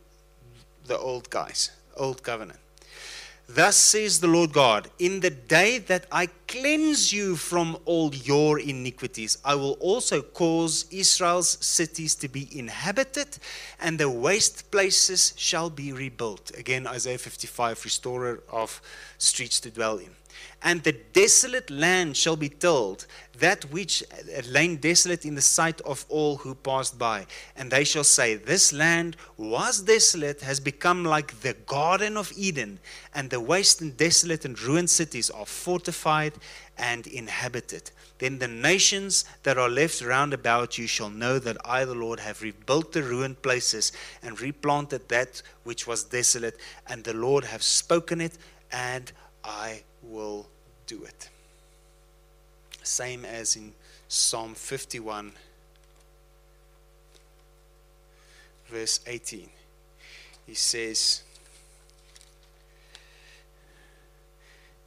[0.86, 2.60] the old guys, old covenant.
[3.50, 8.60] Thus says the Lord God, in the day that I cleanse you from all your
[8.60, 13.38] iniquities, I will also cause Israel's cities to be inhabited,
[13.80, 16.52] and the waste places shall be rebuilt.
[16.58, 18.82] Again, Isaiah 55, restorer of
[19.18, 20.17] streets to dwell in.
[20.62, 23.06] And the desolate land shall be tilled,
[23.40, 27.28] that which uh, lain desolate in the sight of all who passed by.
[27.56, 32.80] And they shall say, This land was desolate, has become like the Garden of Eden,
[33.14, 36.34] and the waste and desolate and ruined cities are fortified
[36.78, 37.92] and inhabited.
[38.20, 42.20] Then the nations that are left round about you shall know that I, the Lord,
[42.20, 43.92] have rebuilt the ruined places
[44.24, 46.58] and replanted that which was desolate,
[46.88, 48.38] and the Lord have spoken it,
[48.72, 49.12] and
[49.48, 50.48] I will
[50.86, 51.30] do it.
[52.84, 53.74] Same as in
[54.10, 55.32] Psalm 51,
[58.68, 59.50] verse 18.
[60.46, 61.24] He says,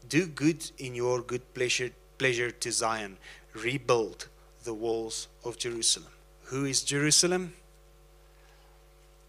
[0.08, 3.16] Do good in your good pleasure, pleasure to Zion,
[3.54, 4.28] rebuild
[4.64, 6.12] the walls of Jerusalem.
[6.44, 7.54] Who is Jerusalem?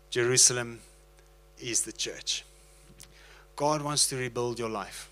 [0.09, 0.79] Jerusalem
[1.59, 2.43] is the church.
[3.55, 5.10] God wants to rebuild your life.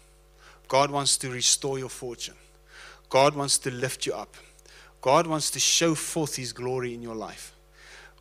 [0.70, 2.36] God wants to restore your fortune.
[3.10, 4.36] God wants to lift you up.
[5.02, 7.54] God wants to show forth His glory in your life.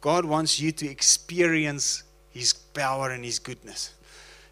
[0.01, 3.95] God wants you to experience His power and His goodness.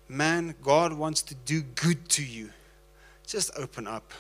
[0.08, 2.50] Man, God wants to do good to you.
[3.26, 4.12] Just open up.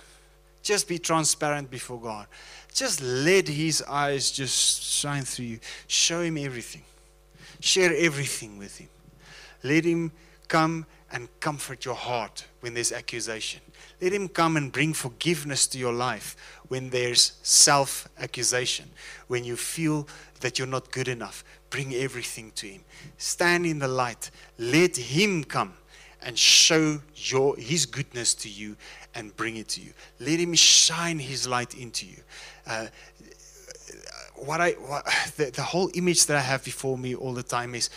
[0.62, 2.26] Just be transparent before God.
[2.72, 5.60] Just let His eyes just shine through you.
[5.86, 6.82] Show Him everything.
[7.60, 8.88] Share everything with Him.
[9.62, 10.12] Let Him
[10.48, 13.60] come and comfort your heart when there's accusation.
[14.00, 16.36] Let Him come and bring forgiveness to your life
[16.68, 18.90] when there's self accusation,
[19.28, 20.08] when you feel
[20.40, 21.44] that you're not good enough.
[21.70, 22.84] Bring everything to Him.
[23.18, 24.30] Stand in the light.
[24.58, 25.74] Let Him come
[26.22, 28.76] and show your, His goodness to you
[29.14, 29.92] and bring it to you.
[30.20, 32.18] Let Him shine His light into you.
[32.66, 32.86] Uh,
[34.34, 35.04] what I, what,
[35.36, 37.90] the, the, whole image that I have before me all the time is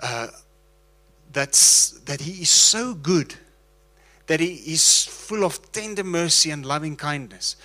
[0.00, 0.28] uh,
[1.32, 3.34] that's, that He is so good
[4.30, 7.56] that He is full of tender mercy and loving kindness,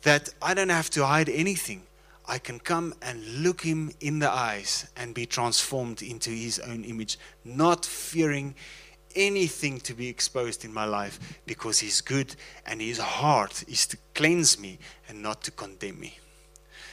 [0.00, 1.82] that I don't have to hide anything.
[2.26, 6.84] I can come and look Him in the eyes and be transformed into His own
[6.84, 8.54] image, not fearing
[9.14, 13.98] anything to be exposed in my life because He's good and His heart is to
[14.14, 16.18] cleanse me and not to condemn me.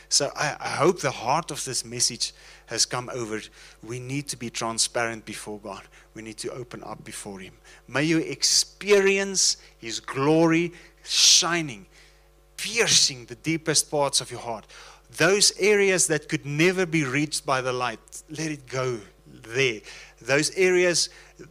[0.09, 2.33] So I, I hope the heart of this message
[2.67, 3.41] has come over.
[3.83, 5.83] We need to be transparent before God.
[6.13, 7.53] We need to open up before Him.
[7.87, 10.73] May you experience His glory
[11.03, 11.85] shining,
[12.55, 14.65] piercing the deepest parts of your heart.
[15.17, 19.81] Those areas that could never be reached by the light, let it go there.
[20.21, 21.09] Those areas,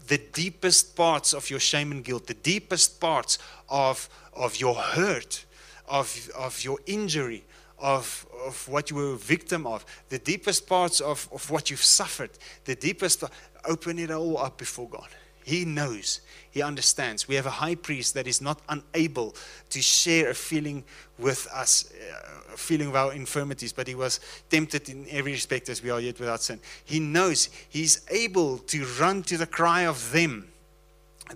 [0.09, 3.39] the deepest parts of your shame and guilt, the deepest parts
[3.69, 5.45] of, of your hurt,
[5.89, 7.45] of, of your injury,
[7.79, 11.83] of, of what you were a victim of, the deepest parts of, of what you've
[11.83, 12.31] suffered,
[12.65, 13.25] the deepest,
[13.65, 15.09] open it all up before God.
[15.45, 17.29] He knows, He understands.
[17.29, 19.37] We have a high priest that is not unable
[19.71, 20.83] to share a feeling
[21.19, 24.19] with us, uh, a feeling of our infirmities, but He was
[24.51, 26.59] tempted in every respect as we are yet without sin.
[26.85, 30.49] He knows He's able to run to the cry of them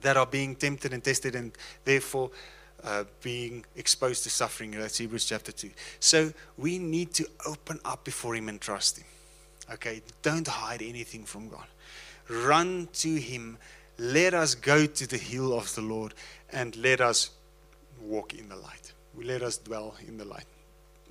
[0.00, 1.52] that are being tempted and tested, and
[1.84, 2.32] therefore
[2.84, 4.72] uh, being exposed to suffering.
[4.72, 5.70] That's Hebrews chapter 2.
[6.00, 9.06] So we need to open up before Him and trust Him.
[9.72, 10.02] Okay?
[10.22, 11.66] Don't hide anything from God.
[12.28, 13.58] Run to Him.
[13.98, 16.14] Let us go to the hill of the Lord
[16.52, 17.30] and let us
[18.00, 18.92] walk in the light.
[19.16, 20.46] Let us dwell in the light.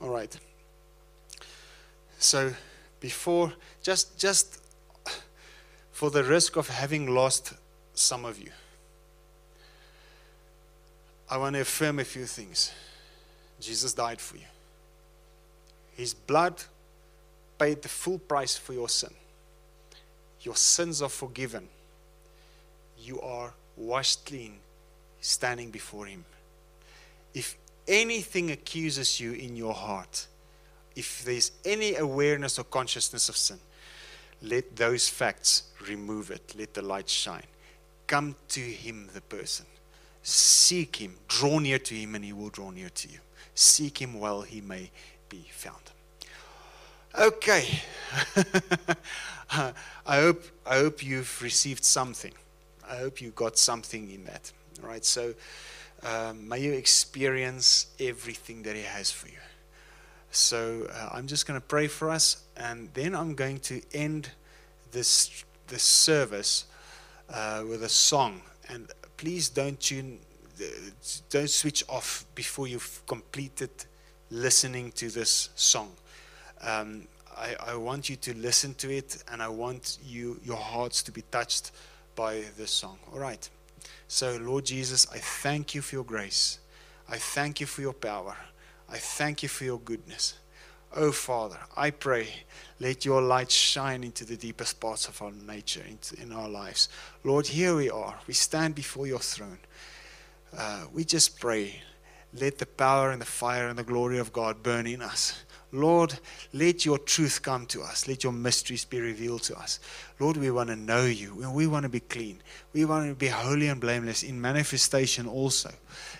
[0.02, 0.36] All right.
[2.18, 2.54] So
[3.00, 4.60] before, just, just
[5.92, 7.54] for the risk of having lost
[7.94, 8.52] some of you.
[11.30, 12.72] I want to affirm a few things.
[13.60, 14.46] Jesus died for you.
[15.96, 16.64] His blood
[17.60, 19.14] paid the full price for your sin.
[20.42, 21.68] Your sins are forgiven.
[22.98, 24.56] You are washed clean
[25.22, 26.26] standing before Him.
[27.34, 27.58] If
[27.88, 30.26] anything accuses you in your heart,
[30.96, 33.60] if there's any awareness or consciousness of sin,
[34.42, 36.56] let those facts remove it.
[36.58, 37.44] Let the light shine.
[38.08, 39.66] Come to Him, the person
[40.30, 43.18] Seek him, draw near to him, and he will draw near to you.
[43.56, 44.92] Seek him while he may
[45.28, 45.82] be found.
[47.20, 47.66] Okay.
[49.52, 49.74] I
[50.06, 52.32] hope I hope you've received something.
[52.88, 54.52] I hope you got something in that.
[54.84, 55.04] All right.
[55.04, 55.34] So
[56.04, 59.42] um, may you experience everything that He has for you.
[60.30, 64.30] So uh, I'm just going to pray for us, and then I'm going to end
[64.92, 66.66] this this service
[67.34, 68.42] uh, with a song.
[68.70, 70.18] And please don't tune,
[70.62, 70.64] uh,
[71.30, 73.70] don't switch off before you've completed
[74.32, 75.92] listening to this song.
[76.62, 77.06] Um,
[77.36, 81.12] I, I want you to listen to it, and I want you your hearts to
[81.12, 81.72] be touched
[82.16, 82.98] by this song.
[83.14, 83.50] All right.
[84.08, 86.60] So, Lord Jesus, I thank you for your grace.
[87.10, 88.38] I thank you for your power.
[88.88, 90.36] I thank you for your goodness.
[90.96, 92.28] Oh, Father, I pray,
[92.80, 95.84] let your light shine into the deepest parts of our nature,
[96.22, 96.90] in our lives.
[97.24, 98.20] Lord, here we are.
[98.28, 99.60] We stand before your throne.
[100.58, 101.82] Uh, we just pray,
[102.40, 105.44] let the power and the fire and the glory of God burn in us.
[105.72, 106.18] Lord,
[106.52, 108.08] let your truth come to us.
[108.08, 109.80] Let your mysteries be revealed to us.
[110.20, 111.36] Lord, we want to know you.
[111.36, 112.42] We want to be clean.
[112.74, 115.70] We want to be holy and blameless in manifestation also.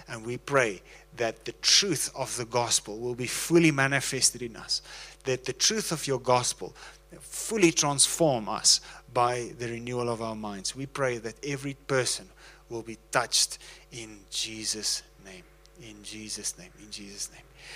[0.08, 0.84] And we pray
[1.18, 4.84] that the truth of the gospel will be fully manifested in us.
[5.24, 6.76] That the truth of your gospel
[7.20, 8.82] fully transform us
[9.14, 10.76] by the renewal of our minds.
[10.76, 12.30] We pray that every person
[12.70, 13.58] will be touched
[13.92, 15.44] in Jesus' name.
[15.82, 16.70] In Jesus' name.
[16.84, 17.49] In Jesus' name.